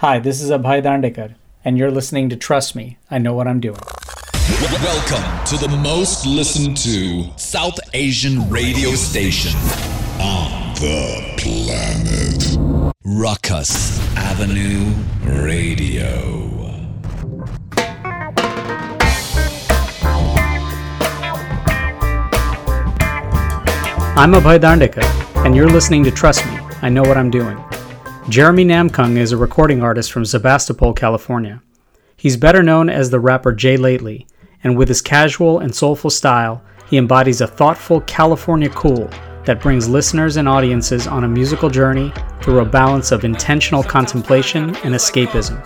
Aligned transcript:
Hi, 0.00 0.18
this 0.18 0.40
is 0.40 0.48
Abhay 0.48 0.82
Dandekar, 0.82 1.34
and 1.62 1.76
you're 1.76 1.90
listening 1.90 2.30
to 2.30 2.36
Trust 2.36 2.74
Me, 2.74 2.96
I 3.10 3.18
Know 3.18 3.34
What 3.34 3.46
I'm 3.46 3.60
Doing. 3.60 3.80
Welcome 4.82 5.44
to 5.44 5.58
the 5.58 5.78
most 5.82 6.24
listened 6.24 6.78
to 6.78 7.26
South 7.36 7.78
Asian 7.92 8.48
radio 8.48 8.92
station 8.92 9.52
on 10.18 10.72
the 10.76 11.34
planet. 11.36 12.94
Ruckus 13.04 14.00
Avenue 14.16 14.90
Radio. 15.22 16.06
I'm 24.16 24.32
Abhay 24.32 24.58
Dandekar, 24.58 25.04
and 25.44 25.54
you're 25.54 25.68
listening 25.68 26.02
to 26.04 26.10
Trust 26.10 26.46
Me, 26.46 26.58
I 26.80 26.88
Know 26.88 27.02
What 27.02 27.18
I'm 27.18 27.28
Doing. 27.30 27.62
Jeremy 28.30 28.64
Namkung 28.64 29.16
is 29.16 29.32
a 29.32 29.36
recording 29.36 29.82
artist 29.82 30.12
from 30.12 30.24
Sebastopol, 30.24 30.92
California. 30.92 31.60
He's 32.16 32.36
better 32.36 32.62
known 32.62 32.88
as 32.88 33.10
the 33.10 33.18
rapper 33.18 33.50
J-Lately, 33.50 34.24
and 34.62 34.78
with 34.78 34.86
his 34.86 35.02
casual 35.02 35.58
and 35.58 35.74
soulful 35.74 36.10
style, 36.10 36.62
he 36.88 36.96
embodies 36.96 37.40
a 37.40 37.48
thoughtful 37.48 38.02
California 38.02 38.68
cool 38.68 39.10
that 39.46 39.60
brings 39.60 39.88
listeners 39.88 40.36
and 40.36 40.48
audiences 40.48 41.08
on 41.08 41.24
a 41.24 41.28
musical 41.28 41.68
journey 41.68 42.12
through 42.40 42.60
a 42.60 42.64
balance 42.64 43.10
of 43.10 43.24
intentional 43.24 43.82
contemplation 43.82 44.76
and 44.84 44.94
escapism. 44.94 45.58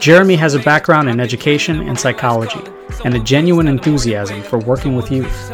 Jeremy 0.00 0.36
has 0.36 0.54
a 0.54 0.60
background 0.60 1.10
in 1.10 1.20
education 1.20 1.86
and 1.90 2.00
psychology, 2.00 2.62
and 3.04 3.14
a 3.14 3.20
genuine 3.20 3.68
enthusiasm 3.68 4.42
for 4.42 4.60
working 4.60 4.96
with 4.96 5.12
youth. 5.12 5.52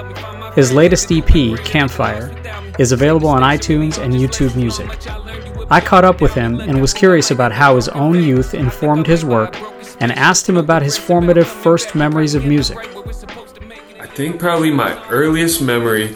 His 0.54 0.72
latest 0.72 1.10
EP, 1.10 1.58
Campfire, 1.64 2.30
is 2.78 2.92
available 2.92 3.28
on 3.28 3.42
iTunes 3.42 3.98
and 3.98 4.14
YouTube 4.14 4.54
Music. 4.54 4.88
I 5.72 5.80
caught 5.80 6.04
up 6.04 6.20
with 6.20 6.34
him 6.34 6.60
and 6.60 6.82
was 6.82 6.92
curious 6.92 7.30
about 7.30 7.50
how 7.50 7.76
his 7.76 7.88
own 7.88 8.22
youth 8.22 8.52
informed 8.52 9.06
his 9.06 9.24
work 9.24 9.56
and 10.00 10.12
asked 10.12 10.46
him 10.46 10.58
about 10.58 10.82
his 10.82 10.98
formative 10.98 11.48
first 11.48 11.94
memories 11.94 12.34
of 12.34 12.44
music. 12.44 12.77
I 13.98 14.06
think 14.06 14.38
probably 14.38 14.70
my 14.70 15.02
earliest 15.08 15.62
memory, 15.62 16.14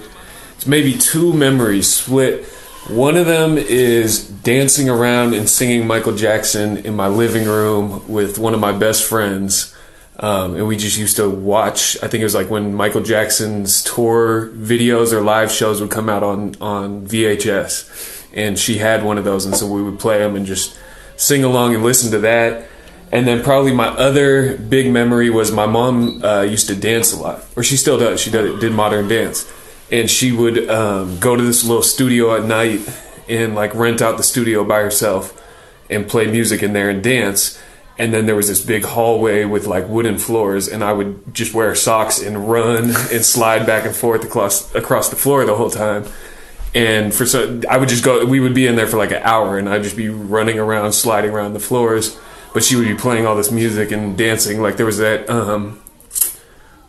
it's 0.56 0.66
maybe 0.66 0.92
two 0.92 1.32
memories 1.32 1.90
split. 1.90 2.44
One 2.88 3.16
of 3.16 3.24
them 3.24 3.56
is 3.56 4.28
dancing 4.28 4.90
around 4.90 5.32
and 5.32 5.48
singing 5.48 5.86
Michael 5.86 6.14
Jackson 6.14 6.76
in 6.76 6.94
my 6.94 7.08
living 7.08 7.48
room 7.48 8.06
with 8.08 8.38
one 8.38 8.52
of 8.52 8.60
my 8.60 8.72
best 8.72 9.04
friends. 9.04 9.74
Um, 10.18 10.54
and 10.54 10.66
we 10.66 10.76
just 10.76 10.98
used 10.98 11.16
to 11.16 11.30
watch. 11.30 11.96
I 12.02 12.08
think 12.08 12.20
it 12.20 12.24
was 12.24 12.34
like 12.34 12.50
when 12.50 12.74
Michael 12.74 13.02
Jackson's 13.02 13.82
tour 13.82 14.50
videos 14.50 15.12
or 15.12 15.22
live 15.22 15.50
shows 15.50 15.80
would 15.80 15.90
come 15.90 16.10
out 16.10 16.22
on 16.22 16.54
on 16.60 17.06
VHS, 17.06 18.25
and 18.36 18.58
she 18.58 18.78
had 18.78 19.02
one 19.02 19.18
of 19.18 19.24
those, 19.24 19.44
and 19.46 19.56
so 19.56 19.66
we 19.66 19.82
would 19.82 19.98
play 19.98 20.18
them 20.18 20.36
and 20.36 20.46
just 20.46 20.78
sing 21.16 21.42
along 21.42 21.74
and 21.74 21.82
listen 21.82 22.12
to 22.12 22.18
that. 22.18 22.68
And 23.10 23.26
then 23.26 23.42
probably 23.42 23.72
my 23.72 23.88
other 23.88 24.56
big 24.58 24.92
memory 24.92 25.30
was 25.30 25.50
my 25.50 25.66
mom 25.66 26.22
uh, 26.24 26.42
used 26.42 26.68
to 26.68 26.76
dance 26.76 27.12
a 27.12 27.16
lot, 27.16 27.44
or 27.56 27.64
she 27.64 27.76
still 27.76 27.98
does. 27.98 28.20
She 28.20 28.30
did, 28.30 28.60
did 28.60 28.72
modern 28.72 29.08
dance, 29.08 29.50
and 29.90 30.10
she 30.10 30.32
would 30.32 30.68
um, 30.68 31.18
go 31.18 31.34
to 31.34 31.42
this 31.42 31.64
little 31.64 31.82
studio 31.82 32.36
at 32.36 32.44
night 32.44 32.80
and 33.28 33.54
like 33.54 33.74
rent 33.74 34.02
out 34.02 34.16
the 34.16 34.22
studio 34.22 34.64
by 34.64 34.80
herself 34.80 35.42
and 35.88 36.06
play 36.06 36.26
music 36.26 36.62
in 36.62 36.72
there 36.72 36.90
and 36.90 37.02
dance 37.02 37.60
and 37.98 38.12
then 38.12 38.26
there 38.26 38.36
was 38.36 38.48
this 38.48 38.60
big 38.60 38.84
hallway 38.84 39.44
with 39.44 39.66
like 39.66 39.88
wooden 39.88 40.18
floors 40.18 40.68
and 40.68 40.84
i 40.84 40.92
would 40.92 41.34
just 41.34 41.54
wear 41.54 41.74
socks 41.74 42.20
and 42.20 42.48
run 42.48 42.84
and 43.12 43.24
slide 43.24 43.66
back 43.66 43.84
and 43.84 43.94
forth 43.94 44.24
across 44.24 44.74
across 44.74 45.08
the 45.08 45.16
floor 45.16 45.44
the 45.44 45.56
whole 45.56 45.70
time 45.70 46.04
and 46.76 47.12
for 47.14 47.24
so 47.26 47.60
i 47.70 47.76
would 47.78 47.88
just 47.88 48.04
go 48.04 48.24
we 48.24 48.38
would 48.38 48.54
be 48.54 48.66
in 48.66 48.76
there 48.76 48.86
for 48.86 48.98
like 48.98 49.10
an 49.12 49.22
hour 49.22 49.58
and 49.58 49.68
i'd 49.68 49.82
just 49.82 49.96
be 49.96 50.08
running 50.08 50.58
around 50.58 50.92
sliding 50.92 51.30
around 51.30 51.54
the 51.54 51.60
floors. 51.60 52.18
But 52.54 52.64
she 52.64 52.74
would 52.76 52.88
be 52.88 52.94
playing 52.94 53.26
all 53.26 53.36
this 53.36 53.50
music 53.50 53.90
and 53.92 54.16
dancing. 54.16 54.62
Like 54.62 54.76
there 54.78 54.86
was 54.86 54.96
that 54.98 55.28
um 55.28 55.78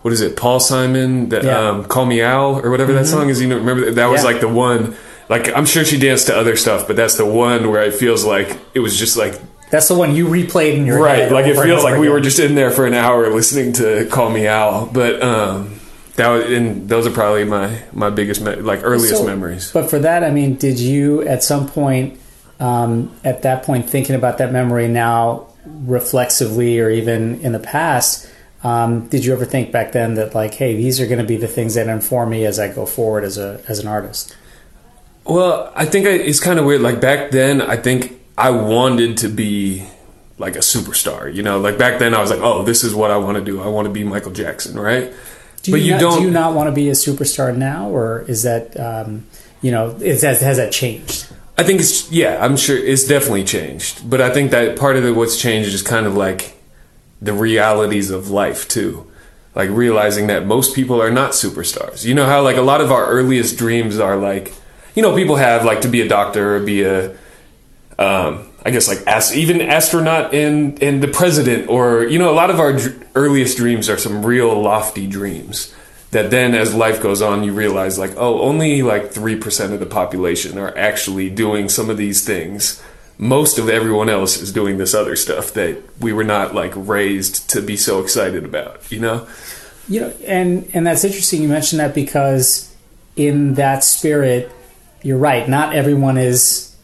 what 0.02 0.13
is 0.13 0.21
it? 0.21 0.38
Paul 0.38 0.59
simon 0.61 1.27
that 1.30 1.43
Yeah. 1.43 1.59
um 1.69 1.83
call 1.85 2.05
me 2.05 2.21
al 2.21 2.59
or 2.63 2.69
whatever 2.71 2.93
that 2.93 3.05
song 3.05 3.30
is. 3.30 3.42
You 3.42 3.47
know 3.49 3.58
remember 3.58 3.92
that, 3.92 4.05
was 4.08 4.21
Yeah. 4.23 4.27
like 4.31 4.39
the 4.39 4.47
one 4.47 4.95
like 5.30 5.52
i'm 5.58 5.65
sure 5.65 5.83
she 5.83 5.99
danced 5.99 6.27
to 6.27 6.37
other 6.37 6.55
stuff 6.55 6.87
but 6.87 6.95
that's 6.95 7.15
the 7.17 7.26
one 7.26 7.70
where 7.70 7.83
it 7.83 7.93
feels 7.95 8.23
like 8.23 8.58
it 8.73 8.80
was 8.80 8.97
just 8.97 9.17
like 9.17 9.33
That's 9.70 9.89
the 9.89 9.95
one 9.95 10.15
you 10.15 10.27
replayed 10.27 10.76
in 10.77 10.86
your 10.86 11.02
right 11.03 11.30
like 11.30 11.47
it 11.47 11.58
feels 11.61 11.83
like 11.83 11.99
we 11.99 12.08
were 12.08 12.21
just 12.21 12.39
in 12.39 12.55
there 12.55 12.71
for 12.71 12.86
an 12.86 12.93
hour 12.93 13.30
listening 13.33 13.73
to 13.73 14.08
call 14.09 14.30
me 14.30 14.47
al. 14.47 14.86
But 14.86 15.21
um 15.21 15.77
that 16.17 16.28
was 16.30 16.52
and 16.52 16.88
those 16.89 17.08
are 17.08 17.11
probably 17.11 17.45
my 17.45 17.80
my 17.94 18.10
biggest 18.10 18.42
me- 18.42 18.55
like 18.55 18.82
earliest 18.83 19.17
So- 19.17 19.26
memories. 19.26 19.72
But 19.72 19.89
for 19.89 20.00
that, 20.00 20.23
I 20.23 20.30
mean, 20.32 20.55
did 20.55 20.80
you 20.80 21.22
at 21.28 21.44
some 21.44 21.67
point, 21.67 22.20
um, 22.60 23.11
at 23.23 23.42
that 23.44 23.64
point, 23.64 23.89
thinking 23.89 24.16
about 24.16 24.38
that 24.39 24.52
memory 24.52 24.88
now 24.88 25.48
reflexively 25.66 26.80
or 26.80 26.89
even 26.89 27.39
in 27.42 27.52
the 27.52 27.60
past, 27.60 28.27
um, 28.64 29.08
did 29.08 29.26
you 29.26 29.33
ever 29.33 29.45
think 29.45 29.72
back 29.72 29.92
then 29.92 30.16
that 30.16 30.33
like, 30.33 30.54
hey, 30.56 30.76
these 30.76 31.00
are 31.00 31.06
going 31.06 31.20
to 31.20 31.26
be 31.26 31.38
the 31.38 31.48
things 31.48 31.76
that 31.76 31.88
inform 31.88 32.30
me 32.32 32.45
as 32.45 32.58
I 32.60 32.67
go 32.70 32.86
forward 32.86 33.23
as 33.23 33.38
a 33.38 33.61
as 33.67 33.80
an 33.80 33.88
artist? 33.88 34.36
well 35.30 35.73
i 35.76 35.83
think 35.86 36.08
I, 36.08 36.11
it's 36.11 36.39
kind 36.39 36.58
of 36.58 36.64
weird. 36.64 36.80
Like 36.80 37.02
back 37.02 37.32
then 37.32 37.61
i 37.61 37.76
think 37.76 38.14
i 38.38 38.50
wanted 38.50 39.17
to 39.17 39.27
be 39.27 39.86
like 40.38 40.56
a 40.56 40.60
superstar 40.60 41.33
you 41.33 41.44
know? 41.44 41.60
Like 41.60 41.77
back 41.77 42.00
then 42.00 42.14
i 42.14 42.22
was 42.22 42.30
like 42.30 42.39
oh 42.39 42.64
this 42.64 42.82
is 42.86 42.95
what 42.95 43.11
i 43.11 43.17
want 43.17 43.38
to 43.38 43.44
do. 43.44 43.61
I 43.61 43.67
want 43.67 43.88
to 43.88 43.92
be 43.92 44.06
michael 44.06 44.32
jackson 44.32 44.80
right 44.80 45.11
Do 45.64 45.72
but 45.72 45.82
you, 45.82 45.88
you 45.88 45.92
not, 45.92 46.00
don't 46.00 46.20
do 46.20 46.26
you 46.26 46.32
not 46.32 46.54
want 46.54 46.68
to 46.68 46.72
be 46.73 46.90
a 46.90 46.94
superstar 46.94 47.56
now, 47.56 47.90
or 47.90 48.22
is 48.22 48.44
that 48.44 48.80
um, 48.80 49.26
you 49.62 49.72
know 49.72 49.90
is 49.90 50.22
that, 50.22 50.40
has 50.40 50.58
that 50.58 50.72
changed? 50.72 51.28
I 51.58 51.64
think 51.64 51.80
it's 51.80 52.12
yeah, 52.12 52.44
I'm 52.44 52.56
sure 52.56 52.78
it's 52.78 53.06
definitely 53.06 53.44
changed. 53.44 54.10
But 54.10 54.22
I 54.22 54.32
think 54.32 54.52
that 54.52 54.78
part 54.78 54.95
of 54.95 55.06
it 55.06 55.12
what's 55.12 55.38
changed 55.38 55.73
is 55.73 55.82
kind 55.82 56.06
of 56.06 56.16
like 56.16 56.58
the 57.22 57.34
realities 57.34 58.12
of 58.12 58.30
life 58.30 58.68
too. 58.68 59.10
Like 59.56 59.72
realizing 59.72 60.28
that 60.28 60.45
most 60.45 60.76
people 60.76 61.02
are 61.02 61.10
not 61.10 61.32
superstars. 61.32 62.06
You 62.06 62.14
know 62.14 62.28
how 62.28 62.44
like 62.44 62.58
a 62.58 62.62
lot 62.62 62.80
of 62.80 62.92
our 62.92 63.08
earliest 63.08 63.58
dreams 63.58 64.00
are 64.00 64.16
like 64.16 64.54
you 64.98 65.04
know, 65.04 65.16
people 65.16 65.36
have 65.36 65.64
like 65.64 65.82
to 65.82 65.88
be 65.88 66.02
a 66.02 66.08
doctor 66.08 66.56
or 66.56 66.60
be 66.60 66.82
a 66.82 67.16
um 68.00 68.46
I 68.67 68.72
guess 68.72 68.89
like 68.89 69.00
as, 69.08 69.36
even 69.36 69.61
astronaut 69.61 70.33
and 70.33 70.83
and 70.83 71.02
the 71.02 71.08
president 71.08 71.70
or 71.70 72.04
you 72.04 72.20
know 72.20 72.30
a 72.30 72.36
lot 72.36 72.50
of 72.50 72.60
our 72.60 72.78
earliest 73.16 73.55
dreams 73.55 73.89
are 73.89 73.98
some 73.98 74.26
real 74.26 74.61
lofty 74.61 75.08
dreams 75.08 75.73
that 76.11 76.32
then 76.32 76.54
as 76.54 76.76
life 76.76 77.02
goes 77.02 77.22
on 77.22 77.44
you 77.45 77.54
realize 77.54 77.98
like 77.98 78.11
oh 78.17 78.42
only 78.42 78.83
like 78.83 79.14
3% 79.14 79.73
of 79.73 79.80
the 79.80 79.86
population 79.86 80.58
are 80.58 80.77
actually 80.77 81.30
doing 81.30 81.70
some 81.70 81.89
of 81.89 81.95
these 81.95 82.26
things 82.26 82.83
most 83.17 83.58
of 83.58 83.70
everyone 83.70 84.10
else 84.10 84.42
is 84.42 84.52
doing 84.52 84.77
this 84.77 84.94
other 84.94 85.16
stuff 85.16 85.54
that 85.54 85.82
we 86.02 86.11
were 86.11 86.26
not 86.26 86.54
like 86.54 86.73
raised 86.76 87.50
to 87.50 87.61
be 87.61 87.77
so 87.77 88.02
excited 88.02 88.44
about 88.44 88.92
you 88.92 89.00
know 89.00 89.26
You 89.89 90.02
know, 90.02 90.14
and 90.26 90.70
and 90.73 90.86
that's 90.86 91.04
interesting. 91.04 91.42
You 91.42 91.48
mentioned 91.48 91.80
that 91.80 91.95
because 91.95 92.76
in 93.16 93.54
that 93.54 93.83
spirit, 93.83 94.52
you're 95.02 95.17
right. 95.17 95.48
Not 95.48 95.73
everyone 95.73 96.17
is 96.17 96.76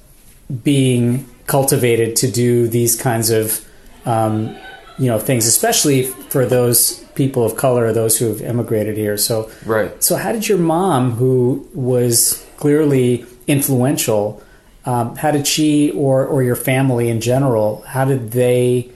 being 0.63 1.29
cultivated 1.47 2.15
to 2.17 2.31
do 2.31 2.67
these 2.67 2.95
kinds 2.95 3.29
of, 3.29 3.67
um, 4.05 4.55
you 4.97 5.07
know, 5.07 5.19
things, 5.19 5.45
especially 5.45 6.03
for 6.03 6.45
those 6.45 7.03
people 7.15 7.43
of 7.43 7.55
color, 7.55 7.85
or 7.85 7.93
those 7.93 8.17
who 8.17 8.27
have 8.27 8.41
immigrated 8.41 8.97
here. 8.97 9.17
So, 9.17 9.51
right 9.65 10.03
so 10.03 10.15
how 10.15 10.31
did 10.31 10.47
your 10.47 10.57
mom, 10.57 11.11
who 11.11 11.67
was 11.73 12.45
clearly 12.57 13.25
influential, 13.47 14.41
um, 14.85 15.15
how 15.15 15.31
did 15.31 15.47
she 15.47 15.91
or 15.91 16.25
or 16.25 16.43
your 16.43 16.55
family 16.55 17.09
in 17.09 17.21
general, 17.21 17.81
how 17.87 18.05
did 18.05 18.31
they 18.31 18.89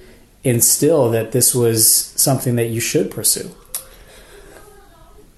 instill 0.43 1.11
that 1.11 1.31
this 1.31 1.53
was 1.53 1.95
something 2.15 2.55
that 2.55 2.67
you 2.67 2.79
should 2.79 3.11
pursue? 3.11 3.51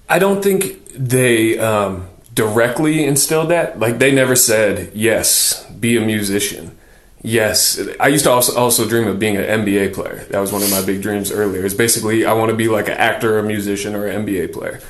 I 0.08 0.18
don't 0.18 0.42
think 0.42 0.88
they 0.94 1.58
um, 1.58 2.08
directly 2.34 3.04
instilled 3.04 3.50
that. 3.50 3.78
Like 3.78 3.98
they 3.98 4.12
never 4.12 4.34
said, 4.34 4.90
"Yes, 4.94 5.64
be 5.78 5.96
a 5.96 6.00
musician." 6.00 6.76
Yes, 7.22 7.78
I 7.98 8.08
used 8.08 8.24
to 8.24 8.30
also 8.30 8.56
also 8.56 8.88
dream 8.88 9.06
of 9.06 9.18
being 9.18 9.36
an 9.36 9.44
NBA 9.64 9.92
player. 9.92 10.24
That 10.30 10.40
was 10.40 10.52
one 10.52 10.62
of 10.62 10.70
my 10.70 10.82
big 10.84 11.02
dreams 11.02 11.30
earlier. 11.30 11.64
It's 11.66 11.74
basically 11.74 12.24
I 12.24 12.32
want 12.32 12.50
to 12.50 12.56
be 12.56 12.68
like 12.68 12.88
an 12.88 12.96
actor, 12.96 13.38
a 13.38 13.42
musician, 13.42 13.94
or 13.94 14.06
an 14.06 14.24
NBA 14.24 14.52
player. 14.52 14.80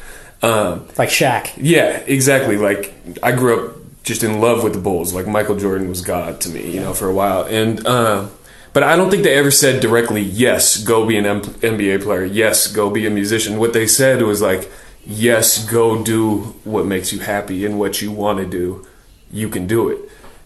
Um, 0.42 0.86
Like 0.96 1.08
Shaq. 1.08 1.50
yeah, 1.56 1.98
exactly. 2.06 2.56
Like 2.56 2.94
I 3.22 3.32
grew 3.32 3.52
up 3.70 3.76
just 4.04 4.22
in 4.22 4.40
love 4.40 4.62
with 4.62 4.72
the 4.74 4.78
Bulls. 4.80 5.12
Like 5.12 5.26
Michael 5.26 5.56
Jordan 5.56 5.88
was 5.88 6.02
God 6.02 6.40
to 6.42 6.48
me, 6.48 6.70
you 6.70 6.80
know, 6.80 6.94
for 6.94 7.08
a 7.08 7.12
while. 7.14 7.42
And 7.42 7.84
uh, 7.86 8.28
but 8.72 8.84
I 8.84 8.94
don't 8.94 9.10
think 9.10 9.24
they 9.24 9.34
ever 9.34 9.50
said 9.50 9.80
directly, 9.82 10.22
"Yes, 10.22 10.76
go 10.78 11.04
be 11.04 11.16
an 11.18 11.26
M- 11.26 11.42
NBA 11.42 12.02
player." 12.02 12.24
Yes, 12.24 12.68
go 12.68 12.90
be 12.90 13.06
a 13.06 13.10
musician. 13.10 13.58
What 13.58 13.72
they 13.72 13.88
said 13.88 14.22
was 14.22 14.40
like, 14.40 14.70
"Yes, 15.04 15.64
go 15.68 16.02
do 16.04 16.54
what 16.62 16.86
makes 16.86 17.12
you 17.12 17.18
happy 17.18 17.66
and 17.66 17.76
what 17.78 18.00
you 18.00 18.12
want 18.12 18.38
to 18.38 18.46
do. 18.46 18.86
You 19.32 19.48
can 19.48 19.66
do 19.66 19.88
it." 19.88 19.98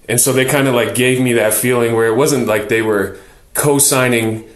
And 0.08 0.20
so 0.20 0.32
they 0.32 0.44
kind 0.44 0.68
of 0.68 0.74
like 0.74 0.94
gave 0.94 1.20
me 1.20 1.32
that 1.34 1.54
feeling 1.54 1.94
where 1.94 2.06
it 2.06 2.16
wasn't 2.16 2.46
like 2.46 2.68
they 2.68 2.82
were 2.82 3.16
co-signing 3.54 4.48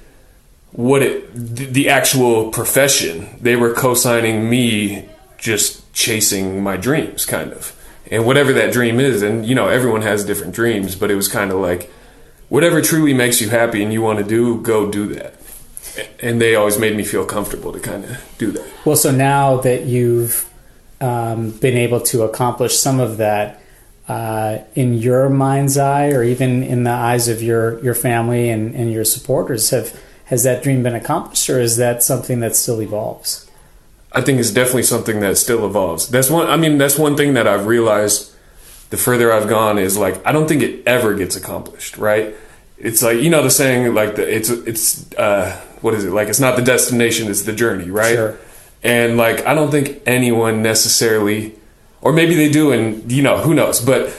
what 0.72 1.02
it 1.02 1.30
the 1.34 1.88
actual 1.88 2.50
profession. 2.50 3.38
They 3.40 3.56
were 3.56 3.72
co-signing 3.72 4.50
me 4.50 5.08
just 5.38 5.92
chasing 5.94 6.62
my 6.62 6.76
dreams 6.76 7.24
kind 7.24 7.52
of. 7.52 7.74
And 8.10 8.26
whatever 8.26 8.52
that 8.54 8.72
dream 8.72 9.00
is 9.00 9.22
and 9.22 9.46
you 9.46 9.54
know 9.54 9.68
everyone 9.68 10.02
has 10.02 10.24
different 10.24 10.54
dreams, 10.54 10.94
but 10.94 11.10
it 11.10 11.14
was 11.14 11.28
kind 11.28 11.50
of 11.50 11.58
like 11.58 11.90
whatever 12.48 12.80
truly 12.80 13.14
makes 13.14 13.40
you 13.40 13.48
happy 13.48 13.82
and 13.82 13.92
you 13.92 14.02
want 14.02 14.18
to 14.18 14.24
do, 14.24 14.60
go 14.62 14.90
do 14.90 15.06
that. 15.14 15.34
And 16.20 16.40
they 16.40 16.54
always 16.54 16.78
made 16.78 16.96
me 16.96 17.04
feel 17.04 17.24
comfortable 17.24 17.72
to 17.72 17.80
kind 17.80 18.04
of 18.04 18.34
do 18.38 18.50
that. 18.52 18.66
Well, 18.84 18.96
so 18.96 19.10
now 19.10 19.56
that 19.58 19.84
you've 19.86 20.48
um, 21.00 21.50
been 21.50 21.76
able 21.76 22.00
to 22.02 22.22
accomplish 22.22 22.76
some 22.76 23.00
of 23.00 23.16
that 23.16 23.57
uh, 24.08 24.58
in 24.74 24.94
your 24.94 25.28
mind's 25.28 25.76
eye, 25.76 26.08
or 26.08 26.22
even 26.22 26.62
in 26.62 26.84
the 26.84 26.90
eyes 26.90 27.28
of 27.28 27.42
your 27.42 27.82
your 27.84 27.94
family 27.94 28.48
and, 28.48 28.74
and 28.74 28.90
your 28.90 29.04
supporters, 29.04 29.70
have 29.70 29.98
has 30.26 30.42
that 30.44 30.62
dream 30.62 30.82
been 30.82 30.94
accomplished, 30.94 31.48
or 31.48 31.60
is 31.60 31.76
that 31.76 32.02
something 32.02 32.40
that 32.40 32.56
still 32.56 32.80
evolves? 32.82 33.48
I 34.12 34.22
think 34.22 34.40
it's 34.40 34.50
definitely 34.50 34.84
something 34.84 35.20
that 35.20 35.36
still 35.36 35.66
evolves. 35.66 36.08
That's 36.08 36.30
one. 36.30 36.48
I 36.48 36.56
mean, 36.56 36.78
that's 36.78 36.98
one 36.98 37.16
thing 37.16 37.34
that 37.34 37.46
I've 37.46 37.66
realized. 37.66 38.34
The 38.90 38.96
further 38.96 39.30
I've 39.30 39.50
gone 39.50 39.78
is 39.78 39.98
like 39.98 40.26
I 40.26 40.32
don't 40.32 40.48
think 40.48 40.62
it 40.62 40.82
ever 40.86 41.14
gets 41.14 41.36
accomplished. 41.36 41.98
Right? 41.98 42.34
It's 42.78 43.02
like 43.02 43.18
you 43.18 43.28
know 43.28 43.42
the 43.42 43.50
saying 43.50 43.94
like 43.94 44.16
the 44.16 44.34
it's 44.34 44.48
it's 44.48 45.12
uh, 45.14 45.60
what 45.82 45.92
is 45.92 46.04
it 46.04 46.12
like? 46.12 46.28
It's 46.28 46.40
not 46.40 46.56
the 46.56 46.62
destination, 46.62 47.28
it's 47.28 47.42
the 47.42 47.52
journey. 47.52 47.90
Right? 47.90 48.14
Sure. 48.14 48.38
And 48.82 49.18
like 49.18 49.44
I 49.44 49.54
don't 49.54 49.70
think 49.70 50.02
anyone 50.06 50.62
necessarily, 50.62 51.57
or 52.00 52.12
maybe 52.12 52.34
they 52.34 52.50
do, 52.50 52.72
and 52.72 53.10
you 53.10 53.22
know 53.22 53.38
who 53.38 53.54
knows. 53.54 53.80
But 53.80 54.14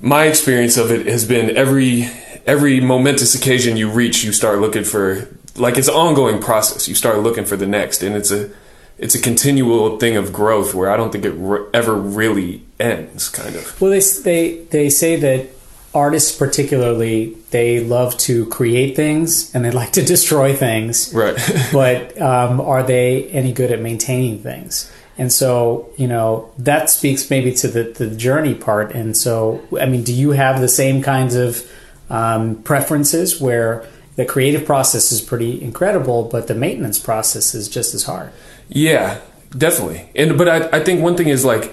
my 0.00 0.24
experience 0.24 0.76
of 0.76 0.90
it 0.90 1.06
has 1.06 1.26
been 1.26 1.56
every 1.56 2.08
every 2.46 2.80
momentous 2.80 3.34
occasion 3.34 3.76
you 3.76 3.90
reach, 3.90 4.24
you 4.24 4.32
start 4.32 4.60
looking 4.60 4.84
for 4.84 5.28
like 5.56 5.76
it's 5.76 5.88
an 5.88 5.94
ongoing 5.94 6.40
process. 6.40 6.88
You 6.88 6.94
start 6.94 7.18
looking 7.20 7.44
for 7.44 7.56
the 7.56 7.66
next, 7.66 8.02
and 8.02 8.14
it's 8.14 8.30
a 8.30 8.50
it's 8.98 9.14
a 9.14 9.20
continual 9.20 9.98
thing 9.98 10.16
of 10.16 10.32
growth 10.32 10.74
where 10.74 10.90
I 10.90 10.96
don't 10.96 11.12
think 11.12 11.24
it 11.24 11.32
re- 11.32 11.66
ever 11.74 11.94
really 11.94 12.62
ends. 12.80 13.28
Kind 13.28 13.56
of. 13.56 13.80
Well, 13.80 13.90
they 13.90 14.00
they 14.22 14.64
they 14.70 14.90
say 14.90 15.16
that 15.16 15.48
artists, 15.94 16.36
particularly, 16.36 17.36
they 17.50 17.80
love 17.80 18.16
to 18.18 18.46
create 18.46 18.94
things 18.94 19.52
and 19.54 19.64
they 19.64 19.70
like 19.70 19.92
to 19.92 20.02
destroy 20.14 20.54
things. 20.54 21.12
Right. 21.12 21.36
but 21.72 22.20
um, 22.20 22.60
are 22.60 22.82
they 22.82 23.24
any 23.30 23.52
good 23.52 23.72
at 23.72 23.80
maintaining 23.80 24.38
things? 24.38 24.92
And 25.18 25.32
so, 25.32 25.88
you 25.96 26.06
know, 26.06 26.52
that 26.58 26.90
speaks 26.90 27.30
maybe 27.30 27.52
to 27.54 27.68
the, 27.68 27.84
the 27.84 28.08
journey 28.10 28.54
part. 28.54 28.92
And 28.92 29.16
so, 29.16 29.62
I 29.80 29.86
mean, 29.86 30.02
do 30.02 30.12
you 30.12 30.32
have 30.32 30.60
the 30.60 30.68
same 30.68 31.02
kinds 31.02 31.34
of 31.34 31.70
um, 32.10 32.62
preferences 32.62 33.40
where 33.40 33.86
the 34.16 34.24
creative 34.24 34.64
process 34.64 35.12
is 35.12 35.20
pretty 35.20 35.62
incredible, 35.62 36.24
but 36.24 36.48
the 36.48 36.54
maintenance 36.54 36.98
process 36.98 37.54
is 37.54 37.68
just 37.68 37.94
as 37.94 38.04
hard? 38.04 38.30
Yeah, 38.68 39.20
definitely. 39.56 40.10
And 40.14 40.36
but 40.36 40.48
I 40.48 40.78
I 40.78 40.80
think 40.82 41.02
one 41.02 41.16
thing 41.16 41.28
is 41.28 41.44
like 41.44 41.72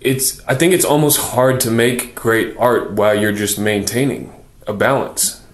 it's 0.00 0.40
I 0.46 0.54
think 0.54 0.72
it's 0.72 0.84
almost 0.84 1.18
hard 1.18 1.60
to 1.60 1.70
make 1.70 2.14
great 2.14 2.56
art 2.56 2.92
while 2.92 3.14
you're 3.14 3.32
just 3.32 3.58
maintaining 3.58 4.32
a 4.66 4.72
balance. 4.72 5.44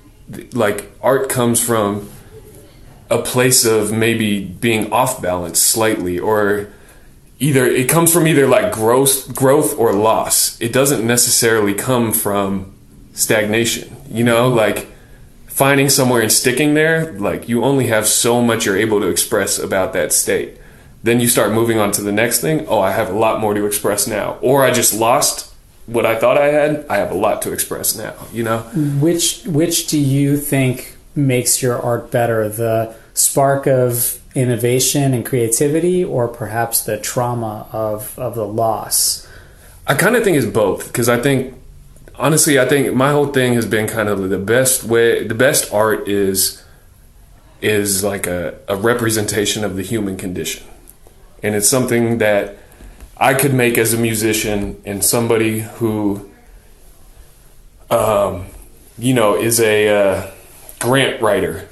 Like 0.52 0.92
art 1.02 1.28
comes 1.28 1.64
from 1.64 2.10
a 3.10 3.18
place 3.18 3.64
of 3.64 3.92
maybe 3.92 4.44
being 4.44 4.92
off 4.92 5.20
balance 5.20 5.60
slightly 5.60 6.18
or 6.18 6.68
either 7.38 7.64
it 7.64 7.88
comes 7.88 8.12
from 8.12 8.26
either 8.26 8.46
like 8.46 8.72
growth 8.72 9.34
growth 9.34 9.78
or 9.78 9.92
loss. 9.92 10.60
It 10.60 10.72
doesn't 10.72 11.06
necessarily 11.06 11.75
come 11.75 12.12
from 12.12 12.75
stagnation. 13.12 13.96
You 14.10 14.25
know, 14.25 14.48
like 14.48 14.88
finding 15.46 15.88
somewhere 15.88 16.20
and 16.20 16.32
sticking 16.32 16.75
there, 16.75 17.12
like 17.12 17.48
you 17.48 17.64
only 17.64 17.86
have 17.86 18.06
so 18.06 18.42
much 18.42 18.66
you're 18.66 18.76
able 18.76 19.00
to 19.00 19.08
express 19.08 19.58
about 19.58 19.92
that 19.92 20.12
state. 20.12 20.58
Then 21.02 21.20
you 21.20 21.28
start 21.28 21.52
moving 21.52 21.78
on 21.78 21.92
to 21.92 22.02
the 22.02 22.12
next 22.12 22.40
thing. 22.40 22.66
Oh, 22.66 22.81
I 22.81 22.92
have 22.92 23.10
a 23.10 23.19
lot 23.19 23.40
more 23.40 23.52
to 23.52 23.66
express 23.66 24.06
now. 24.06 24.38
Or 24.40 24.64
I 24.64 24.72
just 24.72 24.94
lost 24.94 25.54
what 25.86 26.06
I 26.06 26.19
thought 26.19 26.38
I 26.38 26.46
had. 26.46 26.86
I 26.88 26.96
have 26.96 27.10
a 27.10 27.14
lot 27.14 27.42
to 27.42 27.52
express 27.52 27.94
now, 27.94 28.14
you 28.32 28.42
know? 28.42 28.60
Which 29.00 29.44
which 29.44 29.86
do 29.86 29.98
you 29.98 30.38
think 30.38 30.96
makes 31.14 31.62
your 31.62 31.81
art 31.81 32.10
better? 32.10 32.48
The 32.48 32.96
spark 33.12 33.66
of 33.66 34.19
innovation 34.34 35.14
and 35.14 35.25
creativity 35.25 36.04
or 36.04 36.28
perhaps 36.28 36.82
the 36.82 36.98
trauma 36.98 37.69
of 37.72 38.19
of 38.19 38.34
the 38.34 38.46
loss? 38.46 39.26
I 39.86 39.94
kind 39.94 40.16
of 40.16 40.25
think 40.25 40.36
it's 40.36 40.46
both 40.46 40.86
because 40.86 41.08
I 41.08 41.20
think 41.20 41.54
honestly, 42.16 42.58
I 42.58 42.66
think 42.66 42.94
my 42.94 43.10
whole 43.10 43.26
thing 43.26 43.54
has 43.54 43.66
been 43.66 43.86
kind 43.86 44.08
of 44.08 44.28
the 44.28 44.38
best 44.38 44.84
way. 44.84 45.26
The 45.26 45.34
best 45.34 45.72
art 45.72 46.08
is 46.08 46.62
is 47.60 48.04
like 48.04 48.26
a, 48.26 48.58
a 48.69 48.76
representation 48.76 49.64
of 49.64 49.76
the 49.76 49.82
human 49.82 50.16
condition, 50.16 50.66
and 51.42 51.54
it's 51.54 51.69
something 51.69 52.19
that 52.19 52.56
I 53.16 53.34
could 53.34 53.54
make 53.54 53.78
as 53.78 53.92
a 53.94 53.98
musician 53.98 54.82
and 54.84 55.04
somebody 55.04 55.60
who, 55.60 56.31
um, 57.90 58.46
you 58.98 59.14
know, 59.14 59.36
is 59.36 59.60
a 59.60 59.88
uh, 59.88 60.31
grant 60.81 61.22
writer 61.22 61.69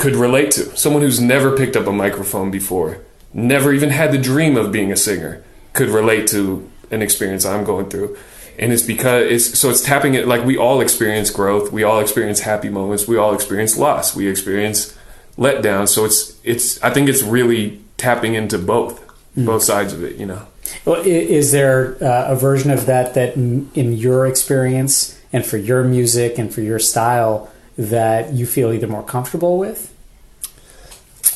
could 0.00 0.16
relate 0.16 0.50
to. 0.52 0.76
Someone 0.76 1.02
who's 1.02 1.20
never 1.20 1.56
picked 1.56 1.76
up 1.76 1.86
a 1.86 1.92
microphone 1.92 2.50
before, 2.50 2.98
never 3.32 3.72
even 3.72 3.90
had 3.90 4.12
the 4.12 4.18
dream 4.18 4.56
of 4.56 4.72
being 4.72 4.90
a 4.90 4.96
singer, 4.96 5.44
could 5.74 5.88
relate 5.88 6.26
to 6.28 6.68
an 6.90 7.02
experience 7.02 7.44
I'm 7.44 7.64
going 7.64 7.88
through 7.88 8.16
and 8.60 8.72
it's 8.72 8.82
because 8.82 9.24
it's 9.30 9.58
so 9.58 9.70
it's 9.70 9.80
tapping 9.80 10.14
it 10.14 10.28
like 10.28 10.44
we 10.44 10.56
all 10.56 10.80
experience 10.80 11.30
growth 11.30 11.72
we 11.72 11.82
all 11.82 11.98
experience 11.98 12.40
happy 12.40 12.68
moments 12.68 13.08
we 13.08 13.16
all 13.16 13.34
experience 13.34 13.76
loss 13.76 14.14
we 14.14 14.28
experience 14.28 14.96
letdown 15.38 15.88
so 15.88 16.04
it's 16.04 16.38
it's 16.44 16.80
i 16.82 16.90
think 16.90 17.08
it's 17.08 17.22
really 17.22 17.80
tapping 17.96 18.34
into 18.34 18.58
both 18.58 19.06
mm. 19.36 19.46
both 19.46 19.62
sides 19.62 19.92
of 19.92 20.04
it 20.04 20.16
you 20.16 20.26
know 20.26 20.46
well 20.84 21.00
is 21.04 21.52
there 21.52 21.96
uh, 22.04 22.32
a 22.32 22.36
version 22.36 22.70
of 22.70 22.86
that 22.86 23.14
that 23.14 23.34
in 23.34 23.92
your 23.92 24.26
experience 24.26 25.18
and 25.32 25.46
for 25.46 25.56
your 25.56 25.82
music 25.82 26.38
and 26.38 26.52
for 26.52 26.60
your 26.60 26.78
style 26.78 27.50
that 27.78 28.32
you 28.34 28.46
feel 28.46 28.72
either 28.72 28.86
more 28.86 29.02
comfortable 29.02 29.58
with 29.58 29.89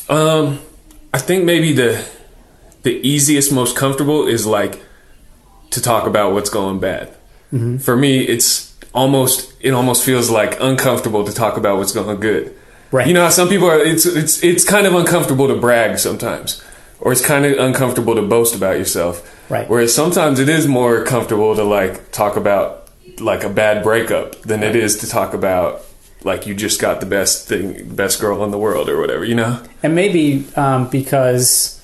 um 0.09 0.59
i 1.13 1.17
think 1.17 1.43
maybe 1.43 1.73
the 1.73 2.05
the 2.85 3.05
easiest 3.05 3.51
most 3.51 3.75
comfortable 3.75 4.27
is 4.27 4.45
like 4.45 4.79
to 5.71 5.81
talk 5.81 6.07
about 6.07 6.33
what's 6.33 6.49
going 6.49 6.79
bad. 6.79 7.09
Mm-hmm. 7.51 7.77
For 7.77 7.97
me, 7.97 8.21
it's 8.21 8.73
almost 8.93 9.53
it 9.59 9.71
almost 9.71 10.05
feels 10.05 10.29
like 10.29 10.57
uncomfortable 10.61 11.25
to 11.25 11.33
talk 11.33 11.57
about 11.57 11.77
what's 11.77 11.91
going 11.91 12.19
good. 12.19 12.55
Right. 12.91 13.07
You 13.07 13.13
know 13.13 13.23
how 13.23 13.29
some 13.29 13.49
people 13.49 13.69
are. 13.69 13.79
It's 13.79 14.05
it's 14.05 14.43
it's 14.43 14.63
kind 14.63 14.87
of 14.87 14.93
uncomfortable 14.93 15.47
to 15.47 15.59
brag 15.59 15.97
sometimes, 15.97 16.63
or 16.99 17.11
it's 17.11 17.25
kind 17.25 17.45
of 17.45 17.57
uncomfortable 17.57 18.15
to 18.15 18.21
boast 18.21 18.55
about 18.55 18.77
yourself. 18.77 19.31
Right. 19.49 19.69
Whereas 19.69 19.93
sometimes 19.93 20.39
it 20.39 20.47
is 20.47 20.67
more 20.67 21.03
comfortable 21.03 21.55
to 21.55 21.63
like 21.63 22.11
talk 22.11 22.35
about 22.37 22.89
like 23.19 23.43
a 23.43 23.49
bad 23.49 23.83
breakup 23.83 24.41
than 24.41 24.61
right. 24.61 24.69
it 24.69 24.75
is 24.75 24.99
to 24.99 25.07
talk 25.07 25.33
about 25.33 25.83
like 26.25 26.45
you 26.45 26.53
just 26.53 26.81
got 26.81 26.99
the 26.99 27.05
best 27.05 27.47
thing, 27.47 27.95
best 27.95 28.19
girl 28.19 28.43
in 28.43 28.51
the 28.51 28.57
world 28.57 28.89
or 28.89 28.99
whatever. 28.99 29.23
You 29.23 29.35
know. 29.35 29.63
And 29.81 29.95
maybe 29.95 30.45
um, 30.55 30.89
because 30.89 31.75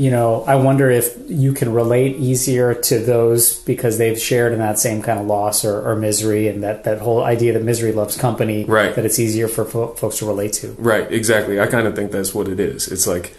you 0.00 0.10
know, 0.10 0.44
I 0.44 0.54
wonder 0.54 0.90
if 0.90 1.14
you 1.28 1.52
can 1.52 1.74
relate 1.74 2.16
easier 2.16 2.72
to 2.72 3.00
those 3.00 3.58
because 3.64 3.98
they've 3.98 4.18
shared 4.18 4.54
in 4.54 4.58
that 4.60 4.78
same 4.78 5.02
kind 5.02 5.20
of 5.20 5.26
loss 5.26 5.62
or, 5.62 5.86
or 5.86 5.94
misery, 5.94 6.48
and 6.48 6.62
that, 6.62 6.84
that 6.84 7.00
whole 7.00 7.22
idea 7.22 7.52
that 7.52 7.62
misery 7.62 7.92
loves 7.92 8.16
company. 8.16 8.64
Right. 8.64 8.94
That 8.94 9.04
it's 9.04 9.18
easier 9.18 9.46
for 9.46 9.66
fo- 9.66 9.88
folks 9.88 10.18
to 10.20 10.26
relate 10.26 10.54
to. 10.54 10.68
Right. 10.78 11.12
Exactly. 11.12 11.60
I 11.60 11.66
kind 11.66 11.86
of 11.86 11.94
think 11.94 12.12
that's 12.12 12.34
what 12.34 12.48
it 12.48 12.58
is. 12.58 12.88
It's 12.88 13.06
like 13.06 13.36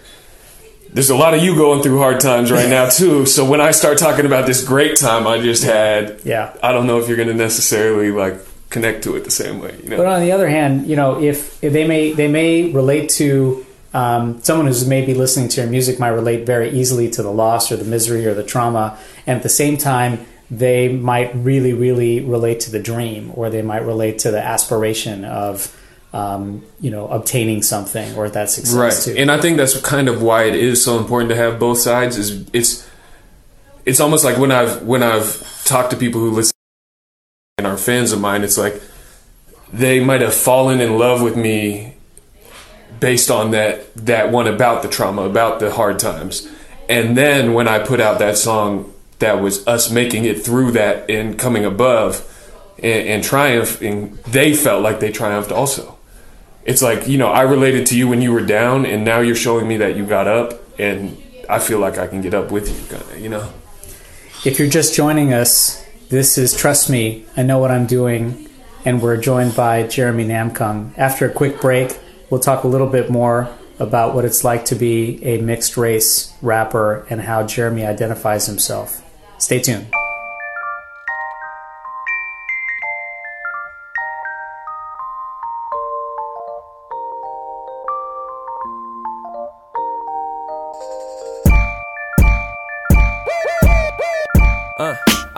there's 0.93 1.09
a 1.09 1.15
lot 1.15 1.33
of 1.33 1.41
you 1.41 1.55
going 1.55 1.81
through 1.81 1.97
hard 1.97 2.19
times 2.19 2.51
right 2.51 2.69
now 2.69 2.89
too. 2.89 3.25
So 3.25 3.49
when 3.49 3.59
I 3.59 3.71
start 3.71 3.97
talking 3.97 4.27
about 4.27 4.45
this 4.45 4.63
great 4.63 4.99
time 4.99 5.25
I 5.25 5.41
just 5.41 5.63
had, 5.63 6.21
yeah, 6.25 6.55
I 6.61 6.73
don't 6.73 6.85
know 6.85 6.99
if 6.99 7.07
you're 7.07 7.17
going 7.17 7.29
to 7.29 7.33
necessarily 7.33 8.11
like 8.11 8.39
connect 8.71 9.03
to 9.03 9.15
it 9.15 9.23
the 9.23 9.31
same 9.31 9.59
way. 9.59 9.75
You 9.83 9.89
know? 9.89 9.97
But 9.97 10.07
on 10.07 10.21
the 10.21 10.31
other 10.31 10.49
hand, 10.49 10.87
you 10.87 10.95
know, 10.95 11.21
if, 11.21 11.63
if 11.63 11.71
they 11.71 11.85
may 11.87 12.13
they 12.13 12.27
may 12.27 12.71
relate 12.71 13.09
to 13.11 13.65
um, 13.93 14.41
someone 14.41 14.67
who's 14.67 14.87
maybe 14.87 15.13
listening 15.13 15.49
to 15.49 15.61
your 15.61 15.69
music 15.69 15.99
might 15.99 16.09
relate 16.09 16.45
very 16.45 16.71
easily 16.71 17.09
to 17.11 17.21
the 17.21 17.31
loss 17.31 17.71
or 17.71 17.77
the 17.77 17.83
misery 17.83 18.25
or 18.25 18.33
the 18.33 18.43
trauma, 18.43 18.97
and 19.27 19.37
at 19.37 19.43
the 19.43 19.49
same 19.49 19.77
time, 19.77 20.25
they 20.49 20.89
might 20.89 21.33
really, 21.35 21.73
really 21.73 22.21
relate 22.21 22.61
to 22.61 22.71
the 22.71 22.79
dream, 22.79 23.31
or 23.35 23.49
they 23.49 23.61
might 23.61 23.85
relate 23.85 24.19
to 24.19 24.31
the 24.31 24.41
aspiration 24.41 25.23
of, 25.23 25.77
um, 26.13 26.63
you 26.79 26.91
know, 26.91 27.07
obtaining 27.07 27.61
something 27.61 28.15
or 28.15 28.29
that 28.29 28.49
success. 28.49 28.75
Right, 28.75 29.15
too. 29.15 29.21
and 29.21 29.31
I 29.31 29.39
think 29.39 29.57
that's 29.57 29.79
kind 29.81 30.07
of 30.07 30.21
why 30.21 30.43
it 30.43 30.55
is 30.55 30.83
so 30.83 30.97
important 30.97 31.29
to 31.29 31.35
have 31.35 31.59
both 31.59 31.77
sides. 31.77 32.17
Is 32.17 32.45
it's 32.53 32.89
it's 33.85 33.99
almost 33.99 34.23
like 34.23 34.37
when 34.37 34.51
I've 34.51 34.83
when 34.83 35.03
I've 35.03 35.63
talked 35.65 35.91
to 35.91 35.97
people 35.97 36.21
who 36.21 36.31
listen 36.31 36.51
and 37.57 37.67
are 37.67 37.77
fans 37.77 38.11
of 38.11 38.19
mine, 38.19 38.43
it's 38.43 38.57
like 38.57 38.81
they 39.71 40.03
might 40.03 40.21
have 40.21 40.33
fallen 40.33 40.81
in 40.81 40.97
love 40.97 41.21
with 41.21 41.37
me 41.37 41.93
based 42.99 43.29
on 43.31 43.51
that 43.51 43.93
that 43.95 44.31
one 44.31 44.47
about 44.47 44.81
the 44.81 44.89
trauma, 44.89 45.23
about 45.23 45.59
the 45.59 45.71
hard 45.71 45.99
times. 45.99 46.49
And 46.89 47.15
then 47.15 47.53
when 47.53 47.67
I 47.67 47.79
put 47.79 48.01
out 48.01 48.19
that 48.19 48.37
song, 48.37 48.93
that 49.19 49.41
was 49.41 49.65
us 49.67 49.91
making 49.91 50.25
it 50.25 50.41
through 50.43 50.71
that 50.71 51.09
and 51.09 51.37
coming 51.37 51.63
above 51.63 52.27
and, 52.77 53.07
and 53.07 53.23
triumphing. 53.23 54.17
They 54.27 54.53
felt 54.53 54.81
like 54.81 54.99
they 54.99 55.11
triumphed 55.11 55.51
also. 55.51 55.97
It's 56.65 56.81
like 56.81 57.07
you 57.07 57.17
know 57.17 57.27
I 57.27 57.43
related 57.43 57.85
to 57.87 57.97
you 57.97 58.07
when 58.07 58.21
you 58.21 58.31
were 58.31 58.45
down, 58.45 58.85
and 58.85 59.05
now 59.05 59.19
you're 59.19 59.35
showing 59.35 59.67
me 59.67 59.77
that 59.77 59.95
you 59.95 60.05
got 60.05 60.27
up, 60.27 60.59
and 60.79 61.15
I 61.47 61.59
feel 61.59 61.79
like 61.79 61.97
I 61.97 62.07
can 62.07 62.21
get 62.21 62.33
up 62.33 62.51
with 62.51 62.67
you, 62.67 63.21
you 63.21 63.29
know. 63.29 63.51
If 64.43 64.57
you're 64.57 64.69
just 64.69 64.95
joining 64.95 65.33
us, 65.33 65.80
this 66.11 66.37
is 66.37 66.53
Trust 66.53 66.89
Me, 66.89 67.25
I 67.37 67.43
Know 67.43 67.57
What 67.57 67.71
I'm 67.71 67.85
Doing 67.85 68.49
and 68.83 69.01
we're 69.01 69.15
joined 69.15 69.55
by 69.55 69.83
Jeremy 69.87 70.25
Namkung. 70.25 70.91
After 70.97 71.25
a 71.25 71.33
quick 71.33 71.61
break, 71.61 71.97
we'll 72.29 72.41
talk 72.41 72.65
a 72.65 72.67
little 72.67 72.87
bit 72.87 73.09
more 73.09 73.47
about 73.79 74.13
what 74.13 74.25
it's 74.25 74.43
like 74.43 74.65
to 74.65 74.75
be 74.75 75.23
a 75.23 75.39
mixed 75.41 75.77
race 75.77 76.33
rapper 76.41 77.07
and 77.09 77.21
how 77.21 77.47
Jeremy 77.47 77.85
identifies 77.85 78.45
himself. 78.45 79.01
Stay 79.37 79.59
tuned. 79.61 79.87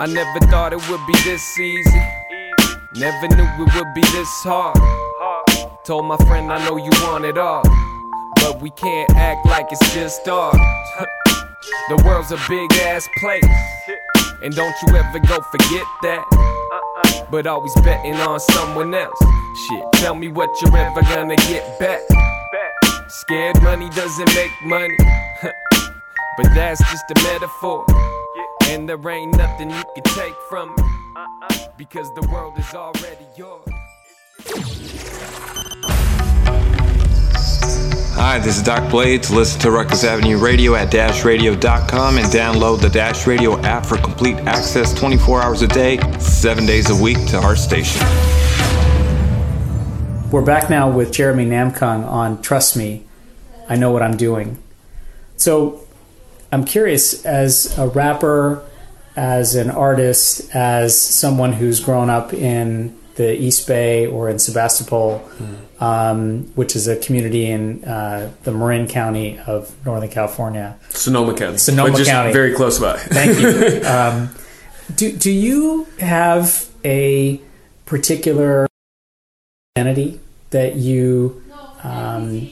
I 0.04 0.06
never 0.06 0.38
thought 0.52 0.74
it 0.74 0.84
would 0.90 1.00
be 1.08 1.14
this 1.24 1.58
easy. 1.58 2.02
Never 2.96 3.26
knew 3.38 3.48
it 3.64 3.74
would 3.74 3.94
be 3.96 4.02
this 4.02 4.28
hard. 4.44 4.76
Told 5.86 6.04
my 6.04 6.18
friend 6.28 6.52
I 6.52 6.60
know 6.68 6.76
you 6.76 6.92
want 7.08 7.24
it 7.24 7.38
all. 7.38 7.64
But 8.36 8.62
we 8.62 8.70
can't 8.72 9.10
act 9.16 9.46
like 9.46 9.68
it's 9.72 9.94
just 9.94 10.28
ours. 10.28 10.60
the 11.88 12.04
world's 12.04 12.34
a 12.34 12.40
big 12.50 12.70
ass 12.84 13.08
place. 13.22 13.46
And 14.44 14.54
don't 14.54 14.76
you 14.82 14.94
ever 14.94 15.20
go 15.20 15.40
forget 15.40 15.88
that. 16.02 17.28
But 17.32 17.48
always 17.48 17.74
betting 17.76 18.16
on 18.16 18.42
someone 18.42 18.94
else. 18.94 19.24
Shit, 19.70 19.86
tell 19.94 20.16
me 20.16 20.28
what 20.28 20.50
you're 20.62 20.76
ever 20.76 21.02
gonna 21.04 21.38
get 21.48 21.80
back. 21.80 22.02
Scared 23.08 23.62
money 23.64 23.90
doesn't 23.92 24.36
make 24.36 24.52
money. 24.66 24.98
but 25.42 26.48
that's 26.56 26.82
just 26.92 27.10
a 27.10 27.16
metaphor. 27.24 27.86
And 28.70 28.88
there 28.90 29.10
ain't 29.10 29.36
nothing 29.38 29.70
you 29.70 29.84
can 29.94 30.04
take 30.04 30.36
from 30.50 30.74
it. 30.78 31.70
Because 31.78 32.12
the 32.14 32.28
world 32.32 32.58
is 32.58 32.74
already 32.74 33.26
yours. 33.36 33.68
Hi, 38.16 38.40
this 38.40 38.58
is 38.58 38.64
Doc 38.64 38.90
Blades. 38.90 39.30
Listen 39.32 39.60
to 39.62 39.72
Ruckus 39.72 40.04
Avenue 40.04 40.38
Radio 40.38 40.76
at 40.76 40.92
dashradio.com 40.92 42.18
and 42.18 42.28
download 42.28 42.80
the 42.80 42.90
Dash 42.90 43.28
Radio 43.28 43.60
app 43.62 43.86
for 43.86 43.98
complete 43.98 44.38
access 44.48 44.94
24 44.94 45.42
hours 45.42 45.62
a 45.62 45.68
day, 45.68 46.00
7 46.20 46.66
days 46.66 46.90
a 46.90 47.04
week 47.04 47.18
to 47.28 47.38
our 47.38 47.56
station. 47.56 48.02
We're 50.32 50.46
back 50.46 50.70
now 50.70 50.90
with 50.90 51.12
Jeremy 51.12 51.46
Namkung 51.46 52.06
on 52.08 52.42
Trust 52.42 52.78
Me, 52.78 53.04
I 53.68 53.76
Know 53.76 53.92
What 53.92 54.02
I'm 54.02 54.16
Doing. 54.16 54.58
So 55.36 55.83
I'm 56.54 56.66
curious, 56.66 57.26
as 57.26 57.76
a 57.80 57.88
rapper, 57.88 58.64
as 59.16 59.56
an 59.56 59.72
artist, 59.72 60.56
as 60.56 61.00
someone 61.00 61.54
who's 61.54 61.80
grown 61.80 62.12
up 62.12 62.32
in 62.32 62.96
the 63.16 63.36
East 63.36 63.68
Bay 63.68 64.06
or 64.06 64.30
in 64.30 64.38
Sebastopol, 64.38 65.28
um, 65.80 66.44
which 66.54 66.76
is 66.76 66.88
a 66.88 66.96
community 66.96 67.48
in 67.48 67.84
uh, 67.84 68.32
the 68.44 68.52
Marin 68.52 68.88
County 68.88 69.40
of 69.40 69.74
Northern 69.84 70.10
California. 70.10 70.78
Sonoma 70.90 71.36
County. 71.36 71.58
Sonoma 71.58 71.98
just 71.98 72.12
County. 72.12 72.32
Very 72.32 72.54
close 72.54 72.78
by. 72.78 72.98
Thank 72.98 73.40
you. 73.40 73.84
um, 73.88 74.30
do 74.96 75.12
do 75.12 75.32
you 75.32 75.88
have 76.00 76.70
a 76.86 77.42
particular 77.88 78.68
identity 79.76 80.20
that 80.52 80.76
you, 80.76 81.44
um, 81.84 82.52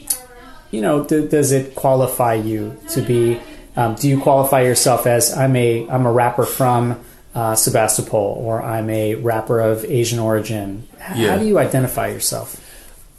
you 0.72 0.80
know, 0.80 1.04
d- 1.04 1.28
does 1.28 1.52
it 1.52 1.76
qualify 1.76 2.34
you 2.34 2.76
to 2.90 3.00
be? 3.00 3.40
Um, 3.76 3.94
do 3.94 4.08
you 4.08 4.20
qualify 4.20 4.62
yourself 4.62 5.06
as 5.06 5.32
I'm 5.36 5.56
a 5.56 5.88
I'm 5.88 6.04
a 6.06 6.12
rapper 6.12 6.44
from 6.44 7.00
uh, 7.34 7.54
Sebastopol 7.54 8.36
or 8.44 8.62
I'm 8.62 8.90
a 8.90 9.14
rapper 9.14 9.60
of 9.60 9.84
Asian 9.86 10.18
origin? 10.18 10.86
H- 10.96 11.16
Yeah. 11.16 11.30
How 11.32 11.38
do 11.38 11.46
you 11.46 11.58
identify 11.58 12.08
yourself, 12.08 12.56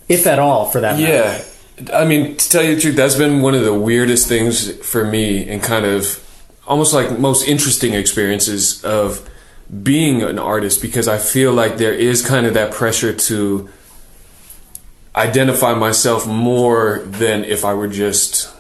if 0.08 0.28
at 0.28 0.38
all, 0.40 0.66
for 0.66 0.80
that 0.82 1.00
matter? 1.00 1.12
Yeah. 1.12 1.44
I 1.96 2.06
mean, 2.06 2.38
to 2.38 2.50
tell 2.50 2.62
you 2.64 2.76
the 2.76 2.82
truth, 2.82 2.96
that's 2.96 3.16
been 3.16 3.42
one 3.42 3.56
of 3.56 3.64
the 3.64 3.74
weirdest 3.74 4.28
things 4.28 4.72
for 4.86 5.04
me 5.04 5.50
and 5.50 5.62
kind 5.64 5.86
of 5.86 6.20
almost 6.68 6.94
like 6.94 7.18
most 7.18 7.48
interesting 7.48 7.94
experiences 7.96 8.84
of 8.86 9.28
being 9.82 10.22
an 10.22 10.38
artist 10.38 10.84
because 10.84 11.08
I 11.08 11.18
feel 11.18 11.52
like 11.52 11.78
there 11.78 11.94
is 11.94 12.24
kind 12.24 12.46
of 12.46 12.54
that 12.54 12.72
pressure 12.74 13.12
to 13.12 13.68
identify 15.16 15.74
myself 15.74 16.28
more 16.28 17.00
than 17.06 17.44
if 17.44 17.66
I 17.66 17.74
were 17.74 17.88
just 17.88 18.54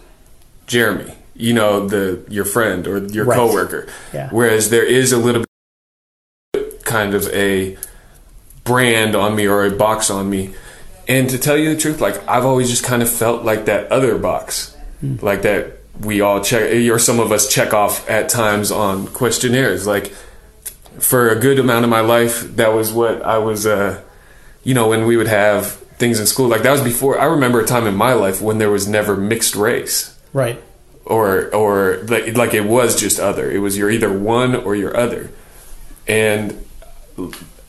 Jeremy, 0.67 1.13
you 1.35 1.53
know, 1.53 1.87
the 1.87 2.19
your 2.29 2.45
friend 2.45 2.87
or 2.87 2.97
your 2.99 3.25
Right. 3.25 3.37
coworker. 3.37 3.87
Yeah. 4.13 4.29
Whereas 4.31 4.69
there 4.69 4.83
is 4.85 5.11
a 5.11 5.17
little 5.17 5.43
bit 6.53 6.83
kind 6.85 7.13
of 7.13 7.27
a 7.29 7.77
brand 8.63 9.15
on 9.15 9.35
me 9.35 9.47
or 9.47 9.65
a 9.65 9.71
box 9.71 10.09
on 10.09 10.29
me. 10.29 10.53
And 11.07 11.29
to 11.29 11.37
tell 11.37 11.57
you 11.57 11.73
the 11.73 11.79
truth, 11.79 11.99
like 11.99 12.21
I've 12.29 12.45
always 12.45 12.69
just 12.69 12.83
kind 12.83 13.01
of 13.01 13.09
felt 13.09 13.43
like 13.43 13.65
that 13.65 13.91
other 13.91 14.17
box, 14.17 14.75
like 15.21 15.41
that 15.41 15.79
we 15.99 16.21
all 16.21 16.41
check, 16.41 16.71
or 16.89 16.97
some 16.99 17.19
of 17.19 17.31
us 17.31 17.47
check 17.49 17.73
off 17.73 18.09
at 18.09 18.29
times 18.29 18.71
on 18.71 19.07
questionnaires. 19.07 19.85
Like 19.85 20.13
for 20.99 21.29
a 21.29 21.35
good 21.39 21.59
amount 21.59 21.83
of 21.83 21.89
my 21.89 21.99
life, 22.01 22.55
that 22.55 22.73
was 22.73 22.93
what 22.93 23.21
I 23.23 23.37
was, 23.39 23.65
uh, 23.65 23.99
you 24.63 24.73
know, 24.73 24.87
when 24.87 25.05
we 25.05 25.17
would 25.17 25.27
have 25.27 25.71
things 25.97 26.19
in 26.19 26.25
school. 26.25 26.47
Like 26.47 26.61
that 26.63 26.71
was 26.71 26.81
before. 26.81 27.19
I 27.19 27.25
remember 27.25 27.59
a 27.59 27.65
time 27.65 27.85
in 27.85 27.95
my 27.95 28.13
life 28.13 28.41
when 28.41 28.57
there 28.59 28.69
was 28.71 28.87
never 28.87 29.15
mixed 29.17 29.55
race 29.55 30.11
Right. 30.31 30.59
Or 31.05 31.53
or 31.53 31.97
like 32.07 32.35
like 32.35 32.53
it 32.53 32.65
was 32.65 32.99
just 32.99 33.19
other. 33.19 33.51
It 33.51 33.59
was 33.59 33.77
you're 33.77 33.91
either 33.91 34.11
one 34.11 34.55
or 34.55 34.75
you're 34.75 34.95
other. 34.95 35.31
And 36.07 36.65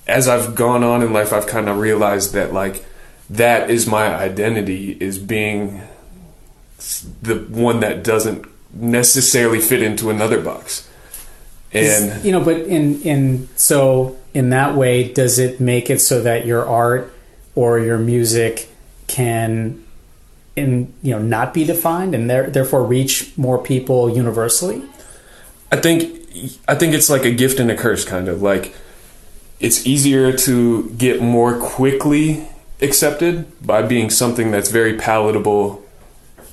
as 0.07 0.29
I've 0.29 0.55
gone 0.55 0.85
on 0.85 1.03
in 1.03 1.13
life, 1.13 1.33
I've 1.33 1.47
kind 1.47 1.69
of 1.69 1.79
realized 1.79 2.33
that 2.35 2.53
like 2.53 2.85
that 3.31 3.71
is 3.71 3.87
my 3.87 4.15
identity 4.15 4.97
is 5.01 5.19
being 5.19 5.83
the 7.23 7.37
one 7.37 7.81
that 7.81 8.05
doesn't 8.05 8.47
necessarily 8.73 9.61
fit 9.61 9.83
into 9.83 10.11
another 10.11 10.41
box. 10.41 10.89
And 11.73 12.25
you 12.25 12.31
know 12.31 12.45
but 12.45 12.59
in 12.59 13.03
in 13.03 13.49
so 13.57 14.17
in 14.33 14.51
that 14.51 14.77
way 14.77 15.13
does 15.13 15.41
it 15.41 15.61
make 15.61 15.91
it 15.91 16.01
so 16.01 16.23
that 16.23 16.47
your 16.47 16.65
art 16.65 17.13
or 17.57 17.81
your 17.81 17.99
music 17.99 18.69
can 19.09 19.84
in 20.57 20.93
you 21.03 21.13
know 21.13 21.21
not 21.21 21.55
be 21.55 21.65
defined 21.65 22.15
and 22.15 22.31
there, 22.31 22.49
therefore 22.49 22.85
reach 22.85 23.37
more 23.37 23.59
people 23.59 24.09
universally? 24.09 24.83
I 25.73 25.77
think 25.77 26.21
I 26.69 26.75
think 26.75 26.95
it's 26.95 27.11
like 27.11 27.25
a 27.25 27.31
gift 27.31 27.61
and 27.61 27.71
a 27.71 27.77
curse 27.77 28.05
kind 28.05 28.29
of. 28.29 28.43
Like 28.43 28.75
it's 29.61 29.87
easier 29.87 30.33
to 30.33 30.91
get 30.91 31.23
more 31.23 31.59
quickly 31.59 32.49
accepted 32.81 33.47
by 33.65 33.83
being 33.83 34.11
something 34.11 34.51
that's 34.51 34.71
very 34.71 34.97
palatable 34.97 35.83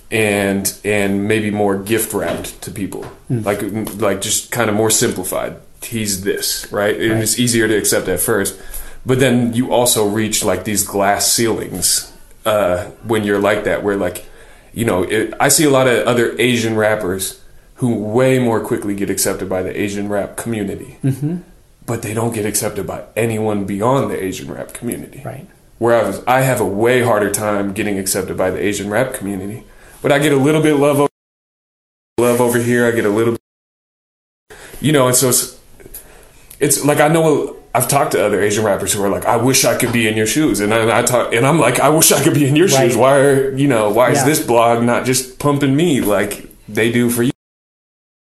and 0.10 0.78
and 0.84 1.28
maybe 1.28 1.52
more 1.52 1.78
gift 1.78 2.14
wrapped 2.14 2.62
to 2.62 2.72
people. 2.72 3.04
Hmm. 3.28 3.42
Like 3.42 3.62
like 3.96 4.22
just 4.22 4.52
kind 4.52 4.70
of 4.70 4.76
more 4.76 4.90
simplified. 4.92 5.58
He's 5.84 6.24
this 6.24 6.72
right? 6.72 6.96
And 7.00 7.24
it's 7.24 7.40
easier 7.40 7.68
to 7.68 7.76
accept 7.76 8.08
at 8.08 8.20
first 8.20 8.60
but 9.06 9.20
then 9.20 9.54
you 9.54 9.72
also 9.72 10.08
reach 10.08 10.44
like 10.44 10.64
these 10.64 10.84
glass 10.84 11.28
ceilings 11.28 12.11
uh, 12.46 12.86
when 13.04 13.24
you're 13.24 13.40
like 13.40 13.64
that 13.64 13.84
where 13.84 13.96
like 13.96 14.26
you 14.74 14.86
know 14.86 15.04
it, 15.04 15.34
i 15.40 15.48
see 15.48 15.64
a 15.64 15.70
lot 15.70 15.88
of 15.88 16.08
other 16.08 16.36
asian 16.40 16.76
rappers 16.76 17.42
who 17.76 17.96
way 17.96 18.40
more 18.40 18.60
quickly 18.60 18.96
get 18.96 19.10
accepted 19.10 19.50
by 19.50 19.62
the 19.62 19.80
asian 19.80 20.08
rap 20.10 20.38
community. 20.38 20.98
But 21.84 22.04
they 22.04 22.14
don't 22.14 22.34
get 22.34 22.46
accepted 22.46 22.86
by 22.86 23.06
anyone 23.16 23.66
beyond 23.66 24.12
the 24.12 24.24
asian 24.24 24.52
rap 24.52 24.72
community. 24.74 25.22
Right. 25.26 25.48
Whereas 25.82 26.24
I 26.28 26.42
have 26.42 26.62
a 26.62 26.66
way 26.66 27.02
harder 27.02 27.32
time 27.32 27.74
getting 27.74 27.98
accepted 27.98 28.38
by 28.38 28.52
the 28.52 28.64
Asian 28.64 28.92
rap 28.92 29.16
community, 29.16 29.64
but 30.04 30.12
I 30.12 30.20
get 30.20 30.32
a 30.32 30.36
little 30.36 30.62
bit 30.62 30.76
love 30.76 31.00
over, 31.00 31.10
love 32.20 32.40
over 32.40 32.60
here. 32.60 32.86
I 32.86 32.92
get 32.92 33.04
a 33.04 33.10
little, 33.10 33.36
you 34.80 34.92
know, 34.92 35.08
and 35.08 35.16
so 35.16 35.30
it's 35.30 35.60
it's 36.60 36.86
like 36.86 37.00
I 37.00 37.08
know 37.08 37.58
I've 37.74 37.88
talked 37.88 38.12
to 38.14 38.26
other 38.26 38.42
Asian 38.42 38.66
rappers 38.66 38.92
who 38.94 39.02
are 39.04 39.10
like, 39.10 39.26
I 39.26 39.38
wish 39.38 39.64
I 39.64 39.78
could 39.78 39.94
be 39.94 40.08
in 40.08 40.18
your 40.18 40.28
shoes, 40.28 40.60
and 40.60 40.74
I, 40.74 41.00
I 41.00 41.04
talk, 41.04 41.34
and 41.34 41.46
I'm 41.46 41.58
like, 41.60 41.80
I 41.80 41.90
wish 41.90 42.12
I 42.12 42.22
could 42.22 42.34
be 42.34 42.46
in 42.46 42.56
your 42.56 42.68
Right. 42.68 42.88
shoes. 42.90 42.98
Why 42.98 43.18
are 43.20 43.56
you 43.56 43.68
know 43.68 43.90
why 43.90 44.12
is 44.12 44.24
this 44.26 44.46
blog 44.46 44.84
not 44.84 45.06
just 45.06 45.40
pumping 45.40 45.76
me 45.76 46.02
like 46.02 46.50
they 46.68 46.92
do 46.92 47.10
for 47.10 47.24
you? 47.24 47.32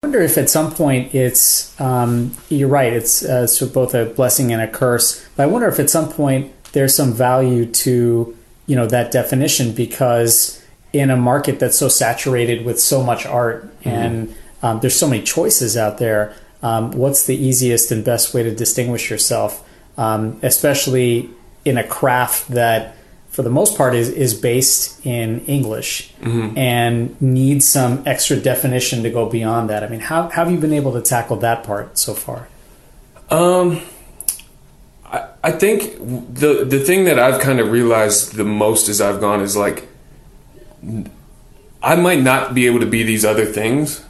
I 0.03 0.07
wonder 0.09 0.21
if 0.23 0.39
at 0.39 0.49
some 0.49 0.73
point 0.73 1.15
it's 1.15 1.79
um, 1.81 2.33
you're 2.49 2.69
right 2.69 2.93
it's 2.93 3.25
uh, 3.25 3.47
sort 3.47 3.69
of 3.71 3.75
both 3.75 3.95
a 3.95 4.05
blessing 4.07 4.53
and 4.53 4.63
a 4.63 4.69
curse 4.69 5.27
but 5.37 5.43
I 5.45 5.47
wonder 5.47 5.67
if 5.69 5.81
at 5.81 5.91
some 5.91 6.09
point 6.11 6.53
there's 6.73 6.95
some 6.95 7.13
value 7.13 7.67
to 7.67 8.37
you 8.67 8.77
know 8.77 8.87
that 8.87 9.11
definition 9.11 9.73
because 9.73 10.63
in 10.93 11.11
a 11.11 11.17
market 11.17 11.59
that's 11.59 11.79
so 11.79 11.89
saturated 11.89 12.65
with 12.65 12.79
so 12.81 13.03
much 13.03 13.27
art 13.27 13.69
and 13.85 14.33
um, 14.63 14.79
there's 14.81 14.95
so 14.97 15.09
many 15.09 15.23
choices 15.23 15.77
out 15.77 15.99
there 15.99 16.35
um, 16.63 16.93
what's 16.93 17.27
the 17.27 17.37
easiest 17.37 17.91
and 17.93 18.05
best 18.05 18.35
way 18.35 18.43
to 18.43 18.55
distinguish 18.55 19.11
yourself 19.11 19.67
um, 19.97 20.39
especially 20.43 21.31
in 21.65 21.79
a 21.79 21.85
craft 21.85 22.49
that 22.49 22.97
for 23.37 23.43
the 23.43 23.51
most 23.51 23.77
part 23.77 23.95
is, 23.95 24.09
is 24.09 24.33
based 24.33 25.05
in 25.05 25.45
English 25.45 26.11
and 26.57 27.21
needs 27.21 27.69
some 27.69 28.03
extra 28.07 28.37
definition 28.37 29.03
to 29.03 29.11
go 29.11 29.29
beyond 29.29 29.69
that. 29.69 29.85
I 29.85 29.89
mean, 29.89 30.01
how, 30.01 30.31
how 30.31 30.45
have 30.45 30.51
you 30.51 30.57
been 30.59 30.73
able 30.73 30.93
to 30.95 31.03
tackle 31.03 31.37
that 31.39 31.63
part 31.63 31.99
so 31.99 32.15
far? 32.15 32.49
Um, 33.29 33.83
I, 35.05 35.29
I 35.45 35.53
think 35.53 35.99
the 35.99 36.65
the 36.65 36.79
thing 36.79 37.05
that 37.05 37.19
I've 37.19 37.41
kind 37.41 37.61
of 37.61 37.71
realized 37.71 38.37
the 38.37 38.45
most 38.45 38.89
as 38.89 39.01
I've 39.01 39.21
gone 39.21 39.41
is 39.41 39.57
like 39.57 39.89
I 41.83 41.97
might 41.97 42.23
not 42.23 42.55
be 42.55 42.67
able 42.67 42.81
to 42.81 42.87
be 42.87 43.03
these 43.03 43.25
other 43.25 43.45
things, 43.45 44.05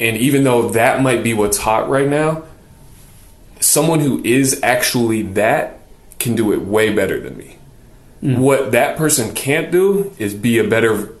and 0.00 0.16
even 0.16 0.44
though 0.44 0.70
that 0.70 1.02
might 1.02 1.22
be 1.22 1.34
what's 1.34 1.58
hot 1.58 1.88
right 1.88 2.08
now, 2.08 2.44
someone 3.60 4.00
who 4.00 4.22
is 4.24 4.60
actually 4.62 5.22
that 5.22 5.78
can 6.18 6.34
do 6.34 6.52
it 6.52 6.62
way 6.62 6.92
better 6.92 7.20
than 7.20 7.36
me. 7.36 7.56
Hmm. 8.20 8.38
What 8.38 8.72
that 8.72 8.96
person 8.96 9.34
can't 9.34 9.70
do 9.70 10.12
is 10.18 10.34
be 10.34 10.58
a 10.58 10.66
better 10.66 11.14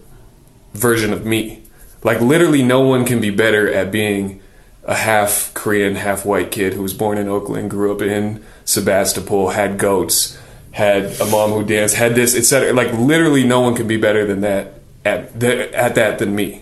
version 0.74 1.12
of 1.12 1.26
me. 1.26 1.62
Like 2.04 2.20
literally, 2.20 2.62
no 2.62 2.80
one 2.80 3.04
can 3.04 3.20
be 3.20 3.30
better 3.30 3.72
at 3.72 3.92
being 3.92 4.40
a 4.84 4.96
half 4.96 5.52
Korean, 5.54 5.94
half 5.96 6.24
white 6.24 6.50
kid 6.50 6.74
who 6.74 6.82
was 6.82 6.94
born 6.94 7.18
in 7.18 7.28
Oakland, 7.28 7.70
grew 7.70 7.94
up 7.94 8.02
in 8.02 8.44
Sebastopol, 8.64 9.50
had 9.50 9.78
goats, 9.78 10.38
had 10.72 11.20
a 11.20 11.26
mom 11.26 11.50
who 11.50 11.64
danced, 11.64 11.94
had 11.94 12.14
this, 12.14 12.34
etc. 12.34 12.72
Like 12.72 12.92
literally, 12.92 13.44
no 13.44 13.60
one 13.60 13.74
can 13.74 13.86
be 13.86 13.96
better 13.96 14.26
than 14.26 14.40
that 14.40 14.74
at 15.04 15.42
at 15.42 15.94
that 15.94 16.18
than 16.18 16.34
me. 16.34 16.61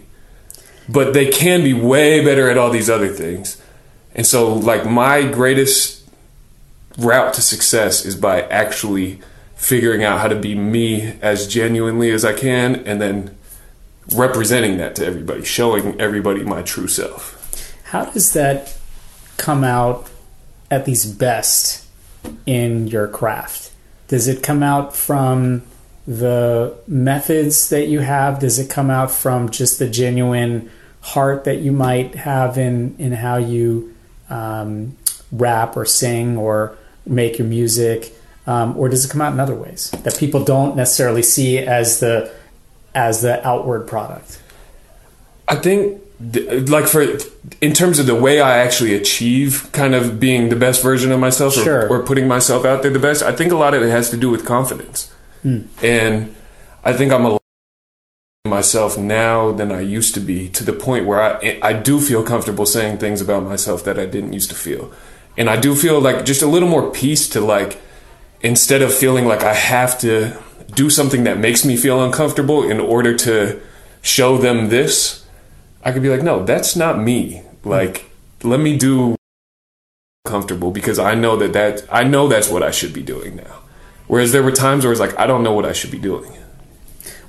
But 0.91 1.15
they 1.15 1.31
can 1.31 1.63
be 1.63 1.73
way 1.73 2.25
better 2.25 2.51
at 2.51 2.59
all 2.59 2.71
these 2.71 2.91
other 2.91 3.09
things. 3.09 3.61
And 4.15 4.27
so, 4.27 4.53
like 4.53 4.85
my 4.87 5.23
greatest 5.23 6.09
route 6.99 7.35
to 7.35 7.41
success 7.41 8.05
is 8.05 8.17
by 8.17 8.43
actually 8.43 9.21
figuring 9.55 10.03
out 10.03 10.21
how 10.21 10.29
to 10.29 10.37
be 10.37 10.55
me 10.55 11.19
as 11.21 11.47
genuinely 11.47 12.11
as 12.11 12.25
I 12.25 12.33
can, 12.33 12.77
and 12.87 13.01
then 13.01 13.37
representing 14.15 14.79
that 14.79 14.97
to 14.97 15.07
everybody, 15.07 15.45
showing 15.45 16.01
everybody 16.01 16.43
my 16.43 16.63
true 16.63 16.89
self. 16.89 17.37
How 17.85 18.07
does 18.07 18.33
that 18.33 18.77
come 19.37 19.65
out 19.65 20.09
at 20.71 20.87
least 20.87 21.19
best 21.19 21.87
in 22.47 22.89
your 22.89 23.07
craft? 23.07 23.73
Does 24.09 24.29
it 24.29 24.43
come 24.43 24.63
out 24.63 24.97
from 24.97 25.63
the 26.07 26.77
methods 26.87 27.69
that 27.69 27.87
you 27.87 28.01
have? 28.01 28.41
Does 28.41 28.59
it 28.59 28.69
come 28.69 28.91
out 28.91 29.11
from 29.11 29.51
just 29.51 29.79
the 29.79 29.89
genuine 29.89 30.71
heart 31.01 31.45
that 31.45 31.59
you 31.59 31.73
might 31.73 32.15
have 32.15 32.59
in, 32.59 32.95
in 32.99 33.13
how 33.13 33.37
you 33.37 33.95
um, 34.29 34.97
rap 35.33 35.77
or 35.77 35.85
sing 35.85 36.37
or 36.37 36.77
make 37.07 37.39
your 37.39 37.49
music? 37.49 38.15
Um, 38.47 38.77
or 38.77 38.89
does 38.89 39.05
it 39.05 39.11
come 39.11 39.21
out 39.21 39.33
in 39.33 39.41
other 39.41 39.55
ways 39.55 39.91
that 40.03 40.17
people 40.19 40.43
don't 40.45 40.75
necessarily 40.77 41.23
see 41.23 41.59
as 41.59 42.01
the 42.01 42.33
as 42.95 43.23
the 43.23 43.47
outward 43.47 43.87
product? 43.87 44.41
I 45.47 45.57
think, 45.57 46.01
like 46.69 46.87
for 46.89 47.07
in 47.61 47.73
terms 47.73 47.99
of 47.99 48.07
the 48.07 48.15
way 48.15 48.41
I 48.41 48.59
actually 48.59 48.95
achieve 48.95 49.69
kind 49.73 49.95
of 49.95 50.19
being 50.19 50.49
the 50.49 50.57
best 50.57 50.83
version 50.83 51.13
of 51.13 51.21
myself 51.21 51.57
or, 51.59 51.63
Sure. 51.63 51.89
or 51.89 52.03
putting 52.03 52.27
myself 52.27 52.65
out 52.65 52.83
there 52.83 52.91
the 52.91 52.99
best, 52.99 53.23
I 53.23 53.33
think 53.33 53.53
a 53.53 53.57
lot 53.57 53.75
of 53.75 53.83
it 53.83 53.91
has 53.91 54.11
to 54.11 54.17
do 54.17 54.31
with 54.31 54.45
confidence. 54.45 55.13
And 55.45 56.35
I 56.85 56.93
think 56.93 57.13
I'm 57.13 57.25
a 57.27 57.40
myself 58.61 58.99
now 58.99 59.53
than 59.53 59.73
I 59.73 59.81
used 59.81 60.13
to 60.15 60.21
be 60.21 60.49
to 60.51 60.63
the 60.63 60.75
point 60.87 61.07
where 61.07 61.21
I 61.29 61.59
I 61.71 61.73
do 61.89 61.95
feel 61.99 62.23
comfortable 62.33 62.67
saying 62.67 62.99
things 62.99 63.21
about 63.23 63.43
myself 63.53 63.79
that 63.85 63.99
I 63.99 64.07
didn't 64.15 64.35
used 64.35 64.51
to 64.51 64.59
feel. 64.67 64.93
And 65.39 65.49
I 65.49 65.57
do 65.67 65.75
feel 65.75 65.99
like 65.99 66.27
just 66.27 66.43
a 66.43 66.51
little 66.55 66.69
more 66.69 66.91
peace 66.91 67.25
to 67.31 67.41
like 67.41 67.73
instead 68.43 68.83
of 68.83 68.91
feeling 68.93 69.25
like 69.33 69.43
I 69.55 69.55
have 69.55 69.99
to 70.01 70.11
do 70.83 70.91
something 70.91 71.25
that 71.25 71.39
makes 71.39 71.65
me 71.65 71.75
feel 71.85 72.05
uncomfortable 72.05 72.61
in 72.73 72.79
order 72.81 73.13
to 73.27 73.37
show 74.03 74.37
them 74.37 74.69
this, 74.69 75.25
I 75.83 75.93
could 75.93 76.03
be 76.03 76.11
like, 76.15 76.23
no, 76.23 76.45
that's 76.45 76.77
not 76.77 77.01
me. 77.11 77.43
Like, 77.65 78.11
let 78.43 78.61
me 78.61 78.77
do 78.77 79.17
comfortable 80.27 80.71
because 80.71 80.99
I 80.99 81.15
know 81.15 81.35
that 81.37 81.55
that 81.55 81.77
I 81.91 82.03
know 82.05 82.29
that's 82.29 82.51
what 82.55 82.63
I 82.63 82.73
should 82.79 82.93
be 82.93 83.03
doing 83.15 83.37
now. 83.37 83.57
Whereas 84.07 84.33
there 84.33 84.43
were 84.43 84.53
times 84.67 84.85
where 84.85 84.93
it's 84.93 85.01
like 85.07 85.19
I 85.19 85.27
don't 85.27 85.45
know 85.47 85.55
what 85.59 85.65
I 85.65 85.73
should 85.73 85.93
be 85.99 86.05
doing. 86.13 86.31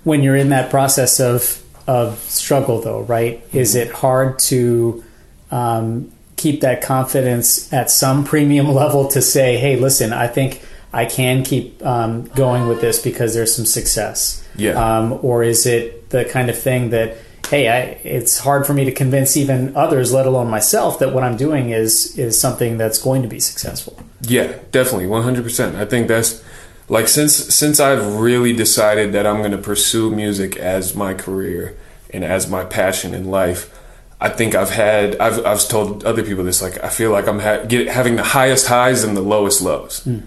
When 0.04 0.24
you're 0.24 0.36
in 0.36 0.50
that 0.50 0.70
process 0.70 1.20
of 1.20 1.62
of 1.88 2.20
struggle 2.20 2.80
though 2.82 3.02
right 3.02 3.44
is 3.54 3.76
it 3.76 3.92
hard 3.92 4.38
to 4.40 5.04
um, 5.52 6.12
keep 6.38 6.62
that 6.62 6.82
confidence 6.82 7.72
at 7.74 7.90
some 7.92 8.24
premium 8.24 8.68
level 8.82 9.08
to 9.08 9.22
say 9.22 9.58
hey 9.58 9.76
listen 9.76 10.14
i 10.14 10.28
think 10.28 10.62
i 10.94 11.06
can 11.06 11.44
keep 11.44 11.84
um, 11.86 12.24
going 12.36 12.68
with 12.68 12.82
this 12.82 13.02
because 13.02 13.34
there's 13.34 13.54
some 13.54 13.66
success 13.66 14.46
Yeah. 14.56 14.72
um, 14.98 15.20
or 15.22 15.44
is 15.44 15.66
it 15.66 16.10
the 16.10 16.26
kind 16.26 16.50
of 16.50 16.58
thing 16.58 16.90
that 16.92 17.18
hey 17.50 17.68
I, 17.68 17.80
it's 18.04 18.38
hard 18.40 18.66
for 18.66 18.74
me 18.74 18.86
to 18.86 18.92
convince 18.92 19.36
even 19.36 19.76
others 19.76 20.14
let 20.14 20.26
alone 20.26 20.50
myself 20.50 21.00
that 21.00 21.14
what 21.14 21.24
i'm 21.24 21.36
doing 21.38 21.72
is 21.72 22.18
is 22.18 22.40
something 22.40 22.78
that's 22.78 22.98
going 23.02 23.22
to 23.24 23.28
be 23.28 23.40
successful 23.40 24.00
Yeah, 24.22 24.54
definitely, 24.72 25.08
one 25.08 25.24
hundred 25.24 25.44
percent. 25.44 25.76
I 25.76 25.86
think 25.86 26.08
that's 26.08 26.44
like 26.92 27.08
since 27.08 27.34
since 27.34 27.80
I've 27.80 28.16
really 28.18 28.52
decided 28.52 29.14
that 29.14 29.26
I'm 29.26 29.38
going 29.38 29.52
to 29.52 29.58
pursue 29.58 30.12
music 30.12 30.58
as 30.58 30.94
my 30.94 31.14
career 31.14 31.78
and 32.14 32.26
as 32.26 32.50
my 32.50 32.66
passion 32.66 33.14
in 33.14 33.32
life. 33.32 33.74
I 34.20 34.28
think 34.28 34.56
I've 34.56 34.72
had 34.72 35.16
I've 35.16 35.44
I've 35.46 35.68
told 35.70 36.04
other 36.04 36.22
people 36.22 36.44
this 36.44 36.62
like 36.62 36.84
I 36.84 36.90
feel 36.90 37.12
like 37.12 37.30
I'm 37.30 37.40
ha- 37.40 37.64
get, 37.64 37.88
having 37.88 38.18
the 38.18 38.24
highest 38.24 38.68
highs 38.68 39.06
and 39.06 39.16
the 39.16 39.22
lowest 39.22 39.62
lows. 39.62 40.04
Hmm. 40.04 40.20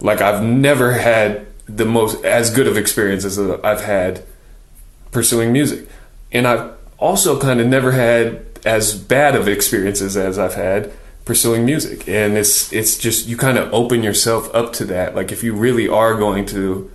Like 0.00 0.22
I've 0.22 0.42
never 0.42 0.92
had 0.92 1.46
the 1.66 1.84
most 1.84 2.24
as 2.24 2.50
good 2.54 2.66
of 2.66 2.78
experiences 2.78 3.38
as 3.38 3.60
I've 3.62 3.82
had 3.82 4.24
pursuing 5.12 5.52
music, 5.52 5.90
and 6.32 6.46
I've 6.46 6.72
also 6.96 7.38
kind 7.38 7.60
of 7.60 7.66
never 7.66 7.92
had 7.92 8.46
as 8.64 8.98
bad 8.98 9.36
of 9.36 9.46
experiences 9.46 10.16
as 10.16 10.38
I've 10.38 10.54
had 10.54 10.90
pursuing 11.28 11.64
music. 11.64 12.08
And 12.08 12.36
it's 12.36 12.72
it's 12.72 12.98
just 12.98 13.28
you 13.28 13.36
kind 13.36 13.56
of 13.58 13.72
open 13.72 14.02
yourself 14.02 14.52
up 14.54 14.72
to 14.78 14.84
that. 14.86 15.14
Like 15.14 15.30
if 15.30 15.44
you 15.44 15.54
really 15.54 15.86
are 15.88 16.14
going 16.16 16.44
to 16.46 16.90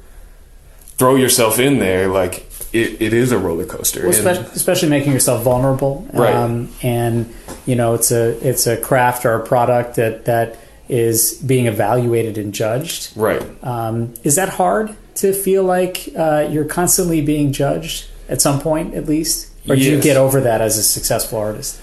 throw 0.97 1.15
yourself 1.15 1.59
in 1.59 1.79
there, 1.79 2.07
like 2.09 2.45
it, 2.73 3.01
it 3.01 3.13
is 3.13 3.31
a 3.31 3.37
roller 3.37 3.65
coaster. 3.65 4.01
Well, 4.01 4.09
And- 4.09 4.17
especially, 4.27 4.51
especially 4.55 4.89
making 4.89 5.13
yourself 5.13 5.43
vulnerable, 5.43 6.05
Right. 6.11 6.35
Um, 6.35 6.69
and 6.81 7.33
you 7.65 7.75
know, 7.75 7.93
it's 7.93 8.11
a 8.11 8.23
it's 8.49 8.67
a 8.67 8.75
craft 8.75 9.25
or 9.25 9.35
a 9.35 9.45
product 9.45 9.95
that 9.95 10.25
that 10.25 10.57
is 10.89 11.33
being 11.35 11.67
evaluated 11.67 12.37
and 12.37 12.53
judged. 12.53 13.11
right. 13.15 13.41
Um, 13.63 14.13
is 14.23 14.35
that 14.35 14.49
hard 14.49 14.93
to 15.15 15.31
feel 15.31 15.63
like 15.63 16.09
uh, 16.17 16.47
you're 16.51 16.65
constantly 16.65 17.21
being 17.21 17.53
judged 17.53 18.07
at 18.27 18.41
some 18.41 18.59
point, 18.59 18.93
at 18.95 19.05
least, 19.07 19.47
or 19.69 19.75
do 19.75 19.81
you 19.81 20.01
get 20.01 20.17
over 20.17 20.41
that 20.41 20.59
as 20.59 20.77
a 20.77 20.83
successful 20.83 21.37
artist? 21.39 21.79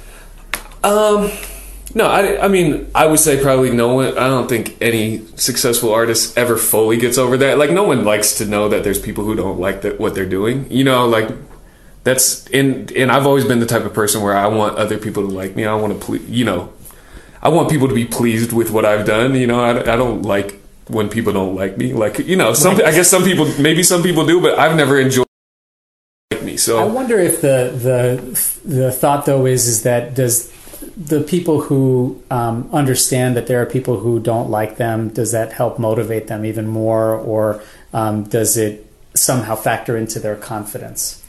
Um, 0.84 1.30
no, 1.94 2.06
I, 2.06 2.44
I 2.44 2.48
mean, 2.48 2.88
I 2.94 3.06
would 3.06 3.18
say 3.18 3.42
probably 3.42 3.70
no 3.70 3.94
one. 3.94 4.16
I 4.16 4.28
don't 4.28 4.48
think 4.48 4.76
any 4.80 5.26
successful 5.36 5.92
artist 5.92 6.38
ever 6.38 6.56
fully 6.56 6.96
gets 6.96 7.18
over 7.18 7.36
that. 7.38 7.58
Like, 7.58 7.70
no 7.70 7.82
one 7.82 8.04
likes 8.04 8.38
to 8.38 8.46
know 8.46 8.68
that 8.68 8.84
there's 8.84 9.00
people 9.00 9.24
who 9.24 9.34
don't 9.34 9.58
like 9.58 9.82
that 9.82 9.98
what 9.98 10.14
they're 10.14 10.24
doing. 10.28 10.70
You 10.70 10.84
know, 10.84 11.06
like 11.08 11.30
that's 12.04 12.46
and 12.48 12.90
and 12.92 13.10
I've 13.10 13.26
always 13.26 13.44
been 13.44 13.60
the 13.60 13.66
type 13.66 13.84
of 13.84 13.92
person 13.92 14.22
where 14.22 14.36
I 14.36 14.46
want 14.46 14.78
other 14.78 14.98
people 14.98 15.28
to 15.28 15.34
like 15.34 15.56
me. 15.56 15.64
I 15.64 15.74
want 15.74 15.98
to 15.98 16.04
please, 16.04 16.28
you 16.28 16.44
know, 16.44 16.72
I 17.42 17.48
want 17.48 17.70
people 17.70 17.88
to 17.88 17.94
be 17.94 18.04
pleased 18.04 18.52
with 18.52 18.70
what 18.70 18.84
I've 18.84 19.06
done. 19.06 19.34
You 19.34 19.46
know, 19.46 19.60
I, 19.60 19.80
I 19.80 19.96
don't 19.96 20.22
like 20.22 20.60
when 20.88 21.08
people 21.08 21.32
don't 21.32 21.54
like 21.54 21.76
me. 21.76 21.92
Like, 21.92 22.18
you 22.20 22.36
know, 22.36 22.52
some 22.54 22.76
I 22.76 22.92
guess 22.92 23.08
some 23.08 23.24
people 23.24 23.46
maybe 23.58 23.82
some 23.82 24.02
people 24.02 24.24
do, 24.26 24.40
but 24.40 24.58
I've 24.58 24.76
never 24.76 24.98
enjoyed 25.00 25.26
like 26.30 26.42
me. 26.42 26.56
So 26.56 26.78
I 26.78 26.84
wonder 26.86 27.18
if 27.18 27.40
the 27.40 27.72
the 27.74 28.68
the 28.68 28.92
thought 28.92 29.26
though 29.26 29.46
is 29.46 29.66
is 29.66 29.82
that 29.82 30.14
does 30.14 30.52
the 31.00 31.22
people 31.22 31.62
who 31.62 32.22
um, 32.30 32.68
understand 32.72 33.34
that 33.34 33.46
there 33.46 33.62
are 33.62 33.66
people 33.66 34.00
who 34.00 34.20
don't 34.20 34.50
like 34.50 34.76
them 34.76 35.08
does 35.08 35.32
that 35.32 35.54
help 35.54 35.78
motivate 35.78 36.26
them 36.26 36.44
even 36.44 36.66
more, 36.66 37.14
or 37.14 37.62
um, 37.94 38.24
does 38.24 38.58
it 38.58 38.86
somehow 39.14 39.56
factor 39.56 39.96
into 39.96 40.20
their 40.20 40.36
confidence? 40.36 41.24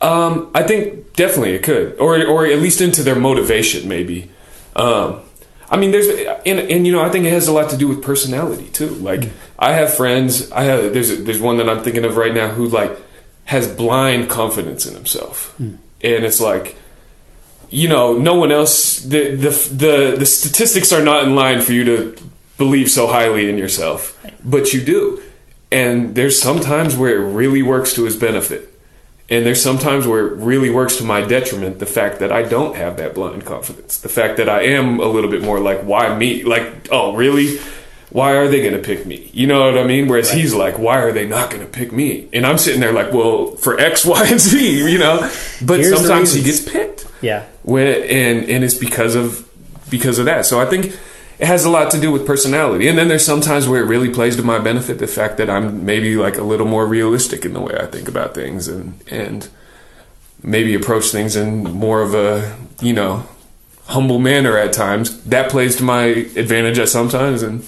Um, 0.00 0.50
I 0.54 0.62
think 0.62 1.14
definitely 1.14 1.54
it 1.54 1.64
could, 1.64 1.98
or 1.98 2.24
or 2.24 2.46
at 2.46 2.60
least 2.60 2.80
into 2.80 3.02
their 3.02 3.16
motivation, 3.16 3.88
maybe. 3.88 4.30
Um, 4.76 5.20
I 5.68 5.76
mean, 5.76 5.90
there's 5.90 6.06
and 6.46 6.60
and 6.60 6.86
you 6.86 6.92
know, 6.92 7.02
I 7.02 7.08
think 7.08 7.26
it 7.26 7.32
has 7.32 7.48
a 7.48 7.52
lot 7.52 7.70
to 7.70 7.76
do 7.76 7.88
with 7.88 8.04
personality 8.04 8.68
too. 8.68 8.90
Like, 8.90 9.30
I 9.58 9.72
have 9.72 9.92
friends. 9.92 10.52
I 10.52 10.62
have 10.62 10.94
there's 10.94 11.24
there's 11.24 11.40
one 11.40 11.56
that 11.56 11.68
I'm 11.68 11.82
thinking 11.82 12.04
of 12.04 12.16
right 12.16 12.32
now 12.32 12.50
who 12.50 12.68
like 12.68 12.96
has 13.46 13.66
blind 13.66 14.30
confidence 14.30 14.86
in 14.86 14.94
himself, 14.94 15.58
and 15.58 15.78
it's 16.24 16.40
like, 16.40 16.76
you 17.70 17.88
know, 17.88 18.16
no 18.16 18.34
one 18.34 18.52
else. 18.52 19.00
The 19.00 19.34
the 19.34 19.50
the 19.72 20.16
the 20.18 20.26
statistics 20.26 20.92
are 20.92 21.02
not 21.02 21.24
in 21.24 21.34
line 21.34 21.60
for 21.60 21.72
you 21.72 21.84
to 21.84 22.16
believe 22.58 22.90
so 22.90 23.06
highly 23.06 23.48
in 23.48 23.58
yourself, 23.58 24.18
but 24.44 24.72
you 24.72 24.82
do. 24.82 25.22
And 25.70 26.14
there's 26.14 26.40
some 26.40 26.60
times 26.60 26.96
where 26.96 27.16
it 27.16 27.32
really 27.32 27.62
works 27.62 27.92
to 27.94 28.04
his 28.04 28.16
benefit. 28.16 28.72
And 29.28 29.44
there's 29.44 29.60
sometimes 29.60 30.06
where 30.06 30.28
it 30.28 30.36
really 30.36 30.70
works 30.70 30.96
to 30.96 31.04
my 31.04 31.20
detriment 31.20 31.80
the 31.80 31.86
fact 31.86 32.20
that 32.20 32.30
I 32.30 32.44
don't 32.44 32.76
have 32.76 32.96
that 32.98 33.14
blind 33.14 33.44
confidence. 33.44 33.98
The 33.98 34.08
fact 34.08 34.36
that 34.36 34.48
I 34.48 34.62
am 34.62 35.00
a 35.00 35.06
little 35.06 35.30
bit 35.30 35.42
more 35.42 35.58
like, 35.58 35.80
why 35.80 36.16
me? 36.16 36.44
Like, 36.44 36.88
oh, 36.92 37.16
really? 37.16 37.58
Why 38.10 38.36
are 38.36 38.46
they 38.46 38.60
going 38.60 38.74
to 38.74 38.82
pick 38.82 39.04
me? 39.04 39.28
You 39.32 39.48
know 39.48 39.66
what 39.66 39.76
I 39.76 39.84
mean? 39.84 40.06
Whereas 40.06 40.30
he's 40.30 40.54
like, 40.54 40.78
why 40.78 41.00
are 41.00 41.10
they 41.10 41.26
not 41.26 41.50
going 41.50 41.60
to 41.60 41.68
pick 41.68 41.90
me? 41.90 42.28
And 42.32 42.46
I'm 42.46 42.56
sitting 42.56 42.80
there 42.80 42.92
like, 42.92 43.12
well, 43.12 43.56
for 43.56 43.80
X, 43.80 44.04
Y, 44.06 44.26
and 44.28 44.40
Z, 44.40 44.90
you 44.90 44.98
know? 44.98 45.28
But 45.60 45.80
Here's 45.80 45.98
sometimes 45.98 46.32
he 46.32 46.44
gets 46.44 46.60
picked 46.60 47.06
Yeah, 47.20 47.46
when 47.66 47.86
and 47.86 48.48
and 48.48 48.64
it's 48.64 48.74
because 48.74 49.14
of 49.14 49.46
because 49.90 50.18
of 50.18 50.24
that. 50.24 50.46
So 50.46 50.60
I 50.60 50.66
think 50.66 50.86
it 51.38 51.46
has 51.46 51.64
a 51.64 51.70
lot 51.70 51.90
to 51.90 52.00
do 52.00 52.10
with 52.10 52.26
personality. 52.26 52.88
And 52.88 52.96
then 52.96 53.08
there's 53.08 53.24
sometimes 53.24 53.68
where 53.68 53.82
it 53.82 53.86
really 53.86 54.08
plays 54.08 54.36
to 54.36 54.42
my 54.42 54.58
benefit 54.58 54.98
the 54.98 55.06
fact 55.06 55.36
that 55.36 55.50
I'm 55.50 55.84
maybe 55.84 56.16
like 56.16 56.38
a 56.38 56.42
little 56.42 56.66
more 56.66 56.86
realistic 56.86 57.44
in 57.44 57.52
the 57.52 57.60
way 57.60 57.76
I 57.78 57.86
think 57.86 58.08
about 58.08 58.34
things 58.34 58.68
and 58.68 59.02
and 59.10 59.48
maybe 60.42 60.74
approach 60.74 61.06
things 61.06 61.34
in 61.34 61.64
more 61.64 62.02
of 62.02 62.14
a, 62.14 62.56
you 62.80 62.92
know, 62.92 63.28
humble 63.86 64.20
manner 64.20 64.56
at 64.56 64.72
times. 64.72 65.22
That 65.24 65.50
plays 65.50 65.74
to 65.76 65.82
my 65.82 66.04
advantage 66.04 66.78
at 66.78 66.88
sometimes 66.88 67.42
and 67.42 67.66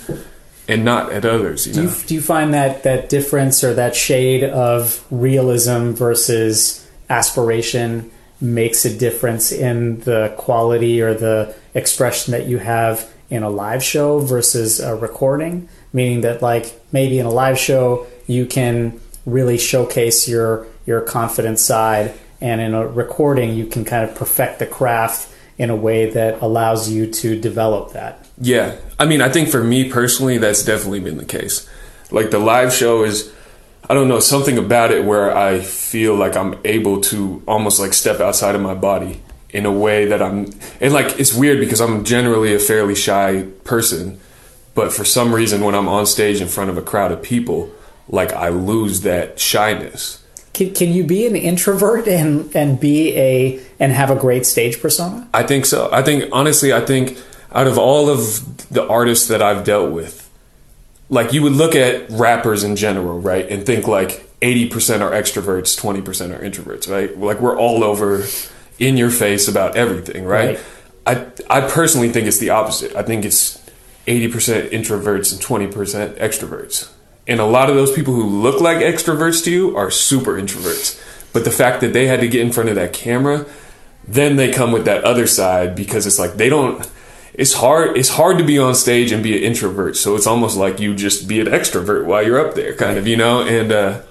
and 0.68 0.84
not 0.84 1.10
at 1.10 1.24
others, 1.24 1.66
you 1.66 1.72
do 1.72 1.82
know. 1.82 1.90
You, 1.90 1.96
do 2.06 2.14
you 2.14 2.20
find 2.20 2.54
that 2.54 2.84
that 2.84 3.08
difference 3.08 3.64
or 3.64 3.74
that 3.74 3.96
shade 3.96 4.44
of 4.44 5.04
realism 5.10 5.90
versus 5.90 6.86
aspiration 7.10 8.12
makes 8.40 8.84
a 8.84 8.96
difference 8.96 9.52
in 9.52 10.00
the 10.00 10.34
quality 10.36 11.00
or 11.02 11.14
the 11.14 11.54
expression 11.74 12.32
that 12.32 12.46
you 12.46 12.58
have 12.58 13.10
in 13.30 13.42
a 13.42 13.50
live 13.50 13.82
show 13.82 14.20
versus 14.20 14.80
a 14.80 14.94
recording? 14.94 15.68
Meaning 15.92 16.22
that 16.22 16.42
like 16.42 16.80
maybe 16.92 17.18
in 17.18 17.26
a 17.26 17.30
live 17.30 17.58
show 17.58 18.06
you 18.26 18.46
can 18.46 19.00
really 19.26 19.58
showcase 19.58 20.28
your 20.28 20.66
your 20.86 21.00
confident 21.00 21.58
side 21.58 22.14
and 22.40 22.60
in 22.60 22.74
a 22.74 22.86
recording 22.86 23.54
you 23.54 23.66
can 23.66 23.84
kind 23.84 24.08
of 24.08 24.16
perfect 24.16 24.58
the 24.58 24.66
craft 24.66 25.28
in 25.58 25.70
a 25.70 25.76
way 25.76 26.10
that 26.10 26.40
allows 26.40 26.88
you 26.88 27.10
to 27.10 27.38
develop 27.38 27.92
that. 27.92 28.24
Yeah. 28.40 28.76
I 28.98 29.06
mean, 29.06 29.20
I 29.20 29.28
think 29.28 29.48
for 29.48 29.62
me 29.62 29.90
personally 29.90 30.38
that's 30.38 30.64
definitely 30.64 31.00
been 31.00 31.18
the 31.18 31.24
case. 31.24 31.68
Like 32.10 32.30
the 32.30 32.38
live 32.38 32.72
show 32.72 33.04
is 33.04 33.32
I 33.88 33.94
don't 33.94 34.08
know, 34.08 34.20
something 34.20 34.58
about 34.58 34.90
it 34.90 35.04
where 35.04 35.36
I 35.36 35.60
feel 35.60 36.14
like 36.14 36.36
I'm 36.36 36.58
able 36.64 37.00
to 37.02 37.42
almost 37.46 37.80
like 37.80 37.94
step 37.94 38.20
outside 38.20 38.54
of 38.54 38.60
my 38.60 38.74
body 38.74 39.22
in 39.50 39.64
a 39.64 39.72
way 39.72 40.04
that 40.06 40.20
I'm 40.20 40.52
and 40.80 40.92
like 40.92 41.18
it's 41.18 41.34
weird 41.34 41.58
because 41.58 41.80
I'm 41.80 42.04
generally 42.04 42.54
a 42.54 42.58
fairly 42.58 42.94
shy 42.94 43.46
person, 43.64 44.20
but 44.74 44.92
for 44.92 45.04
some 45.04 45.34
reason 45.34 45.62
when 45.62 45.74
I'm 45.74 45.88
on 45.88 46.06
stage 46.06 46.40
in 46.40 46.48
front 46.48 46.70
of 46.70 46.76
a 46.76 46.82
crowd 46.82 47.12
of 47.12 47.22
people, 47.22 47.70
like 48.08 48.32
I 48.32 48.48
lose 48.48 49.02
that 49.02 49.40
shyness. 49.40 50.24
Can, 50.52 50.74
can 50.74 50.92
you 50.92 51.04
be 51.04 51.26
an 51.26 51.36
introvert 51.36 52.06
and 52.08 52.54
and 52.54 52.78
be 52.78 53.16
a 53.16 53.60
and 53.78 53.92
have 53.92 54.10
a 54.10 54.16
great 54.16 54.44
stage 54.44 54.82
persona? 54.82 55.28
I 55.32 55.44
think 55.44 55.66
so. 55.66 55.88
I 55.92 56.02
think 56.02 56.24
honestly, 56.32 56.72
I 56.72 56.80
think 56.80 57.18
out 57.52 57.66
of 57.66 57.78
all 57.78 58.10
of 58.10 58.68
the 58.68 58.86
artists 58.86 59.28
that 59.28 59.40
I've 59.40 59.64
dealt 59.64 59.92
with, 59.92 60.27
like 61.10 61.32
you 61.32 61.42
would 61.42 61.52
look 61.52 61.74
at 61.74 62.10
rappers 62.10 62.64
in 62.64 62.76
general, 62.76 63.20
right, 63.20 63.48
and 63.48 63.64
think 63.64 63.86
like 63.86 64.26
80% 64.40 65.00
are 65.00 65.10
extroverts, 65.10 65.78
20% 65.80 66.38
are 66.38 66.42
introverts, 66.42 66.90
right? 66.90 67.16
Like 67.18 67.40
we're 67.40 67.58
all 67.58 67.82
over 67.82 68.24
in 68.78 68.96
your 68.96 69.10
face 69.10 69.48
about 69.48 69.76
everything, 69.76 70.24
right? 70.24 70.58
right? 71.06 71.32
I 71.48 71.58
I 71.58 71.68
personally 71.68 72.10
think 72.10 72.26
it's 72.26 72.38
the 72.38 72.50
opposite. 72.50 72.94
I 72.94 73.02
think 73.02 73.24
it's 73.24 73.58
80% 74.06 74.70
introverts 74.70 75.32
and 75.32 75.72
20% 75.72 76.18
extroverts. 76.18 76.90
And 77.26 77.40
a 77.40 77.44
lot 77.44 77.68
of 77.68 77.76
those 77.76 77.92
people 77.92 78.14
who 78.14 78.24
look 78.24 78.60
like 78.60 78.78
extroverts 78.78 79.44
to 79.44 79.50
you 79.50 79.76
are 79.76 79.90
super 79.90 80.32
introverts. 80.32 81.02
But 81.32 81.44
the 81.44 81.50
fact 81.50 81.82
that 81.82 81.92
they 81.92 82.06
had 82.06 82.20
to 82.20 82.28
get 82.28 82.40
in 82.40 82.52
front 82.52 82.70
of 82.70 82.74
that 82.76 82.94
camera, 82.94 83.44
then 84.06 84.36
they 84.36 84.50
come 84.50 84.72
with 84.72 84.86
that 84.86 85.04
other 85.04 85.26
side 85.26 85.76
because 85.76 86.06
it's 86.06 86.18
like 86.18 86.34
they 86.34 86.48
don't 86.48 86.90
it's 87.34 87.54
hard 87.54 87.96
it's 87.96 88.10
hard 88.10 88.38
to 88.38 88.44
be 88.44 88.58
on 88.58 88.74
stage 88.74 89.12
and 89.12 89.22
be 89.22 89.36
an 89.36 89.42
introvert. 89.42 89.96
So 89.96 90.16
it's 90.16 90.26
almost 90.26 90.56
like 90.56 90.80
you 90.80 90.94
just 90.94 91.28
be 91.28 91.40
an 91.40 91.46
extrovert 91.46 92.04
while 92.04 92.24
you're 92.24 92.44
up 92.44 92.54
there 92.54 92.74
kind 92.74 92.98
of, 92.98 93.06
you 93.06 93.16
know, 93.16 93.42
and 93.42 93.72
uh 93.72 94.02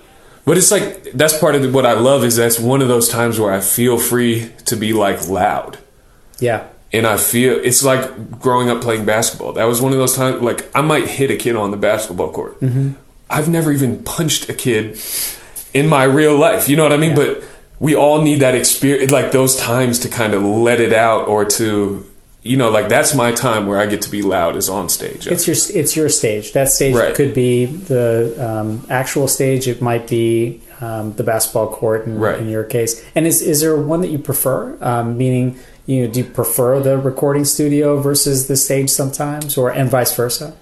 but 0.46 0.58
it's 0.58 0.72
like 0.72 1.12
that's 1.12 1.38
part 1.38 1.56
of 1.56 1.74
what 1.74 1.86
I 1.86 1.94
love 1.94 2.24
is 2.24 2.38
that's 2.38 2.60
one 2.60 2.82
of 2.82 2.88
those 2.88 3.10
times 3.10 3.40
where 3.40 3.52
I 3.52 3.60
feel 3.60 3.98
free 3.98 4.52
to 4.66 4.76
be 4.76 4.94
like 4.94 5.28
loud. 5.28 5.78
Yeah. 6.40 6.68
And 6.94 7.06
I 7.06 7.18
feel 7.18 7.60
it's 7.62 7.84
like 7.84 8.40
growing 8.40 8.70
up 8.70 8.82
playing 8.82 9.04
basketball. 9.06 9.54
That 9.54 9.66
was 9.66 9.82
one 9.82 9.92
of 9.92 9.98
those 9.98 10.16
times 10.16 10.42
like 10.42 10.74
I 10.76 10.82
might 10.82 11.08
hit 11.08 11.32
a 11.32 11.36
kid 11.36 11.56
on 11.56 11.72
the 11.72 11.78
basketball 11.78 12.32
court. 12.32 12.60
Mm-hmm. 12.62 12.92
I've 13.30 13.50
never 13.50 13.74
even 13.74 14.04
punched 14.04 14.48
a 14.48 14.54
kid 14.54 14.98
in 15.74 15.88
my 15.88 16.06
real 16.06 16.38
life. 16.38 16.70
You 16.70 16.78
know 16.78 16.84
what 16.84 16.94
I 16.94 16.98
mean? 16.98 17.10
Yeah. 17.10 17.26
But 17.26 17.44
we 17.80 17.96
all 17.96 18.22
need 18.22 18.40
that 18.40 18.56
experience, 18.56 19.12
like 19.12 19.32
those 19.32 19.56
times 19.56 20.00
to 20.00 20.10
kind 20.10 20.34
of 20.34 20.44
let 20.44 20.80
it 20.80 20.94
out 20.94 21.28
or 21.28 21.46
to 21.46 22.06
you 22.48 22.58
know, 22.58 22.70
like 22.70 22.90
that's 22.90 23.14
my 23.14 23.32
time 23.32 23.68
where 23.68 23.80
I 23.80 23.86
get 23.86 24.02
to 24.04 24.12
be 24.12 24.22
loud 24.22 24.56
is 24.56 24.70
on 24.70 24.90
stage. 24.90 25.28
It's 25.28 25.48
your 25.48 25.56
it's 25.80 25.96
your 25.96 26.10
stage. 26.10 26.54
That 26.54 26.70
stage 26.70 26.96
right. 26.96 27.14
could 27.14 27.34
be 27.34 27.66
the 27.66 28.36
um, 28.40 28.86
actual 28.90 29.28
stage. 29.28 29.68
It 29.68 29.82
might 29.82 30.08
be 30.08 30.62
um, 30.82 31.14
the 31.14 31.24
basketball 31.24 31.68
court 31.68 32.06
in, 32.06 32.20
right. 32.20 32.40
in, 32.40 32.50
your 32.50 32.64
case. 32.64 33.04
And 33.16 33.28
is 33.28 33.42
is 33.42 33.62
there 33.62 33.76
one 33.76 34.02
that 34.02 34.10
you 34.10 34.20
prefer? 34.20 34.78
Um, 34.82 35.18
meaning, 35.18 35.58
you 35.86 36.06
know, 36.06 36.14
do 36.14 36.22
you 36.22 36.26
prefer 36.26 36.80
the 36.80 36.98
recording 36.98 37.46
studio 37.46 38.00
versus 38.00 38.48
the 38.48 38.56
stage 38.56 38.90
sometimes, 38.90 39.58
or 39.58 39.70
and 39.70 39.90
vice 39.90 40.16
versa? 40.16 40.56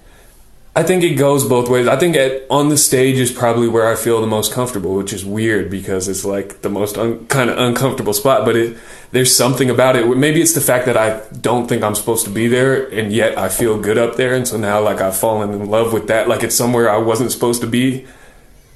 I 0.77 0.83
think 0.83 1.03
it 1.05 1.13
goes 1.13 1.47
both 1.47 1.69
ways. 1.69 1.87
I 1.87 1.95
think 1.95 2.17
at, 2.17 2.43
on 2.49 2.67
the 2.67 2.77
stage 2.77 3.17
is 3.17 3.31
probably 3.31 3.69
where 3.69 3.87
I 3.87 3.95
feel 3.95 4.19
the 4.19 4.27
most 4.27 4.51
comfortable, 4.51 4.95
which 4.95 5.13
is 5.13 5.23
weird 5.23 5.69
because 5.69 6.09
it's 6.09 6.25
like 6.25 6.63
the 6.63 6.69
most 6.69 6.97
un, 6.97 7.25
kind 7.27 7.49
of 7.49 7.57
uncomfortable 7.57 8.13
spot. 8.13 8.43
But 8.43 8.57
it, 8.57 8.77
there's 9.11 9.33
something 9.35 9.69
about 9.69 9.95
it. 9.95 10.05
Maybe 10.17 10.41
it's 10.41 10.53
the 10.53 10.59
fact 10.59 10.85
that 10.87 10.97
I 10.97 11.21
don't 11.39 11.67
think 11.67 11.81
I'm 11.81 11.95
supposed 11.95 12.25
to 12.25 12.29
be 12.29 12.49
there, 12.49 12.87
and 12.89 13.13
yet 13.13 13.37
I 13.37 13.47
feel 13.47 13.79
good 13.79 13.97
up 13.97 14.17
there. 14.17 14.33
And 14.33 14.45
so 14.45 14.57
now, 14.57 14.81
like 14.81 14.99
I've 14.99 15.15
fallen 15.15 15.53
in 15.53 15.69
love 15.69 15.93
with 15.93 16.07
that. 16.07 16.27
Like 16.27 16.43
it's 16.43 16.55
somewhere 16.55 16.89
I 16.89 16.97
wasn't 16.97 17.31
supposed 17.31 17.61
to 17.61 17.67
be, 17.67 18.05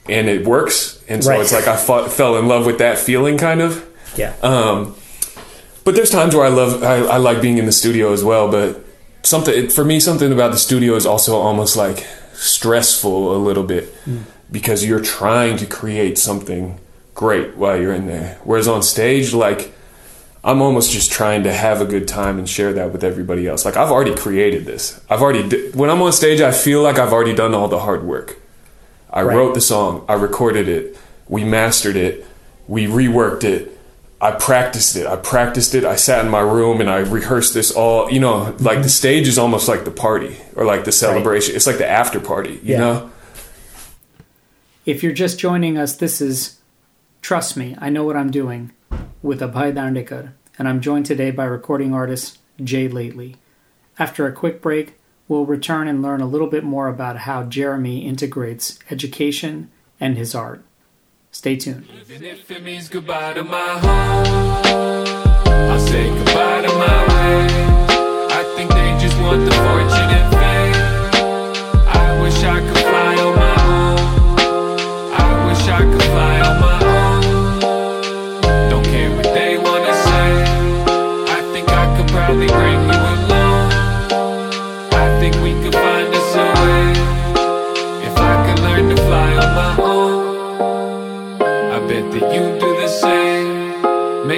and 0.07 0.29
it 0.29 0.47
works. 0.47 1.03
And 1.09 1.21
so 1.21 1.31
right. 1.31 1.41
it's 1.41 1.51
like 1.51 1.67
I 1.67 1.75
fought, 1.75 2.13
fell 2.13 2.37
in 2.37 2.47
love 2.47 2.65
with 2.65 2.77
that 2.77 2.97
feeling, 2.97 3.37
kind 3.37 3.59
of. 3.59 3.85
Yeah. 4.15 4.35
Um, 4.41 4.95
but 5.83 5.95
there's 5.95 6.11
times 6.11 6.33
where 6.33 6.45
I 6.45 6.49
love, 6.49 6.81
I, 6.81 6.97
I 6.97 7.17
like 7.17 7.41
being 7.41 7.57
in 7.57 7.65
the 7.65 7.71
studio 7.73 8.13
as 8.13 8.23
well, 8.23 8.49
but 8.49 8.85
something 9.23 9.69
for 9.69 9.83
me 9.83 9.99
something 9.99 10.31
about 10.31 10.51
the 10.51 10.57
studio 10.57 10.95
is 10.95 11.05
also 11.05 11.37
almost 11.37 11.75
like 11.75 12.05
stressful 12.33 13.35
a 13.35 13.37
little 13.37 13.63
bit 13.63 13.93
mm. 14.05 14.23
because 14.51 14.85
you're 14.85 15.01
trying 15.01 15.57
to 15.57 15.65
create 15.65 16.17
something 16.17 16.79
great 17.13 17.57
while 17.57 17.79
you're 17.79 17.93
in 17.93 18.07
there. 18.07 18.39
Whereas 18.43 18.67
on 18.67 18.81
stage 18.83 19.33
like 19.33 19.73
i'm 20.41 20.61
almost 20.61 20.89
just 20.91 21.11
trying 21.11 21.43
to 21.43 21.51
have 21.51 21.81
a 21.81 21.85
good 21.85 22.07
time 22.07 22.39
and 22.39 22.49
share 22.49 22.71
that 22.73 22.93
with 22.93 23.03
everybody 23.03 23.47
else. 23.47 23.65
Like 23.65 23.77
i've 23.77 23.91
already 23.91 24.15
created 24.15 24.65
this. 24.65 25.01
I've 25.09 25.21
already 25.21 25.47
di- 25.47 25.71
when 25.71 25.89
i'm 25.89 26.01
on 26.01 26.13
stage 26.13 26.41
i 26.41 26.51
feel 26.51 26.81
like 26.81 26.97
i've 26.97 27.13
already 27.13 27.35
done 27.35 27.53
all 27.53 27.67
the 27.67 27.79
hard 27.79 28.03
work. 28.03 28.37
I 29.11 29.23
right. 29.23 29.35
wrote 29.35 29.55
the 29.55 29.61
song. 29.61 30.05
I 30.07 30.13
recorded 30.13 30.69
it. 30.69 30.95
We 31.27 31.43
mastered 31.43 31.95
it. 31.95 32.25
We 32.67 32.85
reworked 32.85 33.43
it 33.43 33.78
I 34.21 34.31
practiced 34.31 34.95
it. 34.97 35.07
I 35.07 35.15
practiced 35.15 35.73
it. 35.73 35.85
I 35.85 35.95
sat 35.95 36.25
in 36.25 36.31
my 36.31 36.41
room 36.41 36.81
and 36.81 36.89
I 36.89 36.97
rehearsed 36.97 37.53
this 37.53 37.71
all. 37.71 38.11
You 38.11 38.19
know, 38.19 38.37
like 38.37 38.57
mm-hmm. 38.57 38.81
the 38.81 38.89
stage 38.89 39.27
is 39.27 39.37
almost 39.37 39.67
like 39.67 39.85
the 39.85 39.91
party 39.91 40.37
or 40.55 40.65
like 40.65 40.83
the 40.83 40.91
celebration. 40.91 41.51
Right. 41.51 41.55
It's 41.55 41.67
like 41.67 41.77
the 41.77 41.89
after 41.89 42.19
party. 42.19 42.59
You 42.61 42.73
yeah. 42.73 42.79
know. 42.79 43.11
If 44.85 45.03
you're 45.03 45.13
just 45.13 45.39
joining 45.39 45.77
us, 45.77 45.95
this 45.95 46.19
is 46.19 46.59
"Trust 47.21 47.55
Me, 47.55 47.75
I 47.79 47.89
Know 47.89 48.03
What 48.03 48.17
I'm 48.17 48.31
Doing" 48.31 48.71
with 49.21 49.39
Abhay 49.39 49.73
Dandekar, 49.73 50.33
and 50.57 50.67
I'm 50.67 50.81
joined 50.81 51.05
today 51.05 51.31
by 51.31 51.45
recording 51.45 51.93
artist 51.93 52.39
J-Lately. 52.61 53.35
After 53.97 54.25
a 54.25 54.33
quick 54.33 54.61
break, 54.61 54.95
we'll 55.27 55.45
return 55.45 55.87
and 55.87 56.01
learn 56.01 56.21
a 56.21 56.25
little 56.25 56.47
bit 56.47 56.63
more 56.63 56.87
about 56.87 57.17
how 57.17 57.43
Jeremy 57.43 58.05
integrates 58.05 58.79
education 58.89 59.69
and 59.99 60.17
his 60.17 60.33
art. 60.33 60.63
Stay 61.31 61.55
tuned. 61.55 61.85
Even 62.01 62.23
if 62.25 62.49
it 62.49 62.63
means 62.63 62.89
goodbye 62.89 63.33
to 63.33 63.43
my 63.43 63.79
home, 63.79 64.25
I'll 65.71 65.79
say 65.79 66.09
goodbye 66.09 66.61
to 66.63 66.69
my 66.69 67.07
way. 67.07 67.47
I 68.31 68.43
think 68.55 68.71
they 68.71 68.97
just 68.99 69.15
want 69.21 69.45
the 69.45 69.51
fortune 69.51 70.09
and 70.17 70.33
fame. 70.33 70.75
I 71.87 72.21
wish 72.21 72.43
I 72.43 72.59
could 72.59 72.77
fly 72.89 73.15
on 73.25 73.35
my 73.35 73.55
own. 73.77 73.99
I 75.13 75.47
wish 75.47 75.67
I 75.67 75.81
could 75.81 76.03
fly 76.13 76.28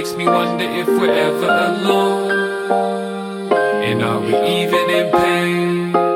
Makes 0.01 0.15
me 0.15 0.25
wonder 0.25 0.63
if 0.63 0.87
we're 0.87 1.13
ever 1.13 1.45
alone. 1.45 2.31
And 3.83 4.01
are 4.01 4.19
we 4.19 4.33
even 4.33 4.89
in 4.89 5.11
pain? 5.11 6.10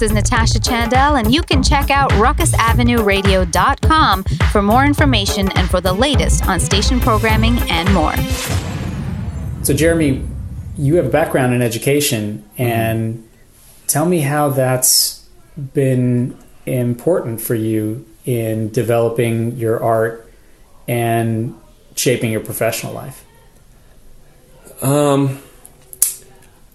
This 0.00 0.12
is 0.12 0.14
Natasha 0.14 0.60
Chandel, 0.60 1.20
and 1.20 1.30
you 1.30 1.42
can 1.42 1.62
check 1.62 1.90
out 1.90 2.10
ruckusavenueradio.com 2.12 4.22
for 4.50 4.62
more 4.62 4.86
information 4.86 5.52
and 5.58 5.68
for 5.68 5.82
the 5.82 5.92
latest 5.92 6.46
on 6.46 6.58
station 6.58 7.00
programming 7.00 7.58
and 7.68 7.92
more. 7.92 8.16
So, 9.62 9.74
Jeremy, 9.74 10.26
you 10.78 10.94
have 10.94 11.04
a 11.04 11.10
background 11.10 11.52
in 11.52 11.60
education, 11.60 12.48
and 12.56 13.28
tell 13.88 14.06
me 14.06 14.20
how 14.20 14.48
that's 14.48 15.28
been 15.74 16.34
important 16.64 17.42
for 17.42 17.54
you 17.54 18.06
in 18.24 18.70
developing 18.70 19.58
your 19.58 19.82
art 19.82 20.32
and 20.88 21.54
shaping 21.94 22.32
your 22.32 22.40
professional 22.40 22.94
life. 22.94 23.22
Um, 24.80 25.42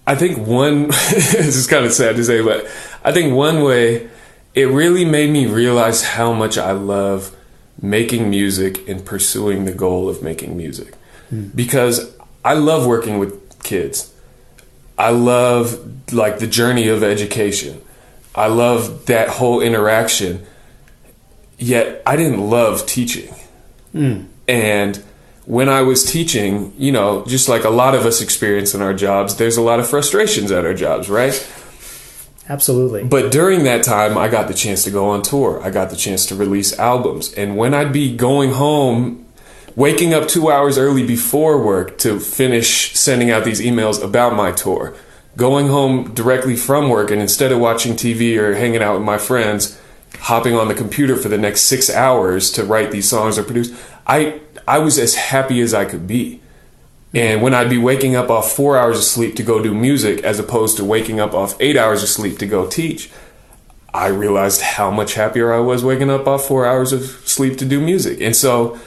I 0.06 0.14
think 0.14 0.38
one. 0.38 0.86
this 0.88 1.56
is 1.56 1.66
kind 1.66 1.84
of 1.84 1.92
sad 1.92 2.16
to 2.16 2.24
say, 2.24 2.42
but 2.42 2.66
I 3.04 3.12
think 3.12 3.34
one 3.34 3.62
way 3.62 4.08
it 4.54 4.68
really 4.68 5.04
made 5.04 5.30
me 5.30 5.46
realize 5.46 6.02
how 6.02 6.32
much 6.32 6.56
I 6.56 6.72
love 6.72 7.34
making 7.80 8.30
music 8.30 8.88
and 8.88 9.04
pursuing 9.04 9.64
the 9.64 9.72
goal 9.72 10.08
of 10.08 10.22
making 10.22 10.56
music, 10.56 10.94
hmm. 11.28 11.48
because 11.54 12.16
I 12.44 12.54
love 12.54 12.86
working 12.86 13.18
with 13.18 13.62
kids. 13.62 14.12
I 14.98 15.10
love 15.10 16.12
like 16.12 16.38
the 16.38 16.46
journey 16.46 16.88
of 16.88 17.02
education. 17.02 17.82
I 18.34 18.46
love 18.46 19.06
that 19.06 19.28
whole 19.28 19.60
interaction. 19.60 20.46
Yet 21.58 22.02
I 22.06 22.16
didn't 22.16 22.40
love 22.40 22.86
teaching. 22.86 23.34
Hmm. 23.92 24.24
And 24.46 25.02
when 25.46 25.68
I 25.68 25.82
was 25.82 26.04
teaching, 26.04 26.72
you 26.76 26.92
know, 26.92 27.24
just 27.24 27.48
like 27.48 27.64
a 27.64 27.70
lot 27.70 27.94
of 27.94 28.04
us 28.04 28.20
experience 28.20 28.74
in 28.74 28.82
our 28.82 28.92
jobs, 28.92 29.36
there's 29.36 29.56
a 29.56 29.62
lot 29.62 29.78
of 29.78 29.88
frustrations 29.88 30.50
at 30.50 30.64
our 30.64 30.74
jobs, 30.74 31.08
right? 31.08 31.34
Absolutely. 32.48 33.04
But 33.04 33.32
during 33.32 33.64
that 33.64 33.84
time, 33.84 34.18
I 34.18 34.28
got 34.28 34.48
the 34.48 34.54
chance 34.54 34.84
to 34.84 34.90
go 34.90 35.08
on 35.08 35.22
tour. 35.22 35.60
I 35.62 35.70
got 35.70 35.90
the 35.90 35.96
chance 35.96 36.26
to 36.26 36.34
release 36.34 36.78
albums. 36.78 37.32
And 37.34 37.56
when 37.56 37.74
I'd 37.74 37.92
be 37.92 38.16
going 38.16 38.52
home, 38.52 39.24
waking 39.76 40.14
up 40.14 40.28
two 40.28 40.50
hours 40.50 40.78
early 40.78 41.06
before 41.06 41.62
work 41.62 41.98
to 41.98 42.18
finish 42.18 42.94
sending 42.94 43.30
out 43.30 43.44
these 43.44 43.60
emails 43.60 44.02
about 44.02 44.34
my 44.34 44.50
tour, 44.50 44.94
going 45.36 45.68
home 45.68 46.12
directly 46.14 46.56
from 46.56 46.88
work, 46.88 47.10
and 47.10 47.20
instead 47.20 47.52
of 47.52 47.58
watching 47.60 47.94
TV 47.94 48.36
or 48.36 48.54
hanging 48.54 48.82
out 48.82 48.94
with 48.94 49.04
my 49.04 49.18
friends, 49.18 49.80
hopping 50.20 50.54
on 50.54 50.68
the 50.68 50.74
computer 50.74 51.16
for 51.16 51.28
the 51.28 51.38
next 51.38 51.62
six 51.62 51.90
hours 51.90 52.50
to 52.52 52.64
write 52.64 52.90
these 52.90 53.08
songs 53.08 53.38
or 53.38 53.44
produce, 53.44 53.70
I, 54.06 54.40
I 54.66 54.78
was 54.78 54.98
as 54.98 55.14
happy 55.14 55.60
as 55.60 55.74
I 55.74 55.84
could 55.84 56.06
be. 56.06 56.40
And 57.14 57.40
when 57.40 57.54
I'd 57.54 57.70
be 57.70 57.78
waking 57.78 58.14
up 58.14 58.28
off 58.30 58.52
four 58.52 58.76
hours 58.76 58.98
of 58.98 59.04
sleep 59.04 59.36
to 59.36 59.42
go 59.42 59.62
do 59.62 59.74
music, 59.74 60.22
as 60.22 60.38
opposed 60.38 60.76
to 60.76 60.84
waking 60.84 61.20
up 61.20 61.34
off 61.34 61.56
eight 61.60 61.76
hours 61.76 62.02
of 62.02 62.08
sleep 62.08 62.38
to 62.38 62.46
go 62.46 62.66
teach, 62.66 63.10
I 63.94 64.08
realized 64.08 64.60
how 64.60 64.90
much 64.90 65.14
happier 65.14 65.54
I 65.54 65.60
was 65.60 65.82
waking 65.82 66.10
up 66.10 66.26
off 66.26 66.46
four 66.46 66.66
hours 66.66 66.92
of 66.92 67.02
sleep 67.24 67.56
to 67.58 67.64
do 67.64 67.80
music. 67.80 68.20
And 68.20 68.36
so, 68.36 68.78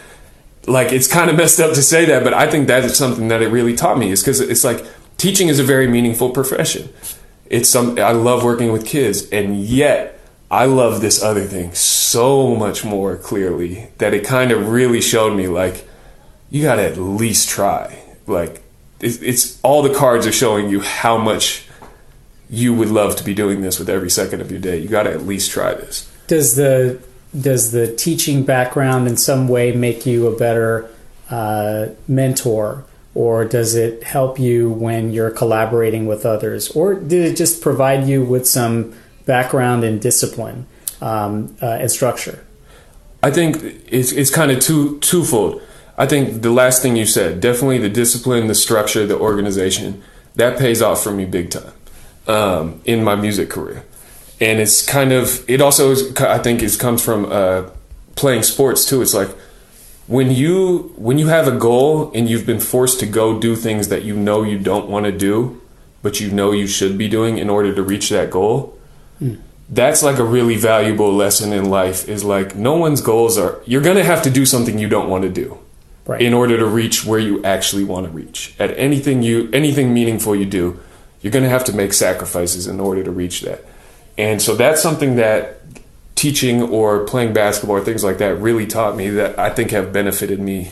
like, 0.67 0.91
it's 0.91 1.07
kind 1.07 1.31
of 1.31 1.37
messed 1.37 1.59
up 1.59 1.73
to 1.73 1.81
say 1.81 2.05
that, 2.05 2.23
but 2.23 2.33
I 2.33 2.49
think 2.49 2.67
that 2.67 2.85
is 2.85 2.95
something 2.95 3.29
that 3.29 3.41
it 3.41 3.47
really 3.47 3.75
taught 3.75 3.97
me. 3.97 4.11
Is 4.11 4.21
because 4.21 4.39
it's 4.39 4.63
like 4.63 4.85
teaching 5.17 5.47
is 5.47 5.57
a 5.57 5.63
very 5.63 5.87
meaningful 5.87 6.29
profession. 6.29 6.89
It's 7.49 7.67
some 7.67 7.97
I 7.97 8.11
love 8.11 8.43
working 8.43 8.71
with 8.71 8.85
kids, 8.85 9.27
and 9.31 9.63
yet 9.63 10.18
I 10.51 10.65
love 10.65 11.01
this 11.01 11.21
other 11.21 11.45
thing 11.45 11.73
so 11.73 12.55
much 12.55 12.83
more 12.83 13.15
clearly 13.15 13.89
that 13.99 14.13
it 14.13 14.25
kind 14.25 14.51
of 14.51 14.69
really 14.69 15.01
showed 15.01 15.35
me 15.35 15.47
like 15.47 15.87
you 16.49 16.63
got 16.63 16.75
to 16.75 16.83
at 16.83 16.97
least 16.97 17.49
try. 17.49 17.99
Like 18.25 18.63
it's, 18.99 19.17
it's 19.17 19.59
all 19.61 19.83
the 19.83 19.93
cards 19.93 20.25
are 20.25 20.31
showing 20.31 20.69
you 20.69 20.81
how 20.81 21.17
much 21.17 21.65
you 22.49 22.73
would 22.73 22.89
love 22.89 23.15
to 23.17 23.23
be 23.23 23.33
doing 23.35 23.61
this 23.61 23.77
with 23.77 23.89
every 23.89 24.09
second 24.09 24.41
of 24.41 24.49
your 24.49 24.59
day. 24.59 24.79
You 24.79 24.87
got 24.87 25.03
to 25.03 25.11
at 25.11 25.21
least 25.21 25.51
try 25.51 25.73
this. 25.75 26.11
Does 26.27 26.55
the 26.55 26.99
does 27.39 27.71
the 27.71 27.95
teaching 27.95 28.43
background 28.43 29.07
in 29.07 29.15
some 29.17 29.47
way 29.47 29.71
make 29.71 30.07
you 30.07 30.25
a 30.25 30.35
better 30.35 30.89
uh, 31.29 31.89
mentor, 32.07 32.85
or 33.13 33.45
does 33.45 33.75
it 33.75 34.03
help 34.03 34.39
you 34.39 34.71
when 34.71 35.13
you're 35.13 35.29
collaborating 35.29 36.07
with 36.07 36.25
others, 36.25 36.71
or 36.71 36.95
did 36.95 37.31
it 37.31 37.37
just 37.37 37.61
provide 37.61 38.07
you 38.07 38.23
with 38.23 38.47
some 38.47 38.95
background 39.29 39.83
in 39.83 39.99
discipline 39.99 40.65
um, 41.01 41.55
uh, 41.61 41.81
and 41.81 41.91
structure? 41.91 42.37
I 43.21 43.31
think 43.31 43.57
it's 43.87 44.11
it's 44.11 44.31
kind 44.39 44.51
of 44.51 44.59
two 44.59 44.99
twofold. 44.99 45.61
I 45.97 46.05
think 46.07 46.41
the 46.41 46.51
last 46.51 46.81
thing 46.81 46.95
you 46.95 47.05
said, 47.05 47.41
definitely 47.41 47.77
the 47.77 47.93
discipline, 48.03 48.47
the 48.47 48.55
structure, 48.55 49.05
the 49.05 49.19
organization, 49.19 50.01
that 50.35 50.57
pays 50.57 50.81
off 50.81 51.03
for 51.03 51.11
me 51.11 51.25
big 51.25 51.49
time 51.51 51.73
um, 52.27 52.81
in 52.85 53.03
my 53.03 53.15
music 53.15 53.49
career. 53.49 53.83
And 54.39 54.59
it's 54.59 54.85
kind 54.85 55.11
of 55.11 55.47
it 55.49 55.59
also 55.61 55.91
is, 55.91 56.15
I 56.37 56.39
think 56.39 56.63
it 56.63 56.79
comes 56.79 57.03
from 57.03 57.25
uh, 57.25 57.69
playing 58.15 58.43
sports 58.43 58.85
too. 58.85 59.01
It's 59.01 59.13
like 59.13 59.29
when 60.07 60.31
you 60.31 60.93
when 60.95 61.19
you 61.19 61.27
have 61.27 61.47
a 61.47 61.57
goal 61.57 62.11
and 62.15 62.29
you've 62.29 62.45
been 62.45 62.61
forced 62.61 62.99
to 63.01 63.05
go 63.05 63.39
do 63.39 63.55
things 63.55 63.89
that 63.89 64.03
you 64.03 64.15
know 64.15 64.43
you 64.43 64.57
don't 64.57 64.87
want 64.89 65.05
to 65.05 65.11
do, 65.11 65.61
but 66.01 66.21
you 66.21 66.31
know 66.31 66.51
you 66.51 66.67
should 66.67 66.97
be 66.97 67.09
doing 67.09 67.37
in 67.37 67.49
order 67.49 67.75
to 67.75 67.83
reach 67.83 68.09
that 68.09 68.31
goal. 68.31 68.78
That's 69.69 70.01
like 70.01 70.17
a 70.17 70.23
really 70.23 70.55
valuable 70.55 71.13
lesson 71.13 71.53
in 71.53 71.69
life. 71.69 72.07
Is 72.09 72.23
like 72.23 72.55
no 72.55 72.75
one's 72.75 73.01
goals 73.01 73.37
are 73.37 73.61
you're 73.65 73.81
gonna 73.81 74.03
have 74.03 74.21
to 74.23 74.29
do 74.29 74.45
something 74.45 74.79
you 74.79 74.89
don't 74.89 75.09
want 75.09 75.23
to 75.23 75.29
do 75.29 75.59
Right. 76.07 76.23
in 76.23 76.33
order 76.33 76.57
to 76.57 76.65
reach 76.65 77.05
where 77.05 77.19
you 77.19 77.43
actually 77.43 77.83
want 77.83 78.07
to 78.07 78.11
reach. 78.11 78.55
At 78.57 78.75
anything 78.79 79.21
you 79.21 79.47
anything 79.53 79.93
meaningful 79.93 80.35
you 80.35 80.45
do, 80.45 80.79
you're 81.21 81.31
going 81.31 81.43
to 81.43 81.49
have 81.49 81.65
to 81.65 81.73
make 81.73 81.93
sacrifices 81.93 82.65
in 82.65 82.79
order 82.79 83.03
to 83.03 83.11
reach 83.11 83.41
that. 83.41 83.63
And 84.17 84.41
so 84.41 84.55
that's 84.55 84.81
something 84.81 85.17
that 85.17 85.61
teaching 86.15 86.61
or 86.61 87.05
playing 87.05 87.33
basketball 87.33 87.77
or 87.77 87.83
things 87.83 88.03
like 88.03 88.17
that 88.17 88.35
really 88.35 88.65
taught 88.65 88.95
me 88.95 89.09
that 89.09 89.37
I 89.37 89.49
think 89.49 89.71
have 89.71 89.93
benefited 89.93 90.39
me 90.39 90.71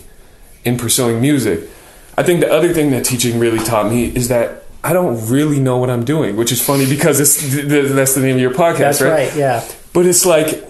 in 0.66 0.78
pursuing 0.78 1.22
music. 1.22 1.70
I 2.18 2.24
think 2.24 2.40
the 2.40 2.52
other 2.52 2.74
thing 2.74 2.92
that 2.92 3.06
teaching 3.06 3.40
really 3.40 3.60
taught 3.64 3.90
me 3.90 4.06
is 4.06 4.28
that 4.28 4.64
I 4.88 4.94
don't 4.94 5.30
really 5.30 5.60
know 5.60 5.78
what 5.80 5.90
I'm 5.90 6.06
doing, 6.06 6.38
which 6.38 6.54
is 6.54 6.66
funny 6.66 6.86
because 6.88 7.20
it's 7.20 7.42
th- 7.42 7.68
th- 7.68 7.92
that's 7.92 8.16
the 8.16 8.22
name 8.22 8.36
of 8.36 8.42
your 8.42 8.54
podcast, 8.54 9.00
That's 9.00 9.02
right. 9.02 9.36
Yeah. 9.36 9.68
but 9.92 10.06
it's 10.06 10.26
like 10.26 10.64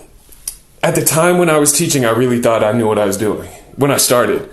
at 0.82 0.96
the 0.96 1.06
time 1.06 1.38
when 1.38 1.52
I 1.52 1.58
was 1.60 1.72
teaching, 1.72 2.04
I 2.04 2.10
really 2.10 2.42
thought 2.42 2.64
I 2.64 2.72
knew 2.72 2.88
what 2.88 2.98
I 2.98 3.06
was 3.06 3.16
doing 3.18 3.48
when 3.76 3.92
I 3.92 3.98
started. 3.98 4.50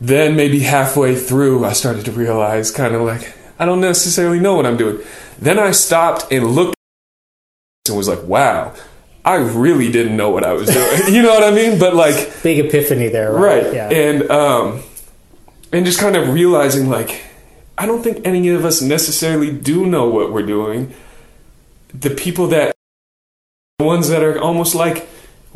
Then 0.00 0.36
maybe 0.36 0.60
halfway 0.60 1.16
through, 1.16 1.64
I 1.64 1.72
started 1.72 2.04
to 2.04 2.12
realize 2.12 2.70
kind 2.70 2.94
of 2.94 3.02
like, 3.02 3.34
I 3.58 3.64
don't 3.64 3.80
necessarily 3.80 4.38
know 4.38 4.54
what 4.54 4.64
I'm 4.64 4.76
doing. 4.76 5.00
Then 5.40 5.58
I 5.58 5.72
stopped 5.72 6.30
and 6.30 6.46
looked 6.46 6.76
and 7.88 7.96
was 7.96 8.06
like, 8.06 8.22
wow, 8.22 8.72
I 9.24 9.34
really 9.38 9.90
didn't 9.90 10.16
know 10.16 10.30
what 10.30 10.44
I 10.44 10.52
was 10.52 10.68
doing. 10.72 11.00
you 11.12 11.20
know 11.20 11.30
what 11.34 11.42
I 11.42 11.50
mean? 11.50 11.80
But 11.80 11.96
like, 11.96 12.42
Big 12.44 12.64
epiphany 12.64 13.08
there. 13.08 13.32
Right. 13.32 13.64
right. 13.64 13.74
Yeah. 13.74 13.90
And, 13.90 14.30
um, 14.30 14.82
and 15.72 15.84
just 15.84 15.98
kind 15.98 16.14
of 16.14 16.32
realizing 16.32 16.88
like, 16.88 17.24
I 17.80 17.86
don't 17.86 18.02
think 18.02 18.26
any 18.26 18.46
of 18.50 18.62
us 18.66 18.82
necessarily 18.82 19.50
do 19.50 19.86
know 19.86 20.06
what 20.06 20.30
we're 20.30 20.44
doing. 20.44 20.92
The 21.94 22.10
people 22.10 22.46
that, 22.48 22.76
the 23.78 23.86
ones 23.86 24.10
that 24.10 24.22
are 24.22 24.38
almost 24.38 24.74
like 24.74 25.08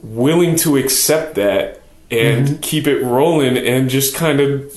willing 0.02 0.56
to 0.56 0.78
accept 0.78 1.34
that 1.34 1.82
and 2.10 2.48
mm-hmm. 2.48 2.60
keep 2.62 2.86
it 2.86 3.02
rolling 3.04 3.58
and 3.58 3.90
just 3.90 4.16
kind 4.16 4.40
of 4.40 4.72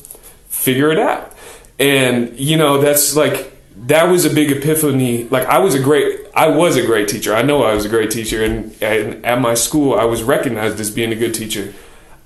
figure 0.50 0.92
it 0.92 1.00
out. 1.00 1.34
And, 1.80 2.38
you 2.38 2.58
know, 2.58 2.82
that's 2.82 3.16
like, 3.16 3.54
that 3.78 4.10
was 4.12 4.26
a 4.26 4.30
big 4.30 4.52
epiphany. 4.52 5.24
Like, 5.30 5.48
I 5.48 5.60
was 5.60 5.74
a 5.74 5.82
great, 5.82 6.20
I 6.36 6.50
was 6.50 6.76
a 6.76 6.86
great 6.86 7.08
teacher. 7.08 7.34
I 7.34 7.44
know 7.44 7.64
I 7.64 7.74
was 7.74 7.86
a 7.86 7.90
great 7.90 8.12
teacher. 8.12 8.44
And, 8.44 8.76
and 8.84 9.26
at 9.26 9.40
my 9.40 9.54
school, 9.54 9.98
I 9.98 10.04
was 10.04 10.22
recognized 10.22 10.82
as 10.82 10.92
being 10.92 11.14
a 11.14 11.16
good 11.16 11.34
teacher. 11.34 11.74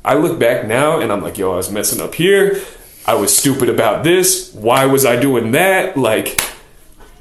I 0.04 0.16
look 0.16 0.40
back 0.40 0.66
now 0.66 1.00
and 1.00 1.12
I'm 1.12 1.22
like, 1.22 1.38
yo, 1.38 1.54
I 1.54 1.58
was 1.58 1.70
messing 1.70 2.02
up 2.02 2.16
here. 2.16 2.60
I 3.06 3.16
was 3.16 3.36
stupid 3.36 3.70
about 3.70 4.04
this. 4.04 4.54
Why 4.54 4.86
was 4.86 5.06
I 5.06 5.20
doing 5.20 5.52
that? 5.52 5.98
Like, 5.98 6.40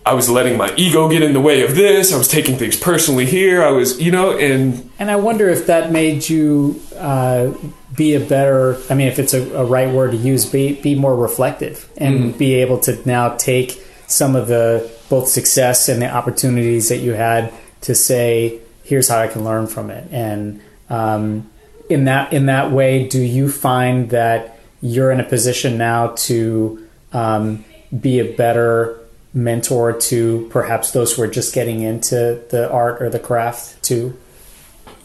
I 0.05 0.15
was 0.15 0.29
letting 0.29 0.57
my 0.57 0.75
ego 0.77 1.09
get 1.09 1.23
in 1.23 1.33
the 1.33 1.41
way 1.41 1.63
of 1.63 1.75
this. 1.75 2.13
I 2.13 2.19
was 2.19 2.29
taking 2.29 2.57
things 2.57 2.77
personally 2.77 3.27
here. 3.27 3.63
I 3.63 3.71
was, 3.71 4.01
you 4.01 4.11
know, 4.11 4.37
and 4.37 4.91
And 4.99 5.11
I 5.11 5.17
wonder 5.17 5.49
if 5.49 5.67
that 5.67 5.93
made 5.93 6.29
you 6.29 6.81
uh, 6.97 7.53
be 7.97 8.15
a 8.15 8.21
better. 8.21 8.79
I 8.89 8.95
mean, 8.95 9.09
if 9.09 9.19
it's 9.19 9.35
a, 9.35 9.43
a 9.55 9.65
right 9.65 9.93
word 9.93 10.13
to 10.13 10.17
use, 10.17 10.47
be 10.47 10.81
be 10.81 10.95
more 10.95 11.15
reflective 11.15 11.89
and 11.97 12.37
be 12.37 12.55
able 12.55 12.79
to 12.81 13.01
now 13.07 13.37
take 13.37 13.83
some 14.07 14.37
of 14.37 14.49
the 14.49 14.91
both 15.09 15.29
success 15.29 15.89
and 15.89 16.01
the 16.01 16.11
opportunities 16.11 16.89
that 16.89 16.99
you 16.99 17.13
had 17.13 17.53
to 17.83 17.95
say, 17.95 18.61
"Here's 18.83 19.09
how 19.09 19.19
I 19.19 19.29
can 19.29 19.45
learn 19.45 19.67
from 19.67 19.91
it." 19.91 20.09
And 20.11 20.63
um, 20.89 21.51
in 21.91 22.05
that 22.05 22.33
in 22.33 22.47
that 22.47 22.73
way, 22.73 23.07
do 23.07 23.21
you 23.21 23.51
find 23.51 24.11
that 24.11 24.60
you're 24.81 25.11
in 25.11 25.21
a 25.21 25.25
position 25.25 25.77
now 25.79 26.09
to 26.09 26.87
um, 27.13 27.65
be 27.99 28.19
a 28.19 28.33
better 28.35 28.99
mentor 29.33 29.93
to 29.93 30.49
perhaps 30.51 30.91
those 30.91 31.15
who 31.15 31.23
are 31.23 31.29
just 31.29 31.55
getting 31.55 31.83
into 31.83 32.43
the 32.51 32.71
art 32.71 33.01
or 33.01 33.11
the 33.11 33.19
craft 33.19 33.83
too? 33.83 34.17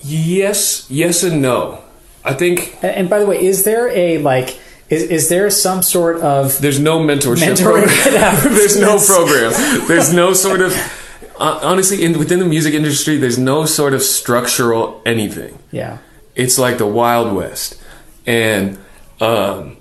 yes, 0.01 0.89
yes 0.89 1.23
and 1.23 1.41
no. 1.41 1.81
I 2.23 2.33
think 2.33 2.75
And, 2.81 2.95
and 2.95 3.09
by 3.09 3.19
the 3.19 3.25
way, 3.25 3.41
is 3.41 3.63
there 3.63 3.89
a 3.89 4.17
like 4.19 4.59
is, 4.89 5.03
is 5.03 5.29
there 5.29 5.49
some 5.49 5.81
sort 5.81 6.21
of 6.21 6.59
there's 6.59 6.79
no 6.79 6.99
mentorship 6.99 7.61
program. 7.61 8.53
there's 8.53 8.79
no 8.79 8.99
program. 8.99 9.51
There's 9.87 10.13
no 10.13 10.33
sort 10.33 10.61
of 10.61 10.73
uh, 11.39 11.59
honestly 11.61 12.03
in 12.03 12.17
within 12.17 12.39
the 12.39 12.45
music 12.45 12.73
industry. 12.73 13.17
There's 13.17 13.37
no 13.37 13.65
sort 13.65 13.93
of 13.93 14.01
structural 14.01 15.01
anything. 15.05 15.57
yeah 15.71 15.99
It's 16.35 16.57
like 16.57 16.77
the 16.77 16.87
Wild 16.87 17.35
West, 17.35 17.81
and 18.25 18.77
um, 19.21 19.77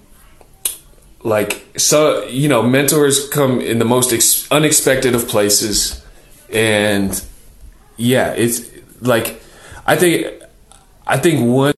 like 1.22 1.66
so 1.76 2.24
you 2.26 2.48
know 2.48 2.62
mentors 2.62 3.28
come 3.28 3.60
in 3.60 3.78
the 3.78 3.84
most 3.84 4.12
ex- 4.12 4.50
unexpected 4.50 5.14
of 5.14 5.28
places. 5.28 6.04
And 6.50 7.20
yeah 7.96 8.32
it's 8.32 8.70
like 9.00 9.42
i 9.86 9.96
think 9.96 10.26
i 11.06 11.16
think 11.16 11.46
one 11.46 11.74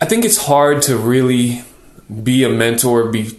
i 0.00 0.04
think 0.04 0.24
it's 0.24 0.46
hard 0.46 0.82
to 0.82 0.96
really 0.96 1.62
be 2.22 2.44
a 2.44 2.48
mentor 2.48 3.10
be 3.10 3.38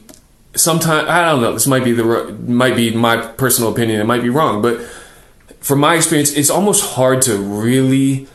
sometimes 0.55 1.07
i 1.09 1.29
don't 1.29 1.41
know 1.41 1.53
this 1.53 1.67
might 1.67 1.83
be 1.83 1.91
the 1.91 2.03
might 2.47 2.75
be 2.75 2.95
my 2.95 3.17
personal 3.17 3.71
opinion 3.71 3.99
it 3.99 4.05
might 4.05 4.21
be 4.21 4.29
wrong 4.29 4.61
but 4.61 4.79
from 5.59 5.79
my 5.79 5.95
experience 5.95 6.31
it's 6.31 6.49
almost 6.49 6.95
hard 6.95 7.21
to 7.21 7.37
really 7.37 8.27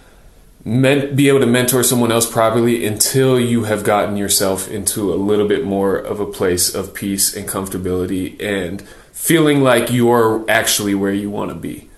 men- 0.64 1.14
be 1.14 1.28
able 1.28 1.40
to 1.40 1.46
mentor 1.46 1.82
someone 1.82 2.12
else 2.12 2.30
properly 2.30 2.84
until 2.84 3.38
you 3.38 3.64
have 3.64 3.84
gotten 3.84 4.16
yourself 4.16 4.70
into 4.70 5.12
a 5.12 5.16
little 5.16 5.48
bit 5.48 5.64
more 5.64 5.96
of 5.96 6.20
a 6.20 6.26
place 6.26 6.74
of 6.74 6.94
peace 6.94 7.34
and 7.34 7.48
comfortability 7.48 8.40
and 8.42 8.82
feeling 9.12 9.62
like 9.62 9.90
you're 9.90 10.44
actually 10.48 10.94
where 10.94 11.12
you 11.12 11.30
want 11.30 11.50
to 11.50 11.54
be. 11.54 11.88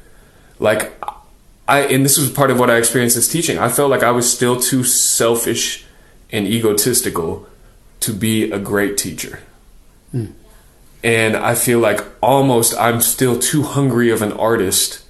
Like 0.59 0.93
I 1.67 1.81
and 1.81 2.05
this 2.05 2.19
was 2.19 2.31
part 2.31 2.51
of 2.51 2.59
what 2.59 2.71
I 2.71 2.77
experienced 2.77 3.17
as 3.17 3.29
teaching. 3.29 3.59
I 3.59 3.69
felt 3.69 3.91
like 3.91 4.03
I 4.03 4.11
was 4.11 4.33
still 4.33 4.59
too 4.61 4.85
selfish 4.85 5.85
and 6.31 6.47
egotistical 6.47 7.47
to 8.01 8.13
be 8.13 8.51
a 8.51 8.59
great 8.59 8.97
teacher. 8.97 9.41
Hmm. 10.11 10.27
And 11.05 11.37
I 11.37 11.55
feel 11.55 11.79
like 11.79 12.01
almost 12.23 12.77
I'm 12.79 13.01
still 13.01 13.39
too 13.39 13.63
hungry 13.63 14.11
of 14.11 14.23
an 14.23 14.33
artist 14.33 15.02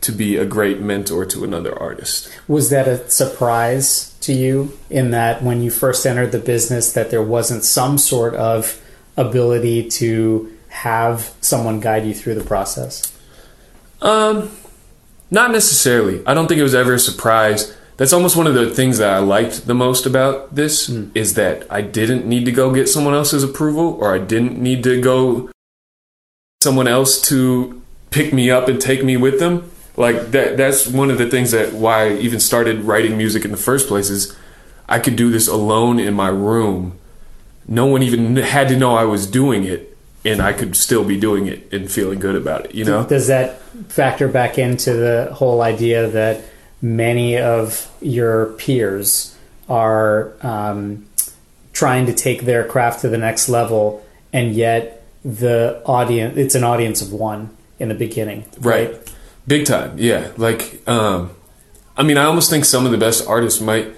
to 0.00 0.12
be 0.12 0.36
a 0.36 0.44
great 0.44 0.80
mentor 0.80 1.24
to 1.26 1.44
another 1.44 1.76
artist. 1.78 2.28
Was 2.46 2.70
that 2.70 2.86
a 2.86 3.08
surprise 3.10 4.14
to 4.20 4.32
you 4.32 4.78
in 4.90 5.10
that 5.10 5.42
when 5.42 5.62
you 5.62 5.70
first 5.70 6.06
entered 6.06 6.32
the 6.32 6.38
business 6.38 6.92
that 6.92 7.10
there 7.10 7.22
wasn't 7.22 7.64
some 7.64 7.98
sort 7.98 8.34
of 8.34 8.80
ability 9.16 9.88
to 9.88 10.52
have 10.68 11.34
someone 11.40 11.80
guide 11.80 12.06
you 12.06 12.14
through 12.14 12.34
the 12.34 12.44
process? 12.44 13.12
Um, 14.00 14.50
not 15.30 15.50
necessarily. 15.50 16.24
I 16.26 16.34
don't 16.34 16.46
think 16.46 16.60
it 16.60 16.64
was 16.64 16.74
ever 16.74 16.94
a 16.94 16.98
surprise. 16.98 17.76
That's 17.96 18.12
almost 18.12 18.36
one 18.36 18.46
of 18.46 18.54
the 18.54 18.70
things 18.70 18.98
that 18.98 19.12
I 19.12 19.18
liked 19.18 19.66
the 19.66 19.74
most 19.74 20.06
about 20.06 20.54
this 20.54 20.88
is 20.88 21.34
that 21.34 21.66
I 21.70 21.80
didn't 21.80 22.26
need 22.26 22.44
to 22.44 22.52
go 22.52 22.72
get 22.72 22.88
someone 22.88 23.14
else's 23.14 23.42
approval 23.42 23.94
or 24.00 24.14
I 24.14 24.18
didn't 24.18 24.56
need 24.56 24.84
to 24.84 25.00
go 25.00 25.50
someone 26.62 26.86
else 26.86 27.20
to 27.22 27.82
pick 28.10 28.32
me 28.32 28.50
up 28.50 28.68
and 28.68 28.80
take 28.80 29.04
me 29.04 29.16
with 29.16 29.40
them. 29.40 29.70
Like 29.98 30.30
that 30.30 30.56
that's 30.56 30.86
one 30.86 31.10
of 31.10 31.18
the 31.18 31.28
things 31.28 31.50
that 31.50 31.72
why 31.72 32.06
I 32.06 32.12
even 32.18 32.38
started 32.38 32.82
writing 32.82 33.16
music 33.16 33.44
in 33.44 33.50
the 33.50 33.56
first 33.56 33.88
place 33.88 34.10
is 34.10 34.36
I 34.88 35.00
could 35.00 35.16
do 35.16 35.28
this 35.28 35.48
alone 35.48 35.98
in 35.98 36.14
my 36.14 36.28
room. 36.28 36.96
No 37.66 37.86
one 37.86 38.04
even 38.04 38.36
had 38.36 38.68
to 38.68 38.76
know 38.76 38.94
I 38.94 39.04
was 39.04 39.26
doing 39.26 39.64
it 39.64 39.96
and 40.24 40.40
I 40.40 40.52
could 40.52 40.76
still 40.76 41.04
be 41.04 41.18
doing 41.18 41.46
it 41.46 41.72
and 41.72 41.90
feeling 41.90 42.20
good 42.20 42.36
about 42.36 42.66
it, 42.66 42.74
you 42.76 42.84
know? 42.84 43.04
Does 43.06 43.26
that 43.26 43.60
factor 43.88 44.28
back 44.28 44.56
into 44.56 44.92
the 44.92 45.30
whole 45.32 45.62
idea 45.62 46.08
that 46.08 46.44
many 46.80 47.36
of 47.36 47.90
your 48.00 48.46
peers 48.52 49.36
are 49.68 50.32
um, 50.42 51.06
trying 51.72 52.06
to 52.06 52.14
take 52.14 52.42
their 52.42 52.64
craft 52.64 53.00
to 53.00 53.08
the 53.08 53.18
next 53.18 53.48
level, 53.48 54.04
and 54.32 54.54
yet 54.54 55.04
the 55.24 55.82
audience 55.84 56.36
it's 56.36 56.54
an 56.54 56.62
audience 56.62 57.02
of 57.02 57.12
one 57.12 57.50
in 57.80 57.88
the 57.88 57.94
beginning, 57.94 58.44
right 58.60 58.96
big 59.48 59.66
time 59.66 59.98
yeah. 59.98 60.30
Like 60.36 60.86
um 60.88 61.30
i 61.96 62.04
mean 62.04 62.16
i 62.16 62.24
almost 62.24 62.48
think 62.50 62.64
some 62.64 62.86
of 62.86 62.92
the 62.92 62.98
best 62.98 63.26
artists 63.26 63.60
might 63.60 63.92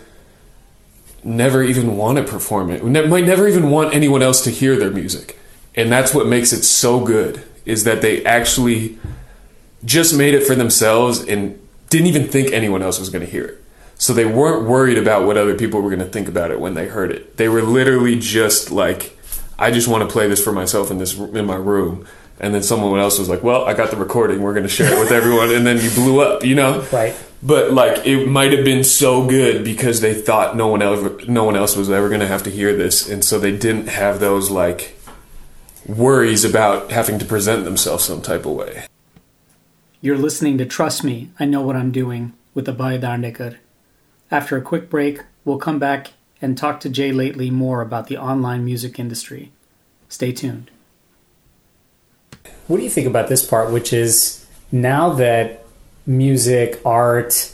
never 1.25 1.63
even 1.63 1.97
want 1.97 2.19
to 2.19 2.25
perform 2.25 2.71
it. 2.71 2.85
Ne- 2.85 3.07
might 3.07 3.27
never 3.27 3.47
even 3.49 3.71
want 3.71 3.95
anyone 3.95 4.23
else 4.23 4.43
to 4.45 4.51
hear 4.51 4.77
their 4.77 4.91
music. 4.91 5.39
And 5.75 5.91
that's 5.91 6.15
what 6.15 6.27
makes 6.27 6.53
it 6.53 6.63
so 6.63 7.05
good 7.05 7.43
is 7.65 7.85
that 7.85 8.03
they 8.03 8.25
actually 8.25 8.99
just 9.85 10.17
made 10.17 10.35
it 10.35 10.45
for 10.45 10.55
themselves 10.55 11.21
and 11.21 11.61
didn't 11.89 12.07
even 12.07 12.27
think 12.27 12.53
anyone 12.53 12.83
else 12.83 12.99
was 12.99 13.11
going 13.11 13.25
to 13.25 13.31
hear 13.31 13.45
it. 13.45 13.65
So 13.97 14.15
they 14.15 14.25
weren't 14.25 14.67
worried 14.67 14.97
about 14.97 15.27
what 15.27 15.37
other 15.37 15.55
people 15.55 15.83
were 15.83 15.91
going 15.91 16.01
to 16.01 16.07
think 16.07 16.29
about 16.29 16.51
it 16.51 16.59
when 16.59 16.75
they 16.75 16.89
heard 16.89 17.11
it. 17.11 17.37
They 17.37 17.49
were 17.49 17.63
literally 17.63 18.19
just 18.19 18.71
like 18.71 19.17
i 19.59 19.71
just 19.71 19.87
want 19.87 20.03
to 20.03 20.11
play 20.11 20.27
this 20.27 20.43
for 20.43 20.53
myself 20.53 20.91
in 20.91 20.97
this 20.97 21.19
in 21.19 21.45
my 21.45 21.55
room 21.55 22.07
and 22.41 22.55
then 22.55 22.63
someone 22.63 22.99
else 22.99 23.19
was 23.19 23.29
like, 23.29 23.43
"Well, 23.43 23.65
I 23.65 23.75
got 23.75 23.91
the 23.91 23.97
recording. 23.97 24.43
We're 24.43 24.55
going 24.55 24.65
to 24.65 24.69
share 24.69 24.93
it 24.93 24.99
with 24.99 25.13
everyone." 25.13 25.51
and 25.51 25.67
then 25.67 25.81
you 25.81 25.91
blew 25.91 26.21
up, 26.21 26.45
you 26.45 26.55
know? 26.55 26.81
Right. 26.93 27.15
But 27.43 27.73
like, 27.73 28.07
it 28.07 28.27
might 28.27 28.53
have 28.53 28.65
been 28.65 28.85
so 28.85 29.27
good 29.27 29.65
because 29.65 30.01
they 30.01 30.15
thought 30.15 30.57
no 30.57 30.69
one 30.69 30.83
else, 30.83 31.27
no 31.27 31.45
one 31.45 31.57
else 31.57 31.77
was 31.77 31.91
ever 31.91 32.09
going 32.09 32.21
to 32.21 32.27
have 32.27 32.43
to 32.45 32.51
hear 32.51 32.77
this, 32.77 33.09
and 33.09 33.25
so 33.25 33.39
they 33.39 33.57
didn't 33.57 33.89
have 33.89 34.21
those 34.21 34.51
like 34.51 34.99
worries 35.87 36.45
about 36.45 36.91
having 36.91 37.19
to 37.19 37.25
present 37.25 37.65
themselves 37.65 38.05
some 38.05 38.21
type 38.21 38.45
of 38.45 38.53
way. 38.53 38.85
You're 40.01 40.19
listening 40.19 40.59
to 40.59 40.67
Trust 40.67 41.05
Me, 41.05 41.31
I 41.39 41.45
Know 41.45 41.63
What 41.63 41.77
I'm 41.77 41.93
Doing 41.93 42.33
with 42.55 42.67
Abhay 42.67 43.01
Dandekar. 43.01 43.57
After 44.31 44.57
a 44.57 44.63
quick 44.63 44.89
break, 44.89 45.23
we'll 45.45 45.59
come 45.59 45.79
back 45.79 46.13
and 46.41 46.57
talk 46.57 46.81
to 46.81 46.89
J-Lately 46.89 47.51
more 47.51 47.83
about 47.83 48.07
the 48.07 48.17
online 48.17 48.65
music 48.65 48.99
industry. 48.99 49.53
Stay 50.09 50.33
tuned. 50.33 50.71
What 52.71 52.77
do 52.77 52.85
you 52.85 52.91
think 52.91 53.09
about 53.09 53.27
this 53.27 53.45
part, 53.45 53.73
which 53.73 53.93
is 53.93 54.47
now 54.71 55.15
that 55.15 55.65
music, 56.07 56.81
art, 56.85 57.53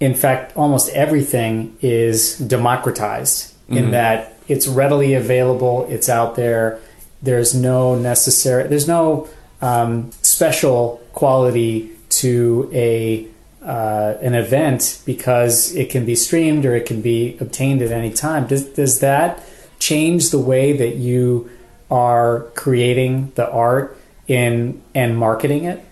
in 0.00 0.12
fact, 0.14 0.54
almost 0.54 0.90
everything 0.90 1.78
is 1.80 2.36
democratized 2.36 3.54
in 3.70 3.92
that 3.92 4.36
it's 4.48 4.68
readily 4.68 5.14
available, 5.14 5.86
it's 5.88 6.10
out 6.10 6.36
there. 6.36 6.78
There's 7.22 7.54
no 7.54 7.94
necessary, 7.94 8.68
there's 8.68 8.86
no 8.86 9.30
um, 9.62 10.12
special 10.20 11.00
quality 11.14 11.92
to 12.20 12.68
a 12.74 13.28
uh, 13.62 14.18
an 14.20 14.34
event 14.34 15.00
because 15.06 15.74
it 15.74 15.88
can 15.88 16.04
be 16.04 16.14
streamed 16.14 16.66
or 16.66 16.76
it 16.76 16.84
can 16.84 17.00
be 17.00 17.38
obtained 17.40 17.80
at 17.80 17.92
any 17.92 18.12
time. 18.12 18.46
Does 18.46 18.64
does 18.64 19.00
that 19.00 19.42
change 19.78 20.28
the 20.28 20.38
way 20.38 20.76
that 20.76 20.96
you 20.96 21.50
are 21.90 22.40
creating 22.54 23.32
the 23.36 23.50
art 23.50 23.96
in 24.30 24.80
and 24.94 25.18
marketing 25.18 25.64
it? 25.64 25.84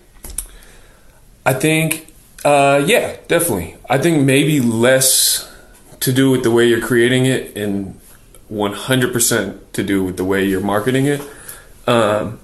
I 1.45 1.55
think, 1.55 2.15
uh, 2.45 2.83
yeah, 2.87 3.17
definitely. 3.27 3.77
I 3.91 3.99
think 3.99 4.25
maybe 4.25 4.61
less 4.61 5.53
to 6.01 6.13
do 6.13 6.31
with 6.31 6.45
the 6.45 6.51
way 6.51 6.67
you're 6.69 6.81
creating 6.81 7.27
it 7.27 7.57
and 7.57 7.99
100% 8.51 9.73
to 9.73 9.83
do 9.83 10.05
with 10.05 10.17
the 10.17 10.25
way 10.25 10.45
you're 10.45 10.61
marketing 10.61 11.07
it. 11.07 11.21
Um, 11.87 12.39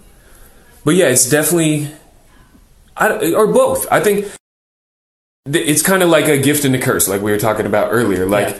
but 0.84 0.96
yeah, 0.96 1.06
it's 1.06 1.30
definitely, 1.30 1.88
I, 2.96 3.32
or 3.32 3.46
both. 3.46 3.86
I 3.92 4.00
think 4.00 4.26
it's 5.46 5.82
kind 5.82 6.02
of 6.02 6.08
like 6.08 6.26
a 6.26 6.38
gift 6.38 6.64
and 6.64 6.74
a 6.74 6.80
curse, 6.80 7.06
like 7.08 7.22
we 7.22 7.30
were 7.30 7.38
talking 7.38 7.66
about 7.66 7.92
earlier. 7.92 8.26
Like, 8.26 8.48
Yeah. 8.48 8.58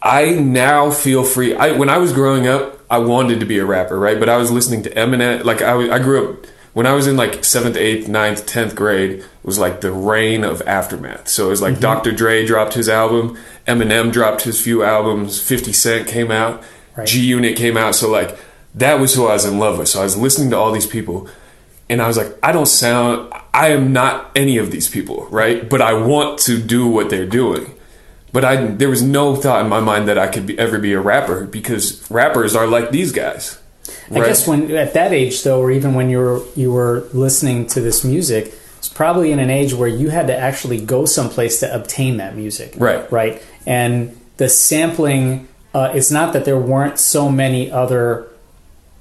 I 0.00 0.30
now 0.30 0.90
feel 0.90 1.24
free. 1.24 1.56
I 1.56 1.72
when 1.72 1.88
I 1.90 1.98
was 1.98 2.12
growing 2.12 2.46
up, 2.46 2.77
I 2.90 2.98
wanted 2.98 3.40
to 3.40 3.46
be 3.46 3.58
a 3.58 3.66
rapper, 3.66 3.98
right? 3.98 4.18
But 4.18 4.28
I 4.28 4.36
was 4.36 4.50
listening 4.50 4.82
to 4.84 4.90
Eminem. 4.90 5.44
Like 5.44 5.62
I, 5.62 5.94
I 5.94 5.98
grew 5.98 6.30
up 6.30 6.46
when 6.72 6.86
I 6.86 6.92
was 6.92 7.06
in 7.06 7.16
like 7.16 7.44
seventh, 7.44 7.76
eighth, 7.76 8.08
ninth, 8.08 8.46
tenth 8.46 8.74
grade 8.74 9.24
was 9.42 9.58
like 9.58 9.80
the 9.80 9.92
reign 9.92 10.44
of 10.44 10.62
aftermath. 10.62 11.28
So 11.28 11.46
it 11.46 11.50
was 11.50 11.62
like 11.62 11.74
mm-hmm. 11.74 11.82
Dr. 11.82 12.12
Dre 12.12 12.46
dropped 12.46 12.74
his 12.74 12.88
album, 12.88 13.36
Eminem 13.66 14.12
dropped 14.12 14.42
his 14.42 14.60
few 14.60 14.82
albums, 14.82 15.40
Fifty 15.40 15.72
Cent 15.72 16.08
came 16.08 16.30
out, 16.30 16.62
Right. 16.96 17.06
G 17.06 17.24
Unit 17.24 17.56
came 17.56 17.76
out. 17.76 17.94
So 17.94 18.10
like 18.10 18.38
that 18.74 19.00
was 19.00 19.14
who 19.14 19.26
I 19.26 19.34
was 19.34 19.44
in 19.44 19.58
love 19.58 19.78
with. 19.78 19.88
So 19.88 20.00
I 20.00 20.04
was 20.04 20.16
listening 20.16 20.50
to 20.50 20.56
all 20.56 20.72
these 20.72 20.86
people, 20.86 21.28
and 21.88 22.02
I 22.02 22.06
was 22.06 22.16
like, 22.16 22.36
I 22.42 22.52
don't 22.52 22.66
sound. 22.66 23.32
I 23.54 23.68
am 23.68 23.92
not 23.92 24.30
any 24.36 24.58
of 24.58 24.70
these 24.70 24.88
people, 24.88 25.26
right? 25.30 25.68
But 25.68 25.80
I 25.80 25.94
want 25.94 26.38
to 26.40 26.60
do 26.60 26.86
what 26.86 27.10
they're 27.10 27.26
doing 27.26 27.74
but 28.32 28.44
I 28.44 28.66
there 28.66 28.88
was 28.88 29.02
no 29.02 29.36
thought 29.36 29.62
in 29.62 29.68
my 29.68 29.80
mind 29.80 30.08
that 30.08 30.18
I 30.18 30.28
could 30.28 30.46
be, 30.46 30.58
ever 30.58 30.78
be 30.78 30.92
a 30.92 31.00
rapper 31.00 31.44
because 31.44 32.08
rappers 32.10 32.54
are 32.54 32.66
like 32.66 32.90
these 32.90 33.12
guys. 33.12 33.58
I 34.10 34.20
guess 34.20 34.46
when 34.46 34.70
at 34.70 34.94
that 34.94 35.12
age 35.12 35.42
though, 35.42 35.60
or 35.60 35.70
even 35.70 35.94
when 35.94 36.10
you 36.10 36.18
were 36.18 36.42
you 36.54 36.72
were 36.72 37.08
listening 37.12 37.66
to 37.68 37.80
this 37.80 38.04
music, 38.04 38.54
it's 38.78 38.88
probably 38.88 39.32
in 39.32 39.38
an 39.38 39.50
age 39.50 39.74
where 39.74 39.88
you 39.88 40.10
had 40.10 40.26
to 40.28 40.36
actually 40.36 40.80
go 40.80 41.04
someplace 41.04 41.60
to 41.60 41.74
obtain 41.74 42.16
that 42.18 42.36
music. 42.36 42.74
Right. 42.76 43.10
Right. 43.10 43.42
And 43.66 44.18
the 44.36 44.48
sampling, 44.48 45.48
uh, 45.74 45.92
it's 45.94 46.10
not 46.10 46.32
that 46.32 46.44
there 46.44 46.58
weren't 46.58 46.98
so 46.98 47.30
many 47.30 47.70
other 47.70 48.28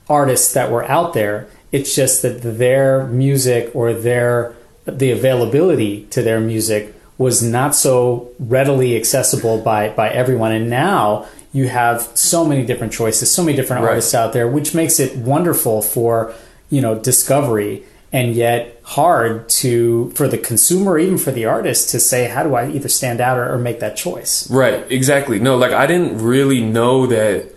artists 0.09 0.53
that 0.53 0.71
were 0.71 0.83
out 0.85 1.13
there. 1.13 1.47
It's 1.71 1.93
just 1.95 2.21
that 2.21 2.41
their 2.41 3.07
music 3.07 3.75
or 3.75 3.93
their 3.93 4.55
the 4.85 5.11
availability 5.11 6.05
to 6.05 6.21
their 6.21 6.39
music 6.39 6.95
was 7.17 7.41
not 7.41 7.75
so 7.75 8.29
readily 8.39 8.95
accessible 8.95 9.57
by 9.59 9.89
by 9.89 10.09
everyone. 10.09 10.51
And 10.51 10.69
now 10.69 11.25
you 11.53 11.67
have 11.69 12.01
so 12.15 12.45
many 12.45 12.65
different 12.65 12.93
choices, 12.93 13.31
so 13.31 13.43
many 13.43 13.55
different 13.55 13.81
Right. 13.83 13.89
artists 13.89 14.13
out 14.13 14.33
there, 14.33 14.47
which 14.47 14.73
makes 14.75 14.99
it 14.99 15.15
wonderful 15.17 15.81
for 15.81 16.33
you 16.69 16.81
know 16.81 16.95
discovery 16.99 17.83
and 18.13 18.33
yet 18.35 18.79
hard 18.83 19.49
to 19.49 20.11
for 20.15 20.27
the 20.27 20.37
consumer 20.37 20.97
even 20.97 21.17
for 21.17 21.31
the 21.31 21.43
artist 21.45 21.89
to 21.89 21.99
say 21.99 22.29
how 22.29 22.41
do 22.41 22.55
i 22.55 22.65
either 22.69 22.87
stand 22.87 23.19
out 23.19 23.37
or, 23.37 23.53
or 23.53 23.57
make 23.57 23.79
that 23.81 23.97
choice 23.97 24.49
Right, 24.49 24.89
exactly. 24.89 25.39
No, 25.39 25.57
like 25.57 25.71
I 25.73 25.85
didn't 25.87 26.19
really 26.19 26.61
know 26.61 27.05
that 27.07 27.53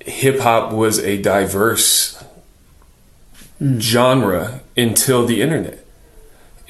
hip 0.00 0.40
hop 0.40 0.72
was 0.72 0.98
a 0.98 1.20
diverse 1.20 2.22
hmm. 3.58 3.78
genre 3.78 4.60
until 4.76 5.26
the 5.26 5.42
internet, 5.42 5.79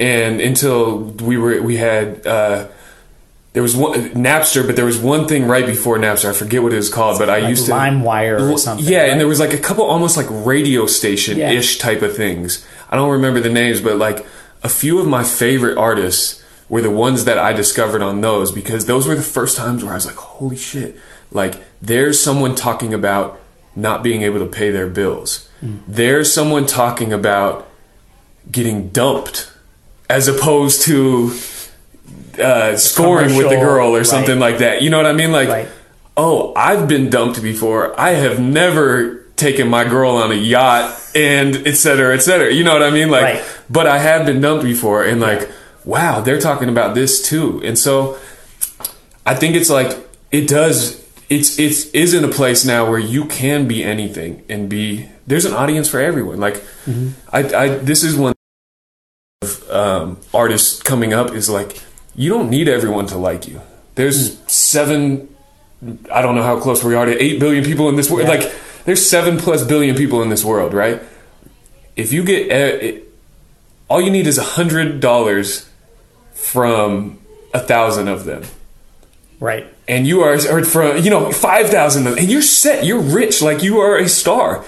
and 0.01 0.41
until 0.41 0.99
we 0.99 1.37
were 1.37 1.61
we 1.63 1.77
had. 1.77 2.27
Uh, 2.27 2.69
there 3.53 3.65
was 3.65 3.75
one 3.75 4.11
Napster, 4.11 4.65
but 4.65 4.77
there 4.77 4.85
was 4.85 4.97
one 4.97 5.27
thing 5.27 5.49
right 5.49 5.67
before 5.67 5.99
Napster. 5.99 6.31
I 6.31 6.33
forget 6.33 6.63
what 6.63 6.73
it 6.73 6.77
was 6.77 6.89
called, 6.89 7.19
but 7.19 7.29
I 7.29 7.41
Like 7.41 7.51
used 7.51 7.67
to 7.67 7.73
LimeWire 7.73 8.53
or 8.53 8.57
something. 8.57 8.87
yeah, 8.87 9.01
right? 9.01 9.11
and 9.11 9.19
there 9.19 9.27
was 9.27 9.41
like 9.41 9.53
a 9.53 9.59
couple 9.59 9.85
almost 9.85 10.17
like 10.17 10.27
radio 10.31 10.87
station 10.87 11.37
ish 11.41 11.79
type 11.79 12.01
of 12.03 12.15
things. 12.15 12.65
I 12.89 12.95
don't 12.95 13.11
remember 13.11 13.41
the 13.41 13.51
names, 13.51 13.81
but 13.81 13.97
like 13.97 14.25
a 14.63 14.69
few 14.69 15.01
of 15.01 15.09
my 15.09 15.25
favorite 15.25 15.77
artists 15.77 16.41
were 16.69 16.81
the 16.81 16.93
ones 16.93 17.25
that 17.25 17.39
I 17.39 17.53
discovered 17.53 18.03
on 18.03 18.21
those 18.21 18.53
because 18.53 18.87
those 18.87 19.09
were 19.09 19.17
the 19.17 19.21
first 19.23 19.57
times 19.57 19.83
where 19.83 19.95
I 19.95 19.97
was 19.97 20.07
like, 20.07 20.15
holy 20.15 20.55
shit, 20.57 20.97
like 21.33 21.61
there's 21.83 22.23
someone 22.23 22.55
talking 22.55 22.95
about 22.95 23.41
not 23.75 24.05
being 24.05 24.23
able 24.23 24.39
to 24.39 24.47
pay 24.47 24.71
their 24.71 24.87
bills. 24.89 25.49
There's 25.61 26.33
someone 26.33 26.67
talking 26.67 27.13
about 27.13 27.69
getting 28.49 28.91
dumped 28.91 29.50
as 30.11 30.27
opposed 30.27 30.83
to 30.83 31.31
uh, 32.43 32.77
scoring 32.77 33.37
with 33.37 33.49
the 33.49 33.57
girl 33.57 33.95
or 33.95 33.99
right. 33.99 34.07
something 34.07 34.39
like 34.41 34.59
that. 34.59 34.83
You 34.83 34.91
know 34.91 34.97
what 34.97 35.07
I 35.07 35.13
mean? 35.13 35.31
Like, 35.31 35.49
Right. 35.49 35.69
oh, 36.17 36.53
I've 36.57 36.89
been 36.89 37.11
dumped 37.11 37.41
before. 37.43 37.99
I 37.99 38.11
have 38.25 38.41
never 38.41 39.25
taken 39.37 39.69
my 39.69 39.85
girl 39.85 40.13
on 40.17 40.33
a 40.33 40.35
yacht 40.35 40.99
and 41.15 41.57
et 41.67 41.77
cetera, 41.77 42.15
et 42.15 42.23
cetera. 42.23 42.53
You 42.53 42.65
know 42.65 42.73
what 42.73 42.83
I 42.83 42.91
mean? 42.91 43.09
Like, 43.09 43.23
Right. 43.23 43.45
but 43.71 43.87
I 43.87 43.99
have 43.99 44.27
been 44.27 44.41
dumped 44.41 44.65
before 44.65 45.05
and 45.05 45.21
like, 45.21 45.49
wow, 45.85 46.21
they're 46.21 46.41
talking 46.41 46.69
about 46.69 46.95
this 46.95 47.23
too. 47.23 47.63
And 47.65 47.79
so 47.79 48.19
I 49.25 49.35
think 49.37 49.55
it's 49.55 49.71
like, 49.71 49.97
it 50.33 50.49
does, 50.49 51.01
it's, 51.29 51.59
it's, 51.59 51.87
is 51.93 52.15
in 52.15 52.25
a 52.25 52.29
place 52.29 52.65
now 52.65 52.89
where 52.91 52.99
you 52.99 53.25
can 53.27 53.69
be 53.69 53.83
anything 53.85 54.43
and 54.49 54.69
be, 54.69 55.09
there's 55.27 55.45
an 55.45 55.55
audience 55.55 55.89
for 55.89 56.01
everyone. 56.01 56.39
Like, 56.41 56.63
I, 57.33 57.39
I, 57.63 57.69
this 57.79 58.03
is 58.03 58.17
one 58.17 58.35
um, 59.71 60.19
artists 60.35 60.83
coming 60.83 61.13
up 61.13 61.33
is 61.33 61.49
like, 61.49 61.83
you 62.15 62.29
don't 62.29 62.51
need 62.51 62.69
everyone 62.69 63.07
to 63.09 63.19
like 63.19 63.49
you. 63.49 63.61
There's 63.95 64.39
seven 64.51 65.29
I 66.13 66.21
don't 66.21 66.35
know 66.35 66.43
how 66.43 66.61
close 66.61 66.85
we 66.85 66.95
are 66.95 67.07
to 67.07 67.23
8 67.23 67.41
billion 67.41 67.65
people 67.65 67.89
in 67.89 67.97
this 67.97 68.11
world. 68.11 68.29
Yeah. 68.29 68.35
Like, 68.35 68.53
there's 68.85 69.09
7 69.09 69.39
plus 69.39 69.65
billion 69.65 69.97
people 69.97 70.23
in 70.23 70.29
this 70.29 70.45
world, 70.45 70.75
right? 70.75 71.03
If 71.97 72.13
you 72.13 72.23
get, 72.23 72.51
uh, 72.51 72.85
it, 72.85 73.13
all 73.89 74.01
you 74.01 74.11
need 74.11 74.27
is 74.27 74.39
a 74.39 74.43
$100 74.43 75.69
from 76.35 77.19
a 77.53 77.61
thousand 77.61 78.09
of 78.09 78.25
them. 78.25 78.43
right. 79.39 79.67
And 79.89 80.07
you 80.07 80.21
are, 80.21 80.35
or 80.49 80.65
from, 80.65 80.99
you 80.99 81.11
know, 81.11 81.33
5,000 81.33 82.07
of 82.07 82.15
them, 82.15 82.23
and 82.23 82.31
you're 82.31 82.43
set, 82.43 82.85
you're 82.85 83.01
rich, 83.01 83.43
like 83.43 83.63
you 83.63 83.81
are 83.81 83.97
a 83.97 84.09
star. 84.09 84.65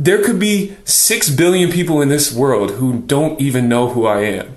There 0.00 0.24
could 0.24 0.38
be 0.38 0.78
6 0.84 1.28
billion 1.28 1.70
people 1.70 2.00
in 2.00 2.08
this 2.08 2.32
world 2.32 2.70
who 2.70 3.02
don't 3.02 3.38
even 3.38 3.68
know 3.68 3.90
who 3.90 4.06
I 4.06 4.22
am. 4.22 4.56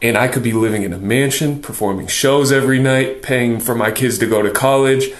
And 0.00 0.16
I 0.16 0.28
could 0.28 0.42
be 0.42 0.54
living 0.54 0.82
in 0.82 0.94
a 0.94 0.98
mansion, 0.98 1.60
performing 1.60 2.06
shows 2.06 2.50
every 2.50 2.78
night, 2.78 3.20
paying 3.20 3.60
for 3.60 3.74
my 3.74 3.90
kids 3.90 4.16
to 4.16 4.26
go 4.26 4.40
to 4.40 4.50
college, 4.50 5.12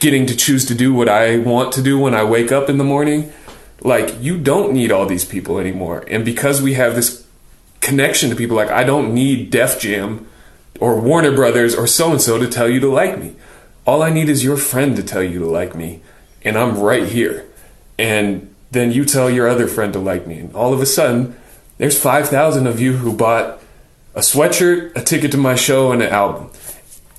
getting 0.00 0.26
to 0.26 0.34
choose 0.34 0.64
to 0.64 0.74
do 0.74 0.92
what 0.92 1.08
I 1.08 1.38
want 1.38 1.72
to 1.74 1.82
do 1.82 2.00
when 2.00 2.16
I 2.16 2.24
wake 2.24 2.50
up 2.50 2.68
in 2.68 2.78
the 2.78 2.84
morning. 2.84 3.32
Like, 3.80 4.20
you 4.20 4.36
don't 4.36 4.72
need 4.72 4.90
all 4.90 5.06
these 5.06 5.24
people 5.24 5.60
anymore. 5.60 6.04
And 6.08 6.24
because 6.24 6.60
we 6.60 6.74
have 6.74 6.96
this 6.96 7.24
connection 7.78 8.28
to 8.28 8.34
people, 8.34 8.56
like, 8.56 8.70
I 8.70 8.82
don't 8.82 9.14
need 9.14 9.52
Def 9.52 9.78
Jam 9.78 10.26
or 10.80 11.00
Warner 11.00 11.30
Brothers 11.30 11.76
or 11.76 11.86
so 11.86 12.10
and 12.10 12.20
so 12.20 12.38
to 12.38 12.48
tell 12.48 12.68
you 12.68 12.80
to 12.80 12.90
like 12.90 13.20
me. 13.20 13.36
All 13.86 14.02
I 14.02 14.10
need 14.10 14.28
is 14.28 14.42
your 14.42 14.56
friend 14.56 14.96
to 14.96 15.04
tell 15.04 15.22
you 15.22 15.38
to 15.38 15.46
like 15.46 15.76
me. 15.76 16.02
And 16.42 16.58
I'm 16.58 16.76
right 16.76 17.06
here. 17.06 17.47
And 17.98 18.54
then 18.70 18.92
you 18.92 19.04
tell 19.04 19.28
your 19.30 19.48
other 19.48 19.66
friend 19.66 19.92
to 19.94 19.98
like 19.98 20.26
me. 20.26 20.38
And 20.38 20.54
all 20.54 20.72
of 20.72 20.80
a 20.80 20.86
sudden, 20.86 21.36
there's 21.78 21.98
5,000 22.00 22.66
of 22.66 22.80
you 22.80 22.98
who 22.98 23.12
bought 23.16 23.60
a 24.14 24.20
sweatshirt, 24.20 24.94
a 24.96 25.02
ticket 25.02 25.30
to 25.32 25.38
my 25.38 25.54
show, 25.54 25.92
and 25.92 26.02
an 26.02 26.10
album. 26.10 26.50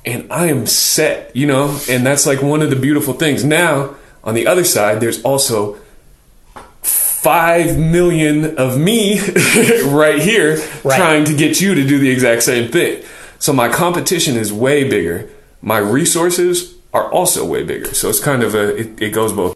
And 0.06 0.32
I 0.32 0.48
am 0.48 0.66
set, 0.66 1.36
you 1.36 1.46
know? 1.48 1.80
And 1.90 2.06
that's 2.06 2.26
like 2.26 2.42
one 2.42 2.62
of 2.62 2.70
the 2.70 2.76
beautiful 2.76 3.14
things. 3.14 3.44
Now, 3.44 3.96
on 4.24 4.34
the 4.36 4.48
other 4.48 4.64
side, 4.64 5.00
there's 5.02 5.22
also 5.24 5.78
five 6.82 7.78
million 7.78 8.58
of 8.58 8.78
me 8.78 9.20
right 9.86 10.22
here 10.22 10.58
Right. 10.84 10.98
trying 10.98 11.26
to 11.26 11.36
get 11.36 11.60
you 11.60 11.76
to 11.76 11.86
do 11.86 12.00
the 12.00 12.10
exact 12.10 12.44
same 12.44 12.72
thing. 12.72 13.04
So 13.40 13.52
my 13.54 13.70
competition 13.70 14.36
is 14.38 14.52
way 14.54 14.90
bigger. 14.90 15.30
My 15.62 15.78
resources 15.78 16.76
are 16.94 17.12
also 17.12 17.46
way 17.46 17.64
bigger. 17.64 17.94
So 17.94 18.10
it's 18.10 18.20
kind 18.22 18.44
of 18.44 18.56
a, 18.56 18.76
it, 18.76 19.02
it 19.02 19.10
goes 19.12 19.34
both. 19.34 19.54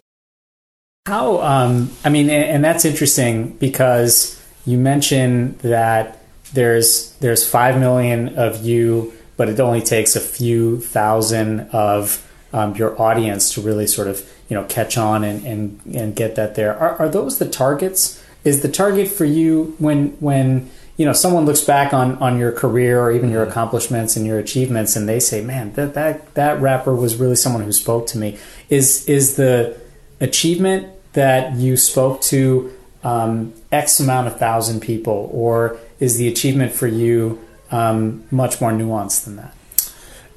How, 1.06 1.42
um, 1.42 1.90
I 2.02 2.08
mean, 2.08 2.30
and, 2.30 2.64
that's 2.64 2.86
interesting 2.86 3.58
because 3.58 4.42
you 4.64 4.78
mentioned 4.78 5.58
that 5.58 6.18
there's 6.54 7.12
there's 7.16 7.46
five 7.46 7.78
million 7.78 8.38
of 8.38 8.64
you, 8.64 9.12
but 9.36 9.50
it 9.50 9.60
only 9.60 9.82
takes 9.82 10.16
a 10.16 10.20
few 10.20 10.80
thousand 10.80 11.68
of 11.72 12.26
um, 12.54 12.74
your 12.76 12.98
audience 12.98 13.52
to 13.52 13.60
really 13.60 13.86
sort 13.86 14.08
of 14.08 14.26
you 14.48 14.56
know 14.56 14.64
catch 14.64 14.96
on 14.96 15.24
and 15.24 15.44
and, 15.44 15.80
and 15.94 16.16
get 16.16 16.36
that 16.36 16.54
there. 16.54 16.74
Are, 16.74 16.96
are 16.96 17.08
those 17.10 17.38
the 17.38 17.50
targets? 17.50 18.24
Is 18.44 18.62
the 18.62 18.70
target 18.70 19.08
for 19.08 19.26
you 19.26 19.76
when 19.78 20.16
when 20.20 20.70
you 20.96 21.04
know 21.04 21.12
someone 21.12 21.44
looks 21.44 21.60
back 21.60 21.92
on 21.92 22.16
on 22.16 22.38
your 22.38 22.50
career 22.50 22.98
or 22.98 23.12
even 23.12 23.30
your 23.30 23.42
accomplishments 23.42 24.16
and 24.16 24.26
your 24.26 24.38
achievements 24.38 24.96
and 24.96 25.06
they 25.06 25.20
say, 25.20 25.42
"Man, 25.42 25.74
that 25.74 25.92
that 25.92 26.32
that 26.32 26.62
rapper 26.62 26.94
was 26.94 27.16
really 27.16 27.36
someone 27.36 27.62
who 27.62 27.72
spoke 27.72 28.06
to 28.06 28.16
me." 28.16 28.38
Is 28.70 29.06
is 29.06 29.36
the 29.36 29.78
achievement 30.18 30.93
that 31.14 31.54
you 31.56 31.76
spoke 31.76 32.20
to 32.22 32.72
um, 33.02 33.54
X 33.72 33.98
amount 34.00 34.26
of 34.26 34.38
thousand 34.38 34.80
people, 34.80 35.30
or 35.32 35.78
is 36.00 36.18
the 36.18 36.28
achievement 36.28 36.72
for 36.72 36.86
you 36.86 37.40
um, 37.70 38.24
much 38.30 38.60
more 38.60 38.72
nuanced 38.72 39.24
than 39.24 39.36
that? 39.36 39.54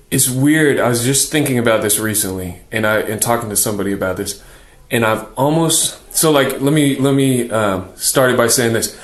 It's 0.10 0.30
weird. 0.30 0.80
I 0.80 0.88
was 0.88 1.04
just 1.04 1.32
thinking 1.32 1.60
about 1.60 1.82
this 1.82 2.00
recently, 2.00 2.62
and 2.72 2.88
I 2.88 3.00
and 3.00 3.22
talking 3.22 3.50
to 3.50 3.56
somebody 3.56 3.92
about 3.92 4.18
this, 4.18 4.42
and 4.90 5.06
I've 5.06 5.28
almost 5.34 6.16
so 6.16 6.32
like 6.32 6.62
let 6.62 6.74
me 6.74 6.98
let 6.98 7.14
me 7.14 7.50
um, 7.50 7.90
start 7.96 8.32
it 8.32 8.38
by 8.38 8.48
saying 8.48 8.74
this. 8.74 8.98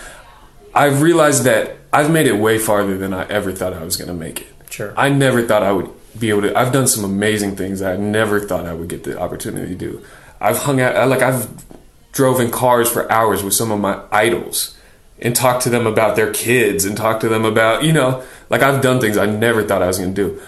I've 0.73 1.01
realized 1.01 1.43
that 1.43 1.77
I've 1.91 2.09
made 2.09 2.25
it 2.25 2.37
way 2.37 2.57
farther 2.57 2.97
than 2.97 3.13
I 3.13 3.27
ever 3.27 3.51
thought 3.51 3.73
I 3.73 3.83
was 3.83 3.97
going 3.97 4.07
to 4.07 4.13
make 4.13 4.41
it. 4.41 4.47
Sure. 4.69 4.93
I 4.97 5.09
never 5.09 5.45
thought 5.45 5.61
I 5.61 5.71
would 5.71 5.89
be 6.17 6.29
able 6.29 6.41
to. 6.43 6.57
I've 6.57 6.73
done 6.73 6.87
some 6.87 7.03
amazing 7.03 7.55
things 7.55 7.81
that 7.81 7.93
I 7.93 7.97
never 7.97 8.39
thought 8.39 8.65
I 8.65 8.73
would 8.73 8.87
get 8.87 9.03
the 9.03 9.19
opportunity 9.19 9.73
to 9.73 9.75
do. 9.75 10.05
I've 10.43 10.57
hung 10.57 10.81
out, 10.81 10.95
uh, 10.95 11.07
like 11.07 11.21
I've 11.21 11.47
drove 12.11 12.39
in 12.39 12.51
cars 12.51 12.91
for 12.91 13.11
hours 13.11 13.43
with 13.43 13.53
some 13.53 13.71
of 13.71 13.79
my 13.79 13.99
idols 14.11 14.77
and 15.19 15.35
talked 15.35 15.63
to 15.63 15.69
them 15.69 15.87
about 15.87 16.15
their 16.15 16.31
kids 16.31 16.85
and 16.85 16.95
talked 16.95 17.21
to 17.21 17.29
them 17.29 17.45
about, 17.45 17.83
you 17.83 17.93
know, 17.93 18.23
like 18.49 18.61
I've 18.61 18.81
done 18.81 18.99
things 18.99 19.17
I 19.17 19.25
never 19.25 19.63
thought 19.63 19.81
I 19.81 19.87
was 19.87 19.97
going 19.97 20.13
to 20.13 20.29
do. 20.29 20.41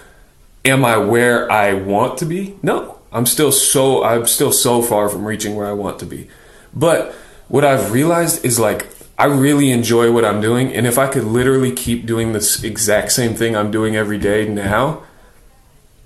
Am 0.65 0.83
I 0.83 0.97
where 0.97 1.49
I 1.51 1.73
want 1.73 2.17
to 2.19 2.25
be? 2.25 2.57
No. 2.61 2.99
I'm 3.11 3.25
still 3.25 3.53
so 3.53 4.03
I'm 4.03 4.27
still 4.27 4.51
so 4.51 4.81
far 4.81 5.07
from 5.07 5.25
reaching 5.25 5.55
where 5.55 5.67
I 5.67 5.71
want 5.71 5.99
to 5.99 6.05
be. 6.05 6.27
But 6.73 7.13
what 7.47 7.63
I've 7.63 7.93
realized 7.93 8.43
is 8.43 8.59
like 8.59 8.87
I 9.17 9.25
really 9.25 9.71
enjoy 9.71 10.11
what 10.11 10.25
I'm 10.25 10.41
doing 10.41 10.73
and 10.73 10.85
if 10.85 10.97
I 10.97 11.07
could 11.07 11.23
literally 11.23 11.71
keep 11.71 12.05
doing 12.05 12.33
this 12.33 12.61
exact 12.63 13.13
same 13.13 13.33
thing 13.33 13.55
I'm 13.55 13.71
doing 13.71 13.95
every 13.95 14.17
day 14.17 14.45
now, 14.45 15.03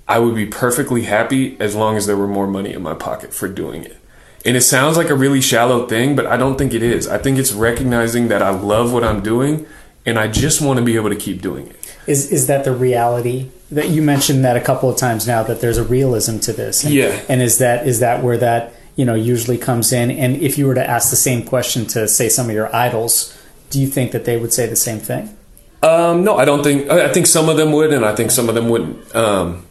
I 0.10 0.20
would 0.20 0.36
be 0.36 0.48
perfectly 0.48 1.04
happy 1.04 1.56
as 1.60 1.76
long 1.76 1.96
as 1.96 2.08
there 2.08 2.18
were 2.18 2.28
more 2.28 2.48
money 2.48 2.74
in 2.74 2.82
my 2.82 2.96
pocket 2.96 3.34
for 3.34 3.48
doing 3.48 3.86
it. 3.86 3.98
And 4.44 4.58
it 4.58 4.62
sounds 4.62 4.98
like 4.98 5.10
a 5.10 5.16
really 5.16 5.40
shallow 5.40 5.86
thing, 5.86 6.16
but 6.16 6.26
I 6.26 6.36
don't 6.36 6.58
think 6.58 6.74
it 6.74 6.82
is. 6.82 7.08
I 7.08 7.20
think 7.20 7.38
it's 7.38 7.52
recognizing 7.52 8.30
that 8.30 8.42
I 8.42 8.50
love 8.50 8.92
what 8.92 9.04
I'm 9.04 9.22
doing 9.22 9.68
and 10.06 10.18
I 10.18 10.28
just 10.28 10.62
want 10.62 10.80
to 10.80 10.86
be 10.86 10.96
able 10.96 11.10
to 11.10 11.16
keep 11.16 11.42
doing 11.42 11.68
it. 11.68 11.98
Is 12.08 12.32
is 12.32 12.48
that 12.48 12.64
the 12.64 12.72
reality 12.72 13.50
that 13.70 13.90
you 13.90 14.02
mentioned 14.02 14.44
that 14.44 14.58
a 14.58 14.62
couple 14.62 14.90
of 14.90 14.98
times 14.98 15.28
now 15.28 15.44
that 15.44 15.62
there's 15.62 15.78
a 15.78 15.84
realism 15.84 16.40
to 16.40 16.54
this? 16.54 16.84
And, 16.84 16.94
Yeah. 16.94 17.22
And 17.30 17.42
is 17.42 17.60
that 17.60 17.86
is 17.86 18.00
that 18.00 18.24
where 18.24 18.38
that 18.38 18.74
you 18.96 19.06
know 19.06 19.14
usually 19.14 19.58
comes 19.58 19.94
in? 19.94 20.10
And 20.10 20.38
if 20.38 20.58
you 20.58 20.66
were 20.66 20.76
to 20.76 20.90
ask 20.90 21.12
the 21.12 21.16
same 21.16 21.46
question 21.46 21.86
to 21.88 22.08
say 22.08 22.30
some 22.30 22.48
of 22.48 22.56
your 22.56 22.74
idols, 22.76 23.38
do 23.70 23.80
you 23.80 23.88
think 23.88 24.12
that 24.12 24.26
they 24.26 24.38
would 24.38 24.54
say 24.54 24.66
the 24.66 24.76
same 24.76 25.00
thing? 25.00 25.38
Um, 25.84 26.24
no, 26.24 26.38
I 26.38 26.46
don't 26.46 26.64
think. 26.64 26.90
I 26.90 27.12
think 27.14 27.28
some 27.28 27.48
of 27.48 27.58
them 27.58 27.72
would, 27.74 27.94
and 27.94 28.04
I 28.04 28.16
think 28.16 28.32
some 28.32 28.50
of 28.50 28.56
them 28.56 28.70
wouldn't. 28.70 29.16
Um, 29.16 29.66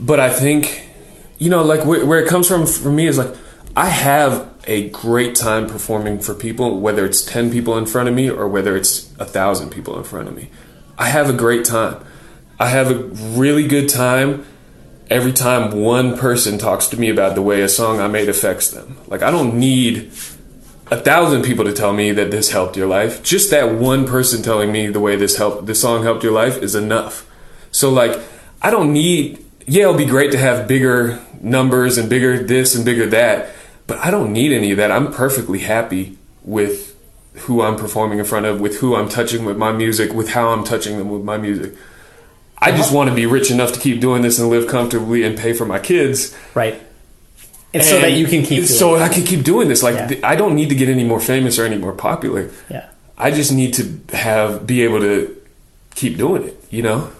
but 0.00 0.20
I 0.20 0.30
think, 0.30 0.88
you 1.38 1.50
know, 1.50 1.62
like 1.62 1.84
where, 1.84 2.04
where 2.04 2.20
it 2.20 2.28
comes 2.28 2.48
from 2.48 2.66
for 2.66 2.90
me 2.90 3.06
is 3.06 3.18
like 3.18 3.34
I 3.76 3.86
have 3.86 4.52
a 4.66 4.88
great 4.90 5.34
time 5.34 5.66
performing 5.66 6.18
for 6.20 6.34
people, 6.34 6.80
whether 6.80 7.04
it's 7.04 7.22
ten 7.22 7.50
people 7.50 7.76
in 7.78 7.86
front 7.86 8.08
of 8.08 8.14
me 8.14 8.30
or 8.30 8.48
whether 8.48 8.76
it's 8.76 9.14
a 9.18 9.24
thousand 9.24 9.70
people 9.70 9.96
in 9.98 10.04
front 10.04 10.28
of 10.28 10.34
me. 10.34 10.50
I 10.98 11.08
have 11.08 11.28
a 11.28 11.32
great 11.32 11.64
time. 11.64 12.04
I 12.58 12.68
have 12.68 12.90
a 12.90 12.94
really 13.38 13.66
good 13.66 13.88
time 13.88 14.46
every 15.08 15.32
time 15.32 15.70
one 15.70 16.16
person 16.16 16.58
talks 16.58 16.86
to 16.88 16.96
me 16.98 17.10
about 17.10 17.34
the 17.34 17.42
way 17.42 17.62
a 17.62 17.68
song 17.68 18.00
I 18.00 18.08
made 18.08 18.28
affects 18.28 18.70
them. 18.70 18.96
Like 19.06 19.22
I 19.22 19.30
don't 19.30 19.54
need 19.54 20.10
a 20.90 20.96
thousand 20.96 21.42
people 21.42 21.64
to 21.64 21.72
tell 21.72 21.92
me 21.92 22.12
that 22.12 22.30
this 22.30 22.52
helped 22.52 22.76
your 22.76 22.86
life. 22.86 23.22
Just 23.22 23.50
that 23.50 23.74
one 23.74 24.06
person 24.06 24.42
telling 24.42 24.72
me 24.72 24.86
the 24.88 25.00
way 25.00 25.16
this 25.16 25.36
helped, 25.36 25.66
this 25.66 25.80
song 25.80 26.02
helped 26.02 26.22
your 26.22 26.32
life 26.32 26.62
is 26.62 26.74
enough. 26.74 27.28
So 27.70 27.90
like, 27.90 28.18
I 28.62 28.70
don't 28.70 28.92
need 28.92 29.44
yeah, 29.66 29.82
it'll 29.82 29.94
be 29.94 30.06
great 30.06 30.32
to 30.32 30.38
have 30.38 30.68
bigger 30.68 31.20
numbers 31.40 31.98
and 31.98 32.08
bigger 32.08 32.42
this 32.42 32.74
and 32.74 32.84
bigger 32.84 33.06
that, 33.06 33.50
but 33.86 33.98
I 33.98 34.10
don't 34.10 34.32
need 34.32 34.52
any 34.52 34.70
of 34.70 34.76
that. 34.78 34.90
I'm 34.90 35.12
perfectly 35.12 35.60
happy 35.60 36.18
with 36.42 36.96
who 37.40 37.62
I'm 37.62 37.76
performing 37.76 38.18
in 38.18 38.24
front 38.24 38.46
of, 38.46 38.60
with 38.60 38.78
who 38.78 38.96
I'm 38.96 39.08
touching 39.08 39.44
with 39.44 39.56
my 39.56 39.72
music, 39.72 40.12
with 40.12 40.30
how 40.30 40.48
I'm 40.48 40.64
touching 40.64 40.98
them 40.98 41.10
with 41.10 41.22
my 41.22 41.36
music. 41.36 41.74
I 42.58 42.70
just 42.70 42.92
want 42.92 43.10
to 43.10 43.14
be 43.14 43.26
rich 43.26 43.50
enough 43.50 43.72
to 43.72 43.80
keep 43.80 44.00
doing 44.00 44.22
this 44.22 44.38
and 44.38 44.48
live 44.48 44.66
comfortably 44.66 45.22
and 45.24 45.36
pay 45.36 45.52
for 45.52 45.66
my 45.66 45.78
kids. 45.78 46.34
Right. 46.54 46.80
And, 47.74 47.84
so 47.84 48.00
that 48.00 48.12
you 48.12 48.26
can 48.26 48.42
keep 48.42 48.64
doing 48.64 48.66
so 48.66 48.96
it. 48.96 49.02
I 49.02 49.08
can 49.08 49.24
keep 49.24 49.44
doing 49.44 49.68
this. 49.68 49.82
Like 49.82 50.10
Yeah. 50.10 50.20
I 50.26 50.36
don't 50.36 50.54
need 50.54 50.70
to 50.70 50.74
get 50.74 50.88
any 50.88 51.04
more 51.04 51.20
famous 51.20 51.58
or 51.58 51.66
any 51.66 51.76
more 51.76 51.92
popular. 51.92 52.50
Yeah. 52.70 52.88
I 53.18 53.30
just 53.30 53.52
need 53.52 53.74
to 53.74 54.16
have 54.16 54.66
be 54.66 54.82
able 54.82 55.00
to 55.00 55.36
keep 55.94 56.16
doing 56.16 56.44
it. 56.44 56.64
You 56.70 56.82
know. 56.82 57.10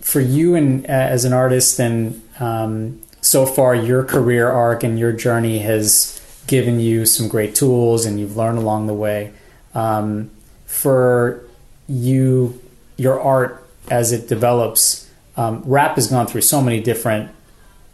For 0.00 0.20
you 0.20 0.54
and 0.54 0.84
uh, 0.86 0.88
as 0.88 1.24
an 1.24 1.32
artist 1.32 1.78
and 1.78 2.22
um, 2.38 3.00
so 3.20 3.46
far 3.46 3.74
your 3.74 4.04
career 4.04 4.48
arc 4.48 4.82
and 4.82 4.98
your 4.98 5.12
journey 5.12 5.58
has 5.60 6.16
given 6.46 6.80
you 6.80 7.06
some 7.06 7.28
great 7.28 7.54
tools 7.54 8.04
and 8.04 8.18
you've 8.18 8.36
learned 8.36 8.58
along 8.58 8.86
the 8.86 8.94
way. 8.94 9.32
Um, 9.74 10.30
for 10.66 11.44
you 11.88 12.60
your 12.96 13.20
art 13.20 13.66
as 13.90 14.12
it 14.12 14.28
develops 14.28 15.10
um, 15.36 15.62
rap 15.64 15.94
has 15.94 16.08
gone 16.08 16.26
through 16.26 16.42
so 16.42 16.60
many 16.60 16.80
different 16.80 17.30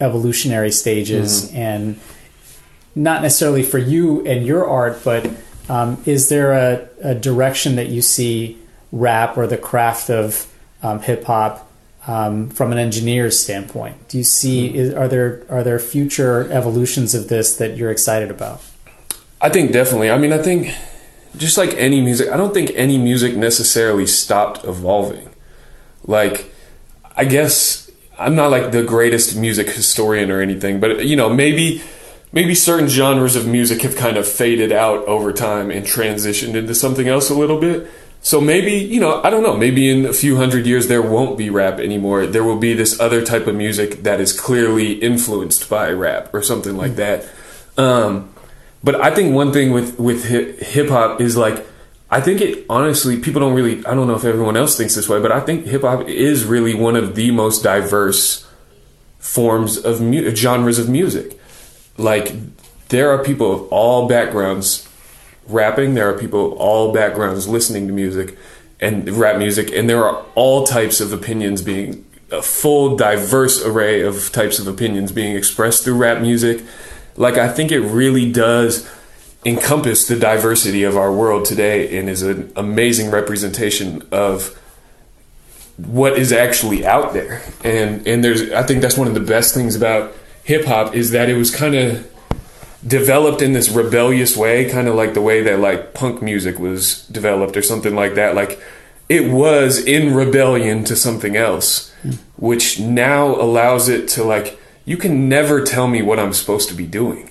evolutionary 0.01 0.71
stages 0.71 1.53
and 1.53 1.99
not 2.95 3.23
necessarily 3.23 3.63
for 3.63 3.79
you 3.79 4.27
and 4.27 4.45
your 4.47 4.69
art, 4.69 5.01
but 5.05 5.31
um, 5.69 6.03
is 6.07 6.29
there 6.29 6.53
a, 6.53 6.89
a 7.03 7.15
direction 7.15 7.77
that 7.77 7.89
you 7.89 8.03
see 8.03 8.59
rap 8.91 9.37
or 9.37 9.47
the 9.47 9.59
craft 9.59 10.11
of 10.11 10.53
um, 10.83 11.01
hip 11.01 11.25
hop 11.25 11.66
um, 12.07 12.49
from 12.51 12.73
an 12.73 12.79
engineer's 12.79 13.39
standpoint? 13.39 14.09
Do 14.09 14.19
you 14.19 14.25
see 14.25 14.75
is, 14.75 14.95
are 14.95 15.09
there 15.09 15.45
are 15.49 15.63
there 15.63 15.79
future 15.79 16.51
evolutions 16.53 17.15
of 17.15 17.29
this 17.29 17.57
that 17.57 17.77
you're 17.77 17.91
excited 17.91 18.31
about? 18.31 18.63
I 19.41 19.49
think 19.49 19.73
definitely. 19.73 20.11
I 20.11 20.19
mean, 20.19 20.33
I 20.33 20.39
think 20.39 20.75
just 21.37 21.59
like 21.59 21.75
any 21.75 22.01
music, 22.01 22.31
I 22.31 22.37
don't 22.37 22.55
think 22.55 22.71
any 22.75 22.99
music 22.99 23.37
necessarily 23.37 24.07
stopped 24.07 24.65
evolving. 24.65 25.29
Like, 26.05 26.53
I 27.17 27.25
guess 27.25 27.91
I'm 28.19 28.35
not 28.35 28.51
like 28.51 28.73
the 28.73 28.83
greatest 28.83 29.37
music 29.37 29.69
historian 29.69 30.31
or 30.31 30.41
anything, 30.41 30.81
but 30.81 31.05
you 31.07 31.17
know, 31.17 31.29
maybe 31.29 31.83
maybe 32.33 32.55
certain 32.55 32.89
genres 32.89 33.37
of 33.37 33.47
music 33.47 33.83
have 33.83 33.97
kind 33.97 34.17
of 34.17 34.27
faded 34.27 34.73
out 34.73 35.05
over 35.07 35.33
time 35.33 35.71
and 35.71 35.85
transitioned 35.85 36.55
into 36.55 36.75
something 36.75 37.09
else 37.09 37.31
a 37.31 37.35
little 37.35 37.61
bit. 37.61 37.89
So 38.27 38.41
maybe, 38.41 38.73
you 38.73 38.99
know, 38.99 39.23
I 39.23 39.31
don't 39.31 39.45
know, 39.45 39.57
maybe 39.57 39.89
in 39.89 40.05
a 40.05 40.13
few 40.13 40.35
hundred 40.35 40.67
years 40.67 40.89
there 40.89 41.01
won't 41.01 41.39
be 41.39 41.49
rap 41.49 41.79
anymore. 41.79 42.27
There 42.27 42.43
will 42.43 42.59
be 42.59 42.75
this 42.75 42.99
other 42.99 43.25
type 43.25 43.47
of 43.47 43.55
music 43.55 44.03
that 44.03 44.21
is 44.21 44.33
clearly 44.33 44.95
influenced 44.95 45.71
by 45.71 45.91
rap 45.91 46.35
or 46.35 46.43
something 46.43 46.77
like 46.77 46.97
that. 46.97 47.25
Um, 47.79 48.35
but 48.83 48.97
I 48.97 49.15
think 49.15 49.33
one 49.33 49.53
thing 49.53 49.71
with 49.71 50.01
with 50.01 50.25
hip 50.25 50.89
hop 50.89 51.21
is 51.21 51.37
like 51.37 51.65
I 52.11 52.21
think 52.21 52.41
it 52.41 52.67
honestly 52.69 53.17
people 53.17 53.43
don't 53.43 53.55
really 53.55 53.87
I 53.87 53.95
don't 53.95 54.09
know 54.09 54.17
if 54.17 54.25
everyone 54.25 54.57
else 54.57 54.77
thinks 54.77 54.97
this 54.97 55.09
way, 55.09 55.23
but 55.23 55.31
I 55.31 55.39
think 55.39 55.67
hip 55.67 55.83
hop 55.83 56.09
is 56.09 56.45
really 56.45 56.75
one 56.75 56.97
of 56.97 57.15
the 57.15 57.31
most 57.31 57.63
diverse 57.63 58.45
forms 59.21 59.79
of 59.79 60.01
mu- 60.01 60.35
genres 60.35 60.81
of 60.81 60.89
music. 60.89 61.39
Like 61.97 62.33
there 62.89 63.09
are 63.09 63.23
people 63.23 63.53
of 63.53 63.69
all 63.69 64.09
backgrounds 64.09 64.89
rapping, 65.49 65.95
there 65.95 66.09
are 66.09 66.19
people 66.19 66.53
all 66.55 66.93
backgrounds 66.93 67.49
listening 67.49 67.87
to 67.87 67.93
music 67.93 68.37
and 68.81 69.09
rap 69.11 69.39
music, 69.39 69.71
and 69.73 69.89
there 69.89 70.05
are 70.05 70.25
all 70.35 70.67
types 70.67 71.01
of 71.01 71.13
opinions 71.13 71.63
being 71.63 72.05
a 72.31 72.43
full 72.43 72.97
diverse 72.97 73.65
array 73.65 74.03
of 74.03 74.33
types 74.33 74.59
of 74.59 74.67
opinions 74.67 75.13
being 75.13 75.37
expressed 75.37 75.85
through 75.85 75.97
rap 75.97 76.21
music. 76.21 76.65
Like 77.17 77.35
I 77.35 77.49
think 77.49 77.73
it 77.73 77.81
really 77.81 78.31
does 78.31 78.91
encompass 79.45 80.09
the 80.09 80.19
diversity 80.19 80.83
of 80.83 80.97
our 80.97 81.13
world 81.13 81.45
today 81.45 81.97
and 81.99 82.09
is 82.09 82.23
an 82.23 82.53
amazing 82.57 83.11
representation 83.11 84.03
of 84.11 84.61
what 85.77 86.19
is 86.19 86.33
actually 86.33 86.85
out 86.85 87.13
there. 87.13 87.43
And 87.63 88.07
and 88.07 88.25
there's 88.25 88.51
I 88.51 88.63
think 88.65 88.83
that's 88.83 88.99
one 88.99 89.09
of 89.09 89.15
the 89.15 89.21
best 89.21 89.55
things 89.55 89.77
about 89.77 90.13
hip 90.43 90.65
hop 90.65 90.95
is 90.95 91.13
that 91.13 91.29
it 91.29 91.37
was 91.37 91.55
kind 91.55 91.75
of 91.75 92.11
developed 92.87 93.43
in 93.43 93.53
this 93.53 93.69
rebellious 93.71 94.37
way, 94.37 94.69
kind 94.71 94.89
of 94.89 94.95
like 94.95 95.15
the 95.15 95.21
way 95.23 95.43
that 95.43 95.59
like 95.61 95.95
punk 95.95 96.23
music 96.23 96.59
was 96.59 97.07
developed 97.09 97.57
or 97.57 97.63
something 97.63 97.95
like 97.95 98.15
that. 98.15 98.35
Like 98.35 98.61
it 99.09 99.31
was 99.31 99.85
in 99.85 100.15
rebellion 100.15 100.85
to 100.85 100.97
something 100.97 101.37
else, 101.37 101.93
which 102.37 102.79
now 102.81 103.35
allows 103.35 103.89
it 103.89 104.09
to 104.09 104.25
like 104.25 104.59
you 104.85 104.97
can 104.97 105.29
never 105.29 105.65
tell 105.65 105.89
me 105.89 106.01
what 106.03 106.19
I'm 106.19 106.33
supposed 106.33 106.69
to 106.69 106.75
be 106.75 106.87
doing 106.87 107.31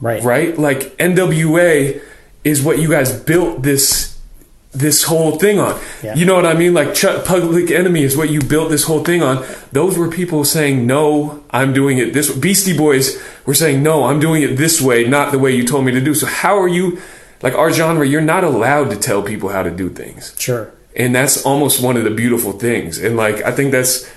Right. 0.00 0.22
right? 0.22 0.58
Like 0.58 0.96
NWA 0.98 2.00
is 2.42 2.62
what 2.62 2.78
you 2.78 2.90
guys 2.90 3.12
built 3.12 3.62
this 3.62 4.13
this 4.74 5.04
whole 5.04 5.38
thing 5.38 5.58
on. 5.60 5.80
Yeah. 6.02 6.14
You 6.14 6.26
know 6.26 6.34
what 6.34 6.46
I 6.46 6.54
mean? 6.54 6.74
Like 6.74 6.94
Ch- 6.94 7.24
Public 7.24 7.70
Enemy 7.70 8.02
is 8.02 8.16
what 8.16 8.30
you 8.30 8.40
built 8.40 8.70
this 8.70 8.84
whole 8.84 9.04
thing 9.04 9.22
on. 9.22 9.44
Those 9.72 9.96
were 9.96 10.10
people 10.10 10.44
saying, 10.44 10.86
"No, 10.86 11.42
I'm 11.50 11.72
doing 11.72 11.98
it 11.98 12.12
this." 12.12 12.30
Beastie 12.34 12.76
Boys 12.76 13.22
were 13.46 13.54
saying, 13.54 13.82
"No, 13.82 14.04
I'm 14.04 14.20
doing 14.20 14.42
it 14.42 14.56
this 14.56 14.80
way, 14.82 15.04
not 15.06 15.32
the 15.32 15.38
way 15.38 15.54
you 15.54 15.64
told 15.64 15.84
me 15.84 15.92
to 15.92 16.00
do." 16.00 16.14
So 16.14 16.26
how 16.26 16.58
are 16.58 16.68
you? 16.68 16.98
Like 17.42 17.54
our 17.54 17.70
genre, 17.70 18.06
you're 18.06 18.22
not 18.22 18.42
allowed 18.42 18.90
to 18.90 18.96
tell 18.96 19.22
people 19.22 19.50
how 19.50 19.62
to 19.62 19.70
do 19.70 19.90
things 19.90 20.34
Sure. 20.38 20.72
and 20.96 21.14
that's 21.14 21.44
almost 21.44 21.82
one 21.82 21.96
of 21.98 22.04
the 22.04 22.10
beautiful 22.10 22.52
things 22.52 22.96
and 22.98 23.16
like 23.18 23.42
i 23.42 23.52
think 23.52 23.70
that's 23.70 24.08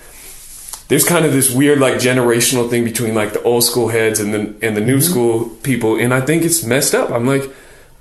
there's 0.87 1.03
kind 1.03 1.25
of 1.25 1.33
this 1.33 1.53
weird 1.53 1.79
like 1.79 1.95
generational 1.95 2.69
thing 2.69 2.85
between 2.85 3.13
like 3.13 3.33
the 3.33 3.41
old 3.43 3.63
school 3.65 3.89
heads 3.89 4.21
and 4.21 4.33
the 4.33 4.55
and 4.61 4.77
the 4.77 4.81
new 4.81 4.97
mm-hmm. 4.99 5.11
school 5.11 5.49
people 5.61 5.97
and 5.99 6.13
i 6.13 6.21
think 6.21 6.43
it's 6.43 6.63
messed 6.63 6.95
up 6.95 7.09
i'm 7.11 7.25
like 7.27 7.51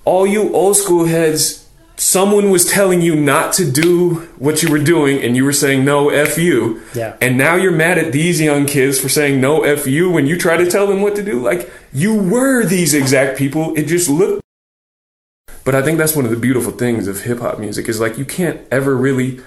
all 0.04 0.26
you 0.26 0.52
old 0.54 0.76
school 0.76 1.06
heads 1.06 1.65
someone 1.98 2.50
was 2.50 2.64
telling 2.66 3.00
you 3.00 3.14
not 3.16 3.52
to 3.54 3.70
do 3.70 4.16
what 4.38 4.62
you 4.62 4.70
were 4.70 4.78
doing 4.78 5.18
and 5.22 5.34
you 5.34 5.44
were 5.44 5.52
saying 5.52 5.84
no 5.84 6.10
f 6.10 6.36
you 6.36 6.82
Yeah. 6.94 7.16
and 7.22 7.38
now 7.38 7.56
you're 7.56 7.72
mad 7.72 7.96
at 7.98 8.12
these 8.12 8.40
young 8.40 8.66
kids 8.66 8.98
for 9.00 9.08
saying 9.08 9.40
no 9.40 9.62
f 9.62 9.86
you 9.86 10.10
when 10.10 10.26
you 10.26 10.36
try 10.38 10.56
to 10.58 10.70
tell 10.70 10.86
them 10.86 11.00
what 11.00 11.16
to 11.16 11.22
do 11.22 11.40
like 11.40 11.70
you 11.94 12.14
were 12.14 12.64
these 12.66 12.92
exact 12.92 13.38
people 13.38 13.74
it 13.76 13.84
just 13.86 14.10
looked 14.10 14.42
but 15.64 15.74
I 15.74 15.82
think 15.82 15.98
that's 15.98 16.14
one 16.14 16.24
of 16.24 16.30
the 16.30 16.36
beautiful 16.36 16.70
things 16.72 17.08
of 17.08 17.22
hip 17.22 17.40
hop 17.40 17.58
music 17.58 17.88
is 17.88 17.98
like 17.98 18.18
you 18.18 18.24
can't 18.24 18.60
ever 18.70 18.94
really 18.96 19.40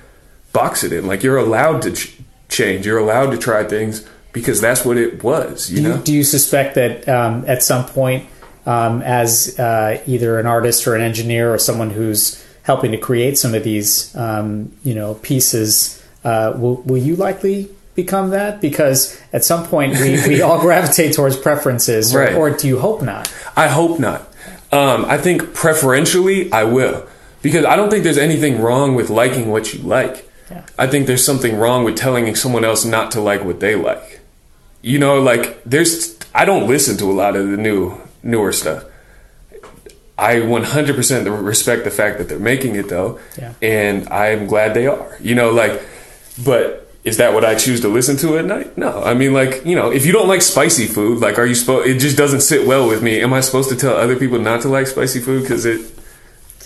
box 0.51 0.83
it 0.83 0.91
in. 0.91 1.07
Like 1.07 1.23
you're 1.23 1.37
allowed 1.37 1.81
to 1.83 1.93
ch- 1.93 2.17
change. 2.49 2.85
You're 2.85 2.97
allowed 2.97 3.31
to 3.31 3.37
try 3.37 3.63
things 3.63 4.05
because 4.33 4.59
that's 4.59 4.83
what 4.83 4.97
it 4.97 5.23
was. 5.23 5.69
You 5.71 5.77
Do 5.77 5.81
you, 5.83 5.87
know. 5.89 5.97
do 6.01 6.13
you 6.13 6.23
suspect 6.25 6.75
that 6.75 7.07
um, 7.07 7.45
at 7.47 7.63
some 7.63 7.85
point, 7.85 8.27
um, 8.65 9.01
as 9.01 9.57
uh, 9.59 10.01
either 10.05 10.39
an 10.39 10.45
artist 10.45 10.87
or 10.87 10.95
an 10.95 11.01
engineer 11.01 11.53
or 11.53 11.57
someone 11.57 11.89
who's 11.91 12.43
helping 12.63 12.91
to 12.91 12.97
create 12.97 13.37
some 13.37 13.53
of 13.55 13.63
these, 13.63 14.15
um, 14.15 14.71
you 14.83 14.93
know, 14.93 15.15
pieces, 15.15 16.03
uh, 16.23 16.53
will, 16.57 16.75
will 16.83 16.97
you 17.01 17.15
likely 17.15 17.69
become 17.95 18.29
that? 18.29 18.61
Because 18.61 19.19
at 19.33 19.43
some 19.43 19.65
point 19.65 19.93
we, 19.99 20.11
we 20.27 20.41
all 20.41 20.59
gravitate 20.67 21.13
towards 21.13 21.35
preferences, 21.35 22.13
or, 22.13 22.19
Right. 22.19 22.35
or 22.35 22.49
do 22.51 22.67
you 22.67 22.79
hope 22.79 23.01
not? 23.01 23.31
I 23.55 23.67
hope 23.69 23.99
not. 23.99 24.21
Um, 24.71 25.05
I 25.05 25.17
think 25.17 25.53
preferentially 25.55 26.51
I 26.51 26.63
will 26.63 27.07
because 27.41 27.65
I 27.65 27.75
don't 27.75 27.89
think 27.89 28.03
there's 28.03 28.19
anything 28.19 28.61
wrong 28.61 28.93
with 28.95 29.09
liking 29.09 29.49
what 29.49 29.73
you 29.73 29.81
like. 29.81 30.29
Yeah. 30.51 30.63
I 30.77 30.85
think 30.87 31.07
there's 31.07 31.25
something 31.25 31.57
wrong 31.57 31.83
with 31.83 31.95
telling 31.95 32.35
someone 32.35 32.63
else 32.63 32.85
not 32.85 33.11
to 33.11 33.21
like 33.21 33.43
what 33.43 33.59
they 33.61 33.75
like. 33.75 34.19
You 34.83 34.99
know, 34.99 35.19
like 35.19 35.63
there's 35.63 36.17
I 36.35 36.45
don't 36.45 36.67
listen 36.67 36.97
to 36.97 37.05
a 37.05 37.13
lot 37.13 37.35
of 37.35 37.49
the 37.49 37.57
new 37.57 37.99
newer 38.23 38.51
stuff. 38.51 38.85
I 40.17 40.35
100% 40.35 41.45
respect 41.45 41.85
the 41.85 41.91
fact 41.91 42.17
that 42.17 42.27
they're 42.27 42.39
making 42.39 42.75
it 42.75 42.89
though, 42.89 43.19
Yeah. 43.37 43.53
and 43.61 44.07
I'm 44.09 44.47
glad 44.47 44.73
they 44.73 44.85
are. 44.85 45.17
You 45.21 45.33
know, 45.35 45.51
like, 45.51 45.81
but 46.43 46.91
is 47.05 47.17
that 47.17 47.33
what 47.33 47.45
I 47.45 47.55
choose 47.55 47.79
to 47.81 47.87
listen 47.87 48.17
to 48.17 48.37
at 48.37 48.43
night? 48.45 48.77
No. 48.77 49.01
I 49.01 49.13
mean, 49.13 49.33
like, 49.33 49.65
you 49.65 49.75
know, 49.77 49.89
if 49.91 50.05
you 50.05 50.11
don't 50.11 50.27
like 50.27 50.41
spicy 50.41 50.87
food, 50.87 51.19
like, 51.19 51.39
are 51.39 51.45
you 51.45 51.55
supposed? 51.55 51.87
It 51.87 51.99
just 51.99 52.17
doesn't 52.17 52.41
sit 52.41 52.67
well 52.67 52.85
with 52.87 53.01
me. 53.01 53.21
Am 53.21 53.31
I 53.33 53.39
supposed 53.39 53.69
to 53.69 53.77
tell 53.77 53.95
other 53.95 54.17
people 54.17 54.39
not 54.39 54.61
to 54.63 54.67
like 54.67 54.87
spicy 54.87 55.19
food 55.21 55.43
because 55.43 55.65
it? 55.65 55.79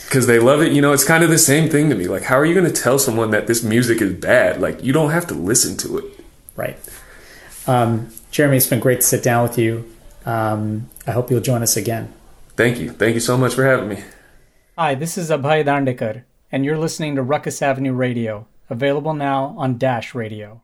Because 0.06 0.26
they 0.28 0.38
love 0.40 0.62
it, 0.62 0.72
you 0.74 0.82
know, 0.82 0.94
it's 0.94 1.04
kind 1.04 1.24
of 1.24 1.30
the 1.32 1.40
same 1.40 1.70
thing 1.70 1.90
to 1.90 1.96
me. 1.96 2.08
Like, 2.08 2.24
how 2.24 2.36
are 2.38 2.46
you 2.46 2.54
going 2.54 2.72
to 2.72 2.82
tell 2.82 3.00
someone 3.00 3.32
that 3.32 3.48
this 3.48 3.64
music 3.64 4.00
is 4.02 4.14
bad? 4.14 4.62
Like, 4.62 4.84
you 4.84 4.94
don't 4.94 5.10
have 5.10 5.26
to 5.28 5.34
listen 5.34 5.76
to 5.78 5.98
it. 6.00 6.06
Right. 6.56 6.78
Um, 7.66 8.10
Jeremy, 8.30 8.58
it's 8.58 8.68
been 8.68 8.80
great 8.80 8.98
to 9.02 9.08
sit 9.08 9.24
down 9.24 9.42
with 9.48 9.58
you. 9.58 9.90
Um, 10.26 10.88
I 11.06 11.12
hope 11.12 11.30
you'll 11.30 11.42
join 11.42 11.62
us 11.62 11.78
again. 11.78 12.14
Thank 12.56 12.80
you. 12.80 12.90
Thank 12.90 13.14
you 13.14 13.20
so 13.20 13.38
much 13.38 13.54
for 13.54 13.64
having 13.64 13.90
me. 13.90 14.04
Hi, 14.78 14.96
this 14.96 15.20
is 15.20 15.30
Abhay 15.30 15.64
Dandekar, 15.64 16.24
and 16.52 16.66
you're 16.66 16.80
listening 16.80 17.16
to 17.16 17.22
Ruckus 17.22 17.62
Avenue 17.62 17.94
Radio, 17.94 18.48
available 18.70 19.14
now 19.14 19.54
on 19.58 19.78
Dash 19.78 20.16
Radio. 20.16 20.63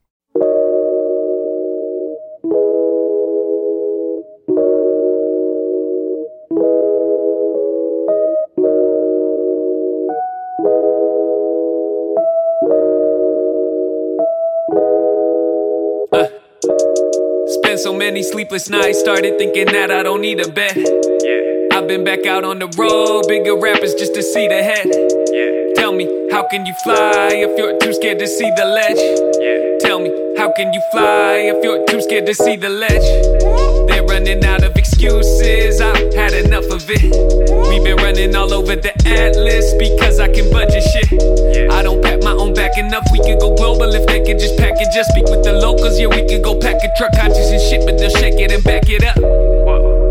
So 17.80 17.94
many 17.94 18.24
sleepless 18.24 18.70
nights. 18.70 19.00
Started 19.00 19.38
thinking 19.38 19.66
that 19.68 19.92
I 19.92 20.04
don't 20.04 20.22
need 20.22 20.40
a 20.40 20.52
bed. 20.52 20.76
Yeah. 20.76 21.78
I've 21.78 21.88
been 21.88 22.04
back 22.04 22.26
out 22.26 22.44
on 22.44 22.60
the 22.60 22.68
road, 22.78 23.28
bigger 23.28 23.58
rappers 23.58 23.94
just 23.96 24.14
to 24.16 24.22
see 24.22 24.48
the 24.48 24.62
head. 24.62 24.88
Yeah. 25.32 25.59
How 26.40 26.48
can 26.48 26.66
you 26.66 26.74
fly 26.74 27.36
if 27.36 27.52
you're 27.60 27.78
too 27.80 27.92
scared 27.92 28.18
to 28.20 28.26
see 28.26 28.50
the 28.56 28.64
ledge? 28.64 28.96
Yeah. 29.44 29.76
Tell 29.86 30.00
me, 30.00 30.08
how 30.38 30.50
can 30.54 30.72
you 30.72 30.80
fly 30.90 31.52
if 31.52 31.62
you're 31.62 31.84
too 31.84 32.02
scared 32.02 32.28
to 32.28 32.34
see 32.34 32.56
the 32.56 32.70
ledge? 32.70 33.04
They're 33.90 34.06
running 34.06 34.46
out 34.46 34.64
of 34.64 34.74
excuses, 34.78 35.82
I've 35.82 36.14
had 36.14 36.32
enough 36.32 36.64
of 36.72 36.88
it. 36.88 37.12
We've 37.68 37.84
been 37.84 37.98
running 37.98 38.38
all 38.38 38.54
over 38.54 38.78
the 38.78 38.96
atlas 39.04 39.74
because 39.76 40.22
I 40.22 40.32
can 40.32 40.50
budget 40.50 40.82
shit. 40.82 41.12
I 41.76 41.84
don't 41.84 42.02
pat 42.02 42.24
my 42.24 42.32
own 42.32 42.54
back 42.54 42.78
enough, 42.78 43.04
we 43.12 43.20
could 43.20 43.42
go 43.42 43.54
global 43.54 43.92
if 43.94 44.08
they 44.08 44.24
could 44.24 44.40
just 44.40 44.58
pack 44.58 44.80
it. 44.80 44.88
Just 44.96 45.12
speak 45.12 45.26
with 45.28 45.44
the 45.44 45.52
locals, 45.52 46.00
yeah, 46.00 46.08
we 46.08 46.24
could 46.24 46.42
go 46.42 46.58
pack 46.58 46.80
a 46.80 46.88
truck, 46.96 47.12
conscious 47.20 47.52
and 47.52 47.60
shit, 47.60 47.84
but 47.86 48.00
they'll 48.00 48.16
shake 48.16 48.40
it 48.40 48.50
and 48.50 48.64
back 48.64 48.88
it 48.88 49.04
up. 49.04 49.49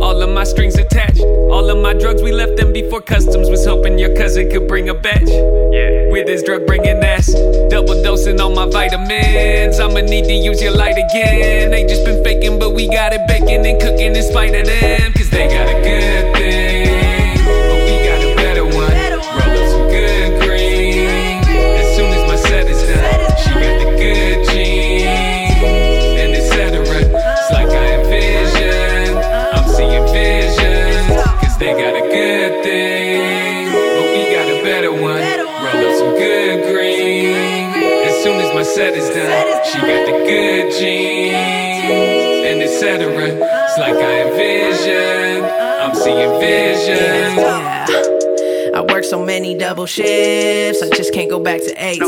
All 0.08 0.22
of 0.22 0.30
my 0.30 0.44
strings 0.44 0.74
attached, 0.76 1.20
all 1.20 1.68
of 1.68 1.76
my 1.76 1.92
drugs, 1.92 2.22
we 2.22 2.32
left 2.32 2.56
them 2.56 2.72
before 2.72 3.02
customs. 3.02 3.50
Was 3.50 3.66
hoping 3.66 3.98
your 3.98 4.16
cousin 4.16 4.50
could 4.50 4.66
bring 4.66 4.88
a 4.88 4.94
batch. 4.94 5.28
Yeah. 5.28 6.10
With 6.10 6.26
his 6.26 6.42
drug 6.42 6.66
bringing 6.66 6.96
ass, 7.04 7.30
double 7.68 8.02
dosing 8.02 8.40
all 8.40 8.54
my 8.54 8.64
vitamins. 8.64 9.78
I'ma 9.78 10.00
need 10.00 10.24
to 10.24 10.32
use 10.32 10.62
your 10.62 10.72
light 10.72 10.96
again. 10.96 11.74
Ain't 11.74 11.90
just 11.90 12.06
been 12.06 12.24
faking, 12.24 12.58
but 12.58 12.70
we 12.70 12.88
got 12.88 13.12
it 13.12 13.20
baking 13.28 13.66
and 13.66 13.78
cooking 13.78 14.16
in 14.16 14.22
spite 14.22 14.54
of 14.54 14.66
them. 14.66 15.12
Cause 15.12 15.28
they 15.28 15.46
got 15.46 15.68
a 15.68 15.74
good 15.74 16.34
thing, 16.34 16.67
I'm. 46.26 47.62
Yeah. 47.88 48.08
I 48.74 48.80
work 48.92 49.04
so 49.04 49.24
many 49.24 49.56
double 49.56 49.86
shifts, 49.86 50.82
I 50.82 50.88
just 50.90 51.12
can't 51.14 51.30
go 51.30 51.40
back 51.40 51.60
to 51.60 51.74
eight. 51.78 52.00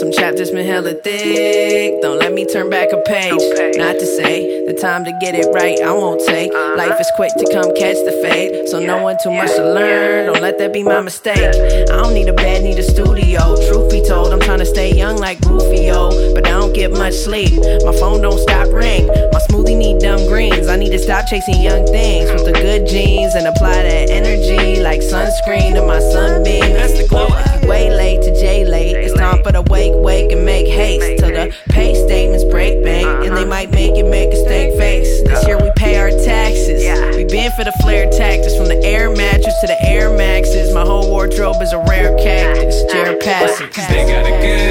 Some 0.00 0.12
chapters 0.12 0.50
been 0.50 0.66
hella 0.66 0.94
thick, 0.94 2.00
don't 2.00 2.18
let 2.18 2.32
me 2.32 2.46
turn 2.46 2.70
back 2.70 2.90
a 2.90 3.02
page. 3.02 3.32
Not 3.76 4.00
to 4.00 4.06
say 4.06 4.64
the 4.64 4.72
time 4.72 5.04
to 5.04 5.12
get 5.20 5.34
it 5.34 5.44
right, 5.52 5.78
I 5.78 5.92
won't 5.92 6.24
take. 6.24 6.50
Uh-huh. 6.50 6.76
Life 6.78 6.98
is 6.98 7.06
quick 7.16 7.30
to 7.36 7.44
come 7.52 7.68
catch 7.76 8.00
the 8.08 8.16
fade, 8.24 8.66
so 8.66 8.80
no 8.80 9.02
one 9.02 9.18
too 9.22 9.30
much 9.30 9.54
to 9.56 9.62
learn. 9.62 10.32
Don't 10.32 10.40
let 10.40 10.56
that 10.56 10.72
be 10.72 10.82
my 10.82 11.02
mistake. 11.02 11.36
I 11.36 12.00
don't 12.00 12.14
need 12.14 12.30
a 12.30 12.32
bed, 12.32 12.64
need 12.64 12.78
a 12.78 12.82
studio. 12.82 13.40
Truth 13.68 13.92
be 13.92 14.02
told, 14.02 14.32
I'm 14.32 14.40
trying 14.40 14.60
to 14.60 14.64
stay 14.64 14.90
young 14.90 15.18
like 15.18 15.38
Rufio, 15.40 16.32
but 16.32 16.46
I 16.46 16.52
don't 16.52 16.72
get 16.72 16.92
much 16.92 17.12
sleep. 17.12 17.52
My 17.84 17.92
phone 17.92 18.22
don't 18.22 18.40
stop 18.40 18.72
ring. 18.72 19.06
My 19.06 19.40
smoothie 19.50 19.76
need 19.76 20.00
dumb 20.00 20.24
greens. 20.28 20.68
I 20.68 20.76
need 20.76 20.92
to 20.92 20.98
stop 20.98 21.26
chasing 21.26 21.60
young 21.60 21.84
things 21.88 22.32
with 22.32 22.46
the 22.46 22.52
good 22.52 22.86
genes 22.88 23.34
and 23.34 23.46
apply 23.46 23.82
that 23.82 24.08
energy 24.08 24.80
like 24.80 25.00
sunscreen 25.00 25.74
to 25.74 25.84
my 25.84 26.00
sunbeam. 26.00 26.72
That's 26.72 26.96
the 26.96 27.06
glow. 27.06 27.28
Way 27.68 27.90
late 27.90 28.22
to 28.22 28.32
J 28.40 28.64
late, 28.64 28.96
time 29.20 29.42
for 29.42 29.52
the 29.52 29.60
wake, 29.68 29.92
wake 29.96 30.32
and 30.32 30.46
make 30.46 30.66
haste 30.66 31.20
till 31.20 31.28
the 31.28 31.54
pay 31.68 31.94
statements 31.94 32.42
break 32.44 32.82
bank, 32.82 33.06
and 33.26 33.36
they 33.36 33.44
might 33.44 33.70
make 33.70 33.94
it 33.94 34.08
make 34.08 34.32
a 34.32 34.36
stank 34.36 34.72
face. 34.78 35.20
This 35.28 35.46
year 35.46 35.58
we 35.60 35.70
pay 35.76 35.98
our 35.98 36.08
taxes. 36.10 36.80
We 37.16 37.24
been 37.24 37.52
for 37.52 37.64
the 37.64 37.72
flare 37.82 38.08
tactics 38.10 38.56
from 38.56 38.68
the 38.68 38.80
air 38.82 39.10
mattress 39.14 39.54
to 39.60 39.66
the 39.66 39.76
air 39.84 40.08
maxes. 40.16 40.72
My 40.72 40.86
whole 40.86 41.10
wardrobe 41.10 41.60
is 41.60 41.72
a 41.72 41.78
rare 41.84 42.16
cactus. 42.16 42.82
Jared 42.90 43.20
Passage. 43.20 43.72
Cause 43.74 43.88
they 43.88 44.06
got 44.08 44.24
a 44.24 44.40
good 44.40 44.69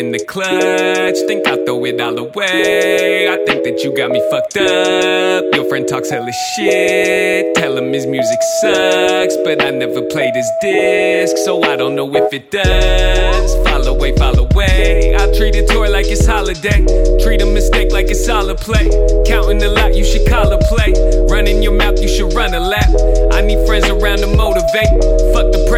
in 0.00 0.12
the 0.12 0.24
clutch. 0.24 1.18
Think 1.28 1.46
I'll 1.46 1.62
throw 1.66 1.84
it 1.84 2.00
all 2.00 2.16
away. 2.16 3.28
I 3.28 3.36
think 3.44 3.64
that 3.64 3.84
you 3.84 3.94
got 3.94 4.10
me 4.10 4.20
fucked 4.30 4.56
up. 4.56 5.54
Your 5.54 5.68
friend 5.68 5.86
talks 5.86 6.08
hella 6.08 6.32
shit. 6.56 7.54
Tell 7.54 7.76
him 7.76 7.92
his 7.92 8.06
music 8.06 8.40
sucks. 8.60 9.36
But 9.44 9.62
I 9.62 9.70
never 9.70 10.00
played 10.02 10.34
his 10.34 10.50
disc, 10.62 11.36
so 11.44 11.62
I 11.62 11.76
don't 11.76 11.94
know 11.94 12.08
if 12.16 12.32
it 12.32 12.50
does. 12.50 13.54
Fall 13.66 13.86
away, 13.86 14.16
fall 14.16 14.38
away. 14.38 15.14
I 15.14 15.30
treat 15.36 15.54
a 15.56 15.66
tour 15.66 15.88
like 15.90 16.06
it's 16.08 16.24
holiday. 16.26 16.80
Treat 17.22 17.42
a 17.42 17.46
mistake 17.46 17.92
like 17.92 18.06
it's 18.08 18.26
a 18.26 18.54
play. 18.54 18.88
Counting 19.26 19.62
a 19.62 19.68
lot, 19.68 19.94
you 19.94 20.04
should 20.04 20.26
call 20.26 20.50
a 20.50 20.58
play. 20.72 20.94
Running 21.28 21.62
your 21.62 21.76
mouth, 21.76 22.00
you 22.00 22.08
should 22.08 22.32
run 22.32 22.54
a 22.54 22.60
lap. 22.60 22.88
I 23.32 23.42
need 23.42 23.60
friends 23.66 23.88
around 23.88 24.18
to 24.18 24.28
motivate. 24.28 25.29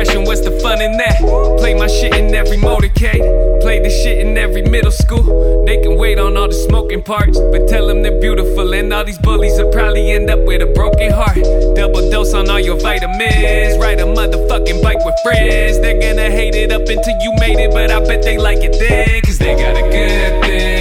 Depression, 0.02 0.24
what's 0.24 0.40
the 0.40 0.50
fun 0.58 0.82
in 0.82 0.96
that? 0.96 1.18
Play 1.60 1.74
my 1.74 1.86
shit 1.86 2.12
in 2.16 2.34
every 2.34 2.56
motorcade. 2.56 3.22
Play 3.60 3.78
the 3.78 3.88
shit 3.88 4.18
in 4.18 4.36
every 4.36 4.62
middle 4.62 4.90
school. 4.90 5.64
They 5.64 5.80
can 5.80 5.96
wait 5.96 6.18
on 6.18 6.36
all 6.36 6.48
the 6.48 6.54
smoking 6.54 7.04
parts, 7.04 7.38
but 7.38 7.68
tell 7.68 7.86
them 7.86 8.02
they're 8.02 8.20
beautiful. 8.20 8.74
And 8.74 8.92
all 8.92 9.04
these 9.04 9.18
bullies 9.18 9.56
will 9.58 9.70
probably 9.70 10.10
end 10.10 10.28
up 10.28 10.40
with 10.40 10.60
a 10.60 10.66
broken 10.66 11.12
heart. 11.12 11.38
Double 11.76 12.10
dose 12.10 12.34
on 12.34 12.50
all 12.50 12.58
your 12.58 12.80
vitamins. 12.80 13.78
Ride 13.78 14.00
a 14.00 14.04
motherfucking 14.04 14.82
bike 14.82 15.04
with 15.04 15.14
friends. 15.22 15.78
They're 15.78 16.00
gonna 16.00 16.32
hate 16.32 16.56
it 16.56 16.72
up 16.72 16.82
until 16.82 17.16
you 17.22 17.32
made 17.38 17.62
it, 17.62 17.70
but 17.70 17.92
I 17.92 18.00
bet 18.00 18.24
they 18.24 18.38
like 18.38 18.58
it 18.58 18.74
then. 18.80 19.20
Cause 19.22 19.38
they 19.38 19.54
got 19.54 19.76
a 19.76 19.82
good 19.82 20.42
thing. 20.42 20.71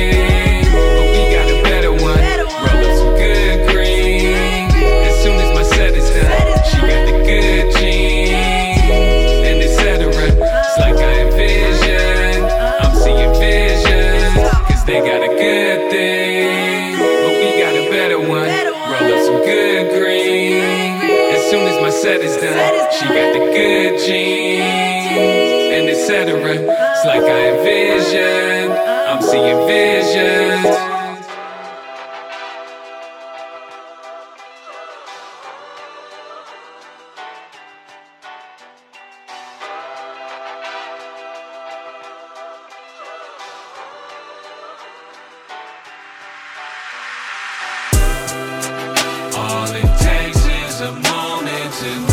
Is 50.82 50.88
a 50.88 50.92
moment 50.94 52.11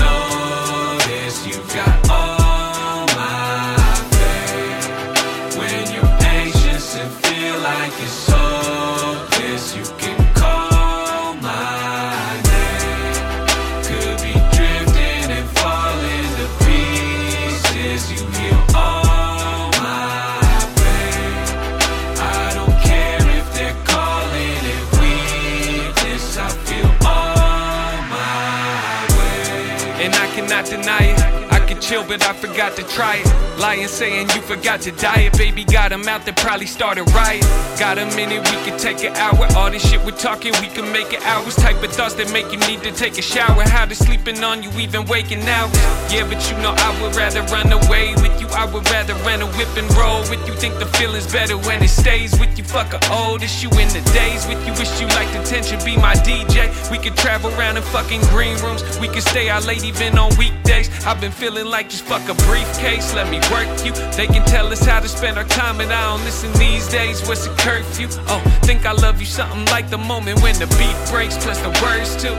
I 31.90 32.07
I 32.22 32.32
forgot 32.32 32.76
to 32.76 32.82
try 32.84 33.16
it. 33.16 33.58
Lying 33.58 33.88
saying 33.88 34.28
you 34.34 34.40
forgot 34.42 34.80
to 34.82 34.92
diet. 34.92 35.36
Baby 35.36 35.64
got 35.64 35.92
a 35.92 35.98
mouth 35.98 36.24
that 36.24 36.36
probably 36.36 36.66
started 36.66 37.04
riot. 37.10 37.42
Got 37.78 37.98
a 37.98 38.06
minute, 38.16 38.40
we 38.50 38.56
could 38.64 38.78
take 38.78 39.02
an 39.04 39.14
hour. 39.16 39.46
All 39.56 39.70
this 39.70 39.88
shit 39.88 40.04
we're 40.04 40.16
talking, 40.16 40.52
we 40.60 40.68
can 40.68 40.90
make 40.92 41.12
it 41.12 41.22
hours. 41.26 41.56
Type 41.56 41.82
of 41.82 41.90
thoughts 41.92 42.14
that 42.14 42.32
make 42.32 42.50
you 42.52 42.58
need 42.70 42.82
to 42.82 42.92
take 42.92 43.18
a 43.18 43.22
shower. 43.22 43.62
How 43.62 43.84
to 43.84 43.94
sleeping 43.94 44.42
on 44.44 44.62
you, 44.62 44.70
even 44.78 45.04
waking 45.06 45.42
hours. 45.48 45.74
Yeah, 46.12 46.26
but 46.28 46.38
you 46.50 46.56
know 46.58 46.74
I 46.76 46.90
would 47.02 47.16
rather 47.16 47.42
run 47.52 47.72
away 47.72 48.14
with 48.22 48.40
you. 48.40 48.48
I 48.48 48.64
would 48.64 48.88
rather 48.90 49.14
rent 49.26 49.42
a 49.42 49.46
whip 49.58 49.70
and 49.76 49.88
roll 49.96 50.20
with 50.30 50.46
you. 50.46 50.54
Think 50.54 50.78
the 50.78 50.86
feeling's 50.98 51.30
better 51.30 51.56
when 51.56 51.82
it 51.82 51.88
stays 51.88 52.38
with 52.38 52.56
you. 52.56 52.64
Fuck 52.64 52.94
a 52.94 53.00
old 53.12 53.42
issue 53.42 53.70
in 53.78 53.88
the 53.88 54.02
days 54.14 54.46
with 54.46 54.64
you. 54.66 54.72
Wish 54.74 55.00
you 55.00 55.06
liked 55.08 55.34
attention, 55.34 55.78
be 55.84 55.96
my 55.96 56.14
DJ. 56.14 56.68
We 56.90 56.98
could 56.98 57.16
travel 57.16 57.50
around 57.54 57.76
in 57.76 57.82
fucking 57.84 58.22
green 58.32 58.56
rooms. 58.62 58.82
We 58.98 59.08
could 59.08 59.22
stay 59.22 59.48
out 59.50 59.66
late 59.66 59.84
even 59.84 60.18
on 60.18 60.34
weekdays. 60.36 60.88
I've 61.06 61.20
been 61.20 61.32
feeling 61.32 61.66
like 61.66 61.88
just 61.88 62.07
fuck 62.08 62.26
a 62.30 62.34
briefcase. 62.48 63.12
Let 63.14 63.28
me 63.30 63.38
work 63.52 63.68
you. 63.84 63.92
They 64.16 64.26
can 64.26 64.44
tell 64.46 64.72
us 64.72 64.84
how 64.84 65.00
to 65.00 65.08
spend 65.08 65.36
our 65.36 65.44
time, 65.44 65.80
and 65.80 65.92
I 65.92 66.02
don't 66.08 66.24
listen 66.24 66.50
these 66.54 66.88
days. 66.88 67.26
What's 67.28 67.46
a 67.46 67.54
curfew? 67.56 68.08
Oh, 68.32 68.40
think 68.62 68.86
I 68.86 68.92
love 68.92 69.20
you 69.20 69.26
something 69.26 69.66
like 69.66 69.90
the 69.90 69.98
moment 69.98 70.40
when 70.42 70.54
the 70.58 70.66
beat 70.80 70.96
breaks, 71.12 71.36
plus 71.36 71.60
the 71.60 71.72
words 71.84 72.16
too. 72.16 72.36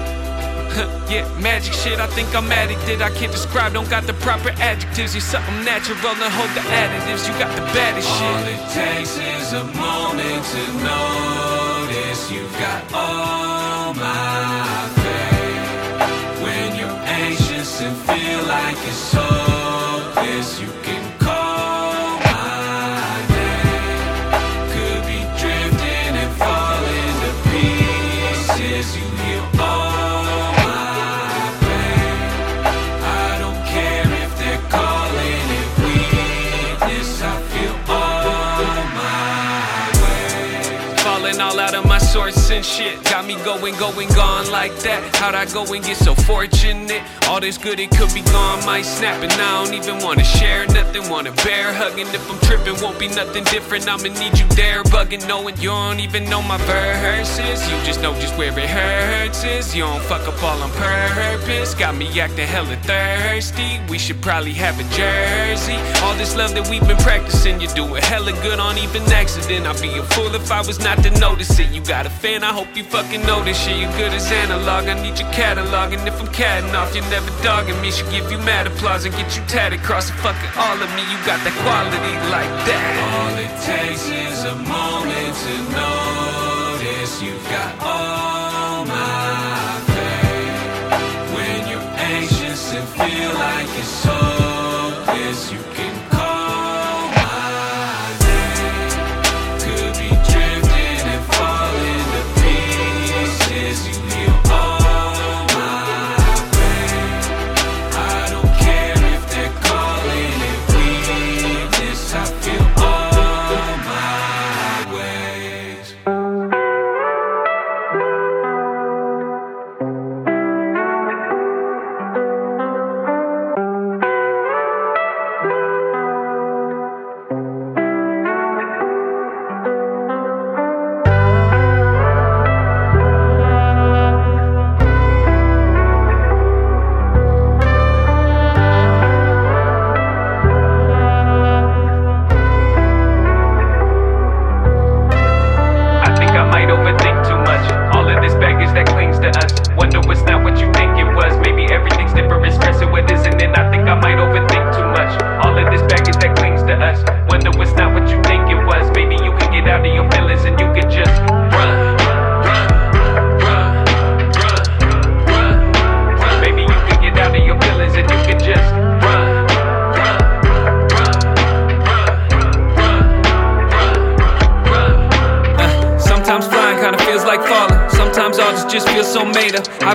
yeah, 1.13 1.25
magic 1.39 1.73
shit, 1.73 1.99
I 1.99 2.07
think 2.07 2.35
I'm 2.35 2.51
addicted. 2.51 3.01
I 3.01 3.11
can't 3.11 3.31
describe, 3.31 3.73
don't 3.73 3.89
got 3.89 4.05
the 4.07 4.13
proper 4.25 4.49
adjectives. 4.57 5.13
You're 5.13 5.21
something 5.21 5.63
natural, 5.63 5.97
to 5.97 6.29
hold 6.37 6.51
the 6.57 6.65
additives. 6.81 7.27
You 7.27 7.33
got 7.37 7.53
the 7.55 7.65
baddest 7.73 8.09
shit. 8.17 8.35
All 8.37 8.49
it 8.55 8.63
takes 8.73 9.17
is 9.17 9.53
a 9.53 9.65
moment 9.77 10.43
to 10.53 10.63
notice 10.89 12.31
you've 12.31 12.57
got 12.57 12.81
all 12.93 13.93
my 13.93 14.89
faith. 14.97 16.43
When 16.43 16.75
you're 16.75 16.99
anxious 17.05 17.81
and 17.81 17.95
feel 17.97 18.41
like 18.47 18.77
it's 18.87 19.13
hopeless, 19.13 19.28
pieces. 28.79 28.95
You 28.95 29.17
heal 29.25 29.58
and 42.51 42.65
shit. 42.65 43.03
Got 43.03 43.25
me 43.25 43.35
going, 43.45 43.75
going, 43.77 44.07
gone 44.09 44.49
like 44.51 44.75
that. 44.79 45.15
How'd 45.15 45.35
I 45.35 45.45
go 45.45 45.63
and 45.73 45.83
get 45.83 45.97
so 45.97 46.15
fortunate? 46.15 47.03
All 47.27 47.39
this 47.39 47.57
good, 47.57 47.79
it 47.79 47.91
could 47.91 48.13
be 48.13 48.21
gone, 48.21 48.65
might 48.65 48.85
snap. 48.85 49.21
And 49.21 49.31
I 49.31 49.63
don't 49.63 49.73
even 49.73 50.03
wanna 50.03 50.23
share 50.23 50.65
nothing, 50.67 51.09
wanna 51.09 51.31
bear 51.43 51.73
hugging. 51.73 52.07
If 52.07 52.29
I'm 52.29 52.39
tripping, 52.39 52.81
won't 52.81 52.99
be 52.99 53.07
nothing 53.09 53.43
different. 53.45 53.87
I'ma 53.87 54.09
need 54.19 54.37
you 54.37 54.47
there, 54.55 54.83
bugging, 54.83 55.27
knowing 55.27 55.57
you 55.57 55.69
don't 55.69 55.99
even 55.99 56.29
know 56.29 56.41
my 56.41 56.57
verses. 56.57 57.61
You 57.69 57.75
just 57.83 58.01
know 58.01 58.13
just 58.19 58.37
where 58.37 58.57
it 58.57 58.69
hurts. 58.69 59.43
Is 59.43 59.75
you 59.75 59.83
don't 59.83 60.01
fuck 60.03 60.27
up 60.27 60.41
all 60.43 60.61
on 60.61 60.71
purpose. 60.71 61.73
Got 61.75 61.95
me 61.95 62.07
acting 62.19 62.47
hella 62.47 62.75
thirsty. 62.83 63.79
We 63.89 63.97
should 63.97 64.21
probably 64.21 64.53
have 64.53 64.79
a 64.79 64.83
jersey. 64.95 65.77
All 66.03 66.15
this 66.15 66.35
love 66.35 66.53
that 66.55 66.67
we've 66.69 66.85
been 66.87 66.97
practicing, 66.97 67.61
you 67.61 67.67
do 67.69 67.95
it 67.95 68.03
hella 68.03 68.33
good 68.41 68.59
on 68.59 68.77
even 68.77 69.03
accident. 69.11 69.67
I'd 69.67 69.81
be 69.81 69.89
a 69.97 70.03
fool 70.03 70.33
if 70.33 70.51
I 70.51 70.61
was 70.61 70.79
not 70.79 71.03
to 71.03 71.11
notice 71.19 71.59
it. 71.59 71.69
You 71.69 71.81
got 71.81 72.05
a 72.05 72.09
fan, 72.09 72.38
I 72.43 72.53
hope 72.53 72.75
you 72.75 72.83
fucking 72.83 73.21
know 73.25 73.43
this 73.43 73.57
shit. 73.63 73.77
You 73.77 73.87
good 73.97 74.13
as 74.13 74.31
analog, 74.31 74.85
I 74.87 74.95
need 75.01 75.19
your 75.19 75.29
catalog. 75.31 75.93
And 75.93 76.07
if 76.07 76.19
I'm 76.21 76.27
catting 76.27 76.73
off, 76.75 76.95
you're 76.95 77.03
never 77.09 77.31
dogging 77.43 77.79
me. 77.81 77.91
Should 77.91 78.09
give 78.11 78.31
you 78.31 78.37
mad 78.39 78.67
applause 78.67 79.05
and 79.05 79.13
get 79.15 79.35
you 79.35 79.43
tatted 79.47 79.79
across 79.79 80.07
the 80.09 80.15
fucking 80.23 80.51
all 80.57 80.77
of 80.81 80.89
me. 80.95 81.01
You 81.11 81.17
got 81.25 81.39
that 81.43 81.55
quality 81.63 82.15
like 82.29 82.53
that. 82.67 82.83
All 83.11 83.35
it 83.37 83.53
takes 83.65 84.07
is 84.07 84.43
a 84.45 84.55
moment 84.55 85.35
to 85.43 85.55
notice 85.73 87.21
you've 87.21 87.43
got 87.49 87.81
all 87.81 88.18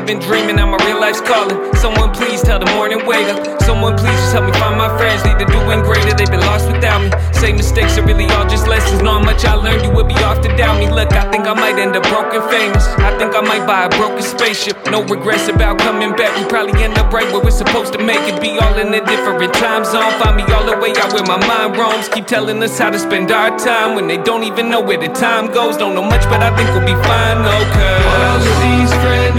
I've 0.04 0.08
been 0.08 0.20
dreaming 0.20 0.56
now 0.56 0.68
my 0.68 0.76
real 0.84 1.00
life's 1.00 1.22
calling. 1.22 1.56
Someone 1.80 2.12
please 2.12 2.42
tell 2.42 2.58
the 2.58 2.68
morning 2.76 3.06
wake 3.06 3.24
up. 3.32 3.40
Someone 3.62 3.96
please 3.96 4.12
just 4.20 4.36
help 4.36 4.44
me 4.44 4.52
find 4.60 4.76
my 4.76 4.92
friends. 4.98 5.22
They're 5.22 5.48
doing 5.48 5.80
greater, 5.80 6.12
they've 6.12 6.28
been 6.28 6.44
lost 6.44 6.68
without 6.68 7.00
me. 7.00 7.08
Say 7.32 7.54
mistakes 7.54 7.96
are 7.96 8.04
really 8.04 8.28
all 8.36 8.44
just 8.44 8.68
lessons. 8.68 9.00
Know 9.00 9.16
how 9.16 9.24
much 9.24 9.46
I 9.46 9.54
learned, 9.54 9.80
you 9.80 9.90
would 9.96 10.06
be 10.06 10.14
off 10.20 10.42
to 10.42 10.54
doubt 10.58 10.76
me. 10.78 10.92
Look, 10.92 11.10
I 11.14 11.32
think 11.32 11.48
I 11.48 11.54
might 11.54 11.80
end 11.80 11.96
up 11.96 12.04
broken 12.12 12.44
famous. 12.52 12.84
I 13.00 13.16
think 13.16 13.34
I 13.34 13.40
might 13.40 13.64
buy 13.66 13.86
a 13.86 13.88
broken 13.96 14.20
spaceship. 14.20 14.76
No 14.92 15.00
regrets 15.04 15.48
about 15.48 15.78
coming 15.78 16.12
back. 16.12 16.36
We 16.36 16.44
probably 16.52 16.84
end 16.84 16.98
up 16.98 17.10
right 17.10 17.24
where 17.32 17.42
we're 17.42 17.50
supposed 17.64 17.94
to 17.94 17.98
make 17.98 18.20
it. 18.28 18.42
Be 18.42 18.58
all 18.60 18.76
in 18.76 18.92
a 18.92 19.00
different 19.06 19.54
time 19.54 19.86
zone. 19.86 20.12
Find 20.20 20.36
me 20.36 20.44
all 20.52 20.68
the 20.68 20.76
way 20.76 20.92
out 21.00 21.14
where 21.14 21.24
my 21.24 21.40
mind 21.48 21.78
roams. 21.78 22.10
Keep 22.10 22.26
telling 22.26 22.62
us 22.62 22.76
how 22.76 22.90
to 22.90 22.98
spend 22.98 23.32
our 23.32 23.56
time 23.56 23.94
when 23.96 24.06
they 24.06 24.18
don't 24.18 24.44
even 24.44 24.68
know 24.68 24.82
where 24.82 25.00
the 25.00 25.08
time 25.16 25.48
goes. 25.48 25.78
Don't 25.78 25.94
know 25.94 26.04
much, 26.04 26.28
but 26.28 26.42
I 26.44 26.54
think 26.56 26.68
we'll 26.76 26.84
be 26.84 26.92
fine, 27.08 27.40
okay. 27.40 27.96
All 28.04 28.38
these 28.60 28.92
friendly 29.00 29.33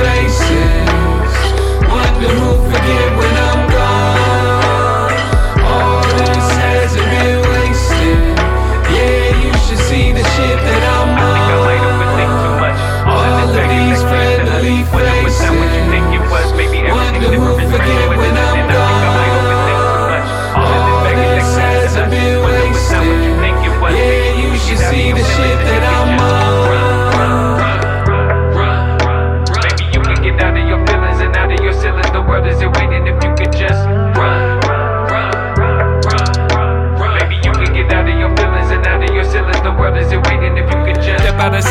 faces 0.00 1.32
Wonder 1.88 2.28
who 2.38 2.70
forget 2.70 3.16
when 3.18 3.36
I'm 3.36 3.41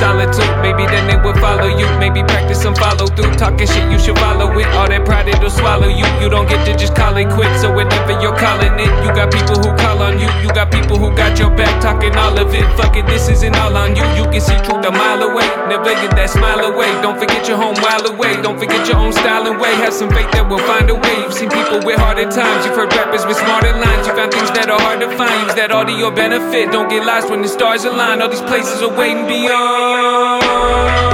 solitude. 0.01 0.60
Maybe 0.61 0.85
then 0.85 1.09
they 1.09 1.17
would 1.17 1.37
follow 1.41 1.67
you. 1.67 1.85
Maybe 1.97 2.21
practice 2.23 2.61
some 2.61 2.75
follow 2.75 3.07
through. 3.07 3.33
Talking 3.35 3.67
shit, 3.67 3.91
you 3.91 3.99
should 3.99 4.17
follow 4.17 4.47
it. 4.57 4.67
All 4.77 4.87
that 4.87 5.05
pride, 5.05 5.27
it'll 5.27 5.49
swallow 5.49 5.89
you. 5.89 6.05
You 6.21 6.29
don't 6.29 6.47
get 6.47 6.65
to 6.65 6.73
just 6.77 6.95
call 6.95 7.17
it 7.17 7.29
quit. 7.33 7.49
So 7.59 7.73
whatever 7.73 8.13
you're 8.21 8.37
calling 8.37 8.73
it, 8.77 8.91
you 9.03 9.09
got 9.11 9.33
people 9.33 9.57
who 9.57 9.73
call 9.77 10.01
on 10.01 10.19
you. 10.21 10.29
You 10.41 10.49
got 10.53 10.71
people 10.71 10.97
who 10.97 11.09
got 11.15 11.37
your 11.39 11.49
back, 11.49 11.81
talking 11.81 12.15
all 12.15 12.37
of 12.37 12.53
it. 12.53 12.65
Fuck 12.77 12.95
it, 12.95 13.05
this 13.07 13.29
isn't 13.29 13.55
all 13.57 13.75
on 13.75 13.95
you. 13.95 14.05
You 14.13 14.25
can 14.29 14.41
see 14.41 14.57
truth 14.61 14.85
a 14.85 14.91
mile 14.91 15.21
away. 15.23 15.47
Never 15.67 15.93
get 15.97 16.13
that 16.15 16.29
smile 16.29 16.61
away. 16.61 16.89
Don't 17.01 17.17
forget 17.17 17.47
your 17.47 17.57
home 17.57 17.75
while 17.81 18.05
away. 18.05 18.37
Don't 18.41 18.59
forget 18.59 18.87
your 18.87 18.97
own 18.97 19.13
style 19.13 19.47
and 19.47 19.59
way. 19.59 19.73
Have 19.81 19.93
some 19.93 20.09
faith 20.09 20.29
that 20.31 20.47
we'll 20.47 20.63
find 20.69 20.89
a 20.89 20.95
way. 20.95 21.15
You've 21.21 21.33
seen 21.33 21.49
people 21.49 21.81
with 21.81 21.97
harder 21.97 22.29
times. 22.29 22.65
You've 22.65 22.75
heard 22.75 22.93
rappers 22.93 23.25
with 23.25 23.37
smarter 23.37 23.73
lines. 23.73 24.07
You 24.07 24.13
found 24.13 24.31
things 24.31 24.51
that 24.51 24.69
are 24.69 24.79
hard 24.79 25.01
to 25.01 25.09
find. 25.17 25.47
Use 25.47 25.55
that 25.55 25.71
all 25.71 25.85
to 25.85 25.91
your 25.91 26.11
benefit. 26.11 26.71
Don't 26.71 26.89
get 26.89 27.05
lost 27.05 27.29
when 27.29 27.41
the 27.41 27.49
stars 27.49 27.85
align. 27.85 28.21
All 28.21 28.29
these 28.29 28.45
places 28.45 28.81
are 28.81 28.93
waiting 28.93 29.25
beyond. 29.25 30.60
All 30.61 31.10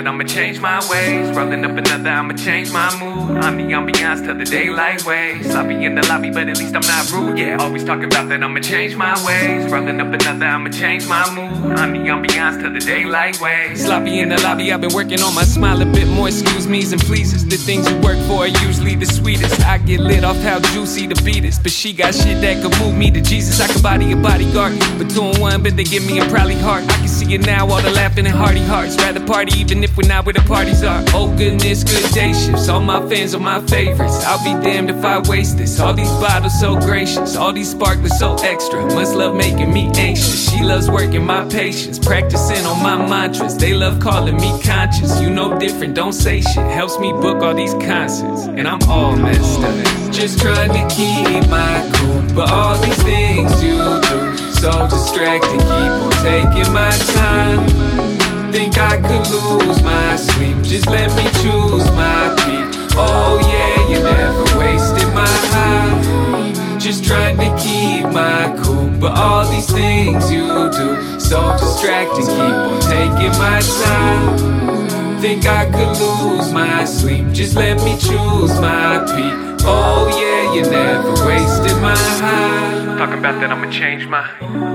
that 0.00 0.08
I'ma 0.08 0.24
change 0.24 0.60
my 0.60 0.80
ways. 0.88 1.28
Rolling 1.36 1.64
up 1.64 1.76
another, 1.76 2.10
I'ma 2.10 2.34
change 2.34 2.72
my 2.72 2.88
mood. 2.98 3.36
I'm 3.44 3.56
the 3.56 3.64
ambiance 3.64 4.24
till 4.24 4.34
the 4.34 4.44
daylight 4.44 5.04
ways. 5.04 5.44
Sloppy 5.50 5.84
in 5.84 5.94
the 5.94 6.06
lobby, 6.08 6.30
but 6.30 6.48
at 6.48 6.56
least 6.58 6.74
I'm 6.74 6.86
not 6.94 7.12
rude. 7.12 7.38
Yeah, 7.38 7.58
always 7.60 7.84
talking 7.84 8.04
about 8.04 8.28
that 8.30 8.42
I'ma 8.42 8.60
change 8.60 8.96
my 8.96 9.14
ways. 9.26 9.70
Rolling 9.70 10.00
up 10.00 10.12
another, 10.12 10.46
I'ma 10.46 10.70
change 10.70 11.06
my 11.06 11.24
mood. 11.34 11.78
I'm 11.78 11.92
the 11.92 11.98
ambiance 12.08 12.60
till 12.60 12.72
the 12.72 12.80
daylight 12.80 13.40
ways. 13.40 13.84
Sloppy 13.84 14.20
in 14.20 14.30
the 14.30 14.40
lobby, 14.42 14.72
I've 14.72 14.80
been 14.80 14.94
working 14.94 15.20
on 15.20 15.34
my 15.34 15.44
smile 15.44 15.80
a 15.82 15.86
bit 15.86 16.08
more. 16.08 16.28
Excuse 16.28 16.66
me's 16.66 16.92
and 16.92 17.02
pleases. 17.02 17.44
The 17.46 17.56
things 17.56 17.90
you 17.90 17.96
work 18.00 18.18
for 18.26 18.44
are 18.44 18.54
usually 18.66 18.94
the 18.94 19.06
sweetest. 19.06 19.60
I 19.66 19.78
get 19.78 20.00
lit 20.00 20.24
off 20.24 20.36
how 20.36 20.60
juicy 20.72 21.08
the 21.08 21.20
beat 21.24 21.44
is. 21.44 21.58
But 21.58 21.72
she 21.72 21.92
got 21.92 22.14
shit 22.14 22.40
that 22.40 22.62
could 22.62 22.78
move 22.80 22.96
me 22.96 23.10
to 23.10 23.20
Jesus. 23.20 23.60
I 23.60 23.66
could 23.70 23.82
body 23.82 24.12
a 24.12 24.16
bodyguard. 24.16 24.78
But 24.96 25.10
two 25.10 25.24
in 25.24 25.40
one, 25.40 25.62
but 25.62 25.76
they 25.76 25.84
give 25.84 26.06
me 26.06 26.20
a 26.20 26.24
probably 26.30 26.56
heart. 26.56 26.84
I 26.84 26.96
can 26.96 27.08
see 27.08 27.34
it 27.34 27.44
now, 27.44 27.68
all 27.68 27.82
the 27.82 27.90
laughing 27.90 28.26
and 28.26 28.34
hearty 28.34 28.64
hearts. 28.64 28.96
Rather 28.96 29.24
party 29.26 29.58
even 29.58 29.82
if 29.84 29.89
we're 29.96 30.08
not 30.08 30.24
where 30.24 30.32
the 30.32 30.40
parties 30.42 30.82
are. 30.82 31.02
Oh 31.08 31.34
goodness, 31.36 31.84
good 31.84 32.12
day 32.12 32.32
shifts. 32.32 32.68
All 32.68 32.80
my 32.80 33.00
fans 33.08 33.34
are 33.34 33.40
my 33.40 33.60
favorites. 33.66 34.24
I'll 34.24 34.42
be 34.44 34.52
damned 34.64 34.90
if 34.90 35.04
I 35.04 35.18
waste 35.28 35.58
this. 35.58 35.78
All 35.80 35.94
these 35.94 36.10
bottles 36.20 36.58
so 36.58 36.78
gracious. 36.78 37.36
All 37.36 37.52
these 37.52 37.70
sparklers 37.70 38.18
so 38.18 38.36
extra. 38.36 38.84
Must 38.94 39.14
love 39.14 39.34
making 39.34 39.72
me 39.72 39.90
anxious. 39.96 40.50
She 40.50 40.62
loves 40.62 40.90
working 40.90 41.24
my 41.24 41.48
patience. 41.48 41.98
Practicing 41.98 42.64
on 42.66 42.82
my 42.82 42.96
mantras. 42.96 43.56
They 43.56 43.74
love 43.74 44.00
calling 44.00 44.36
me 44.36 44.60
conscious. 44.62 45.20
You 45.20 45.30
know 45.30 45.58
different, 45.58 45.94
don't 45.94 46.12
say 46.12 46.40
shit. 46.40 46.66
Helps 46.72 46.98
me 46.98 47.12
book 47.12 47.42
all 47.42 47.54
these 47.54 47.74
concerts. 47.74 48.46
And 48.46 48.66
I'm 48.68 48.82
all 48.88 49.16
messed 49.16 49.60
up. 49.60 50.12
Just 50.12 50.40
trying 50.40 50.70
to 50.70 50.94
keep 50.94 51.48
my 51.48 51.90
cool, 51.94 52.22
but 52.34 52.50
all 52.50 52.76
these 52.78 53.02
things 53.02 53.62
you 53.62 53.78
do 53.78 54.36
so 54.60 54.70
distracting. 54.88 55.58
Keep 55.58 55.70
on 55.70 56.10
taking 56.22 56.72
my 56.72 56.90
time. 57.14 58.09
Think 58.52 58.78
I 58.78 58.96
could 58.96 59.30
lose 59.30 59.82
my 59.82 60.16
sleep. 60.16 60.56
Just 60.62 60.86
let 60.86 61.08
me 61.16 61.24
choose 61.40 61.86
my 61.92 62.34
peak. 62.40 62.90
Oh 62.96 63.38
yeah, 63.46 63.88
you 63.88 64.02
never 64.02 64.58
wasted 64.58 65.08
my 65.14 65.26
high. 65.54 66.78
Just 66.78 67.04
trying 67.04 67.36
to 67.36 67.50
keep 67.62 68.04
my 68.12 68.54
cool, 68.62 68.90
but 68.98 69.16
all 69.16 69.48
these 69.50 69.70
things 69.70 70.30
you 70.32 70.46
do 70.70 71.20
so 71.20 71.56
distracting. 71.58 72.26
Keep 72.26 72.38
on 72.38 72.80
taking 72.80 73.34
my 73.38 73.60
time. 73.84 75.20
Think 75.20 75.46
I 75.46 75.66
could 75.66 75.96
lose 76.00 76.52
my 76.52 76.84
sleep. 76.84 77.30
Just 77.32 77.54
let 77.54 77.76
me 77.84 77.92
choose 77.98 78.58
my 78.60 78.98
peak. 79.14 79.64
Oh 79.64 80.08
yeah, 80.18 80.54
you 80.54 80.62
never 80.62 81.12
wasted 81.24 81.80
my 81.80 81.96
high. 81.96 82.96
Talking 82.98 83.18
about 83.18 83.40
that 83.40 83.50
I'ma 83.52 83.70
change 83.70 84.06
my. 84.06 84.28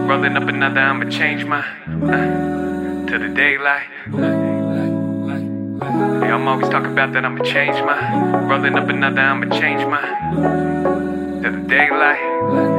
Rolling 0.08 0.38
up 0.38 0.48
another, 0.48 0.80
I'ma 0.80 1.10
change 1.10 1.44
my. 1.46 1.66
Uh, 1.88 2.75
to 3.08 3.20
the 3.20 3.30
daylight. 3.30 3.88
Yeah, 6.26 6.36
I'm 6.36 6.48
always 6.48 6.70
talking 6.70 6.92
about 6.92 7.14
that 7.14 7.24
I'ma 7.24 7.44
change 7.44 7.76
my. 7.86 8.48
Rolling 8.50 8.76
up 8.76 8.90
another, 8.90 9.22
I'ma 9.22 9.60
change 9.60 9.86
my. 9.86 10.02
To 11.44 11.52
the 11.52 11.68
daylight. 11.68 12.75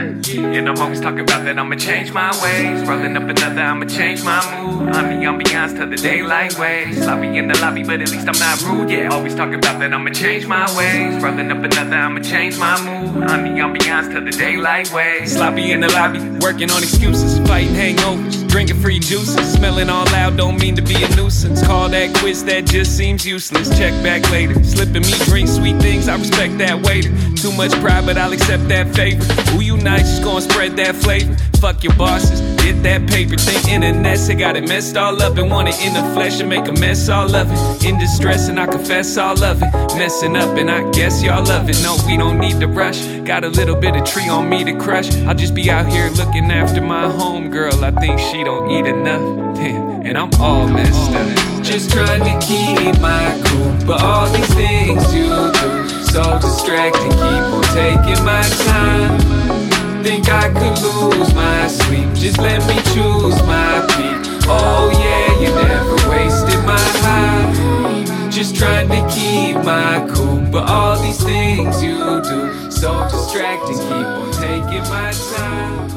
And 0.00 0.68
I'm 0.68 0.78
always 0.78 1.00
talking 1.00 1.20
about 1.20 1.44
that 1.44 1.58
I'ma 1.58 1.76
change 1.76 2.12
my 2.12 2.30
ways. 2.42 2.86
Rolling 2.86 3.16
up 3.16 3.24
another, 3.24 3.60
I'ma 3.60 3.86
change 3.86 4.24
my 4.24 4.40
mood. 4.56 4.88
I'm 4.94 5.08
the 5.08 5.26
ambiance 5.26 5.76
till 5.76 5.88
the 5.88 5.96
daylight 5.96 6.58
ways. 6.58 7.02
Sloppy 7.02 7.38
in 7.38 7.48
the 7.48 7.58
lobby, 7.60 7.84
but 7.84 8.00
at 8.00 8.10
least 8.10 8.28
I'm 8.28 8.38
not 8.38 8.62
rude. 8.62 8.90
Yeah, 8.90 9.08
always 9.12 9.34
talking 9.34 9.54
about 9.54 9.78
that 9.80 9.92
I'ma 9.92 10.10
change 10.10 10.46
my 10.46 10.66
ways. 10.76 11.22
Rolling 11.22 11.50
up 11.50 11.62
another, 11.62 11.96
I'ma 11.96 12.20
change 12.20 12.58
my 12.58 12.76
mood. 12.82 13.24
I'm 13.24 13.44
the 13.44 13.60
ambiance 13.60 14.10
till 14.12 14.24
the 14.24 14.32
daylight 14.32 14.92
ways. 14.92 15.32
Sloppy 15.32 15.72
in 15.72 15.80
the 15.80 15.88
lobby, 15.88 16.20
working 16.40 16.70
on 16.70 16.82
excuses, 16.82 17.38
fighting 17.46 17.74
hangovers. 17.74 18.48
Drinking 18.48 18.80
free 18.80 19.00
juices, 19.00 19.52
smelling 19.52 19.90
all 19.90 20.04
loud, 20.06 20.36
don't 20.36 20.60
mean 20.60 20.76
to 20.76 20.82
be 20.82 21.02
a 21.02 21.16
nuisance. 21.16 21.66
Call 21.66 21.88
that 21.88 22.14
quiz, 22.18 22.44
that 22.44 22.66
just 22.66 22.96
seems 22.96 23.26
useless. 23.26 23.68
Check 23.76 23.92
back 24.04 24.30
later. 24.30 24.62
Slipping 24.62 25.02
me 25.02 25.12
drink 25.24 25.48
sweet 25.48 25.76
things, 25.78 26.08
I 26.08 26.16
respect 26.16 26.58
that 26.58 26.80
waiter. 26.86 27.10
Too 27.34 27.50
much 27.52 27.72
pride, 27.80 28.06
but 28.06 28.16
I'll 28.16 28.32
accept 28.32 28.68
that 28.68 28.94
favor. 28.94 29.24
Who 29.50 29.60
you 29.60 29.76
nice, 29.84 30.08
just 30.10 30.24
gonna 30.24 30.40
spread 30.40 30.76
that 30.76 30.96
flavor. 30.96 31.36
Fuck 31.60 31.84
your 31.84 31.94
bosses, 31.94 32.40
get 32.62 32.82
that 32.82 33.06
paper. 33.08 33.36
Think 33.36 33.68
internet, 33.68 34.18
they 34.26 34.34
got 34.34 34.56
it 34.56 34.66
messed 34.66 34.96
all 34.96 35.22
up 35.22 35.36
and 35.36 35.50
want 35.50 35.68
it 35.68 35.78
in 35.84 35.92
the 35.92 36.02
flesh 36.14 36.40
and 36.40 36.48
make 36.48 36.66
a 36.66 36.72
mess 36.72 37.08
all 37.08 37.34
of 37.34 37.46
it. 37.50 37.84
In 37.84 37.98
distress, 37.98 38.48
and 38.48 38.58
I 38.58 38.66
confess 38.66 39.16
all 39.16 39.42
of 39.44 39.62
it. 39.62 39.70
Messing 39.96 40.36
up, 40.36 40.56
and 40.56 40.70
I 40.70 40.90
guess 40.90 41.22
y'all 41.22 41.44
love 41.44 41.68
it. 41.68 41.80
No, 41.82 41.96
we 42.06 42.16
don't 42.16 42.38
need 42.38 42.58
to 42.60 42.66
rush. 42.66 43.06
Got 43.24 43.44
a 43.44 43.48
little 43.48 43.76
bit 43.76 43.94
of 43.94 44.04
tree 44.04 44.28
on 44.28 44.48
me 44.48 44.64
to 44.64 44.76
crush. 44.76 45.14
I'll 45.26 45.34
just 45.34 45.54
be 45.54 45.70
out 45.70 45.86
here 45.86 46.08
looking 46.10 46.50
after 46.50 46.80
my 46.80 47.04
homegirl. 47.04 47.82
I 47.82 47.92
think 48.00 48.18
she 48.18 48.42
don't 48.42 48.70
eat 48.70 48.86
enough. 48.86 49.56
Damn, 49.56 50.06
and 50.06 50.18
I'm 50.18 50.32
all 50.40 50.66
messed 50.66 51.12
up. 51.12 51.62
Just 51.62 51.90
trying 51.90 52.24
to 52.24 52.46
keep 52.46 53.00
my 53.00 53.40
cool, 53.46 53.86
but 53.86 54.02
all 54.02 54.28
these 54.30 54.54
things 54.54 55.14
you 55.14 55.28
do 55.52 55.88
so 56.14 56.38
distracting. 56.40 57.10
Keep 57.10 57.20
on 57.20 57.62
taking 57.74 58.24
my 58.24 58.42
time. 58.66 59.63
Think 60.04 60.28
I 60.28 60.52
could 60.52 60.82
lose 60.82 61.34
my 61.34 61.66
sleep. 61.66 62.12
Just 62.12 62.36
let 62.36 62.60
me 62.68 62.74
choose 62.92 63.42
my 63.44 63.80
peak. 63.96 64.44
Oh 64.46 64.90
yeah, 64.92 65.40
you 65.40 65.48
never 65.54 66.10
wasted 66.10 66.62
my 66.66 66.78
high. 66.78 68.30
Just 68.30 68.54
trying 68.54 68.90
to 68.90 69.00
keep 69.08 69.56
my 69.64 70.06
cool, 70.12 70.42
but 70.52 70.68
all 70.68 71.02
these 71.02 71.24
things 71.24 71.82
you 71.82 72.20
do 72.20 72.70
so 72.70 73.08
distracting. 73.08 73.78
Keep 73.78 73.90
on 73.90 74.32
taking 74.32 74.82
my 74.90 75.10
time. 75.36 75.94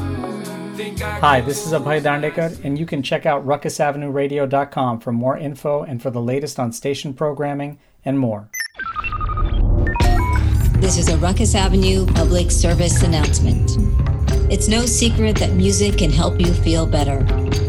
Hi, 1.20 1.42
this 1.42 1.66
is 1.66 1.74
Abhay 1.74 2.00
Dandekar, 2.00 2.64
and 2.64 2.78
you 2.78 2.86
can 2.86 3.02
check 3.02 3.26
out 3.26 3.46
ruckusavenueradio.com 3.46 5.00
for 5.00 5.12
more 5.12 5.36
info 5.36 5.82
and 5.82 6.00
for 6.00 6.10
the 6.10 6.22
latest 6.22 6.58
on 6.58 6.72
station 6.72 7.12
programming 7.12 7.78
and 8.06 8.18
more. 8.18 8.48
This 10.80 10.96
is 10.96 11.08
a 11.08 11.18
Ruckus 11.18 11.56
Avenue 11.56 12.06
public 12.06 12.52
service 12.52 13.02
announcement. 13.02 13.76
It's 14.50 14.68
no 14.68 14.86
secret 14.86 15.36
that 15.38 15.52
music 15.54 15.98
can 15.98 16.10
help 16.10 16.40
you 16.40 16.54
feel 16.54 16.86
better. 16.86 17.24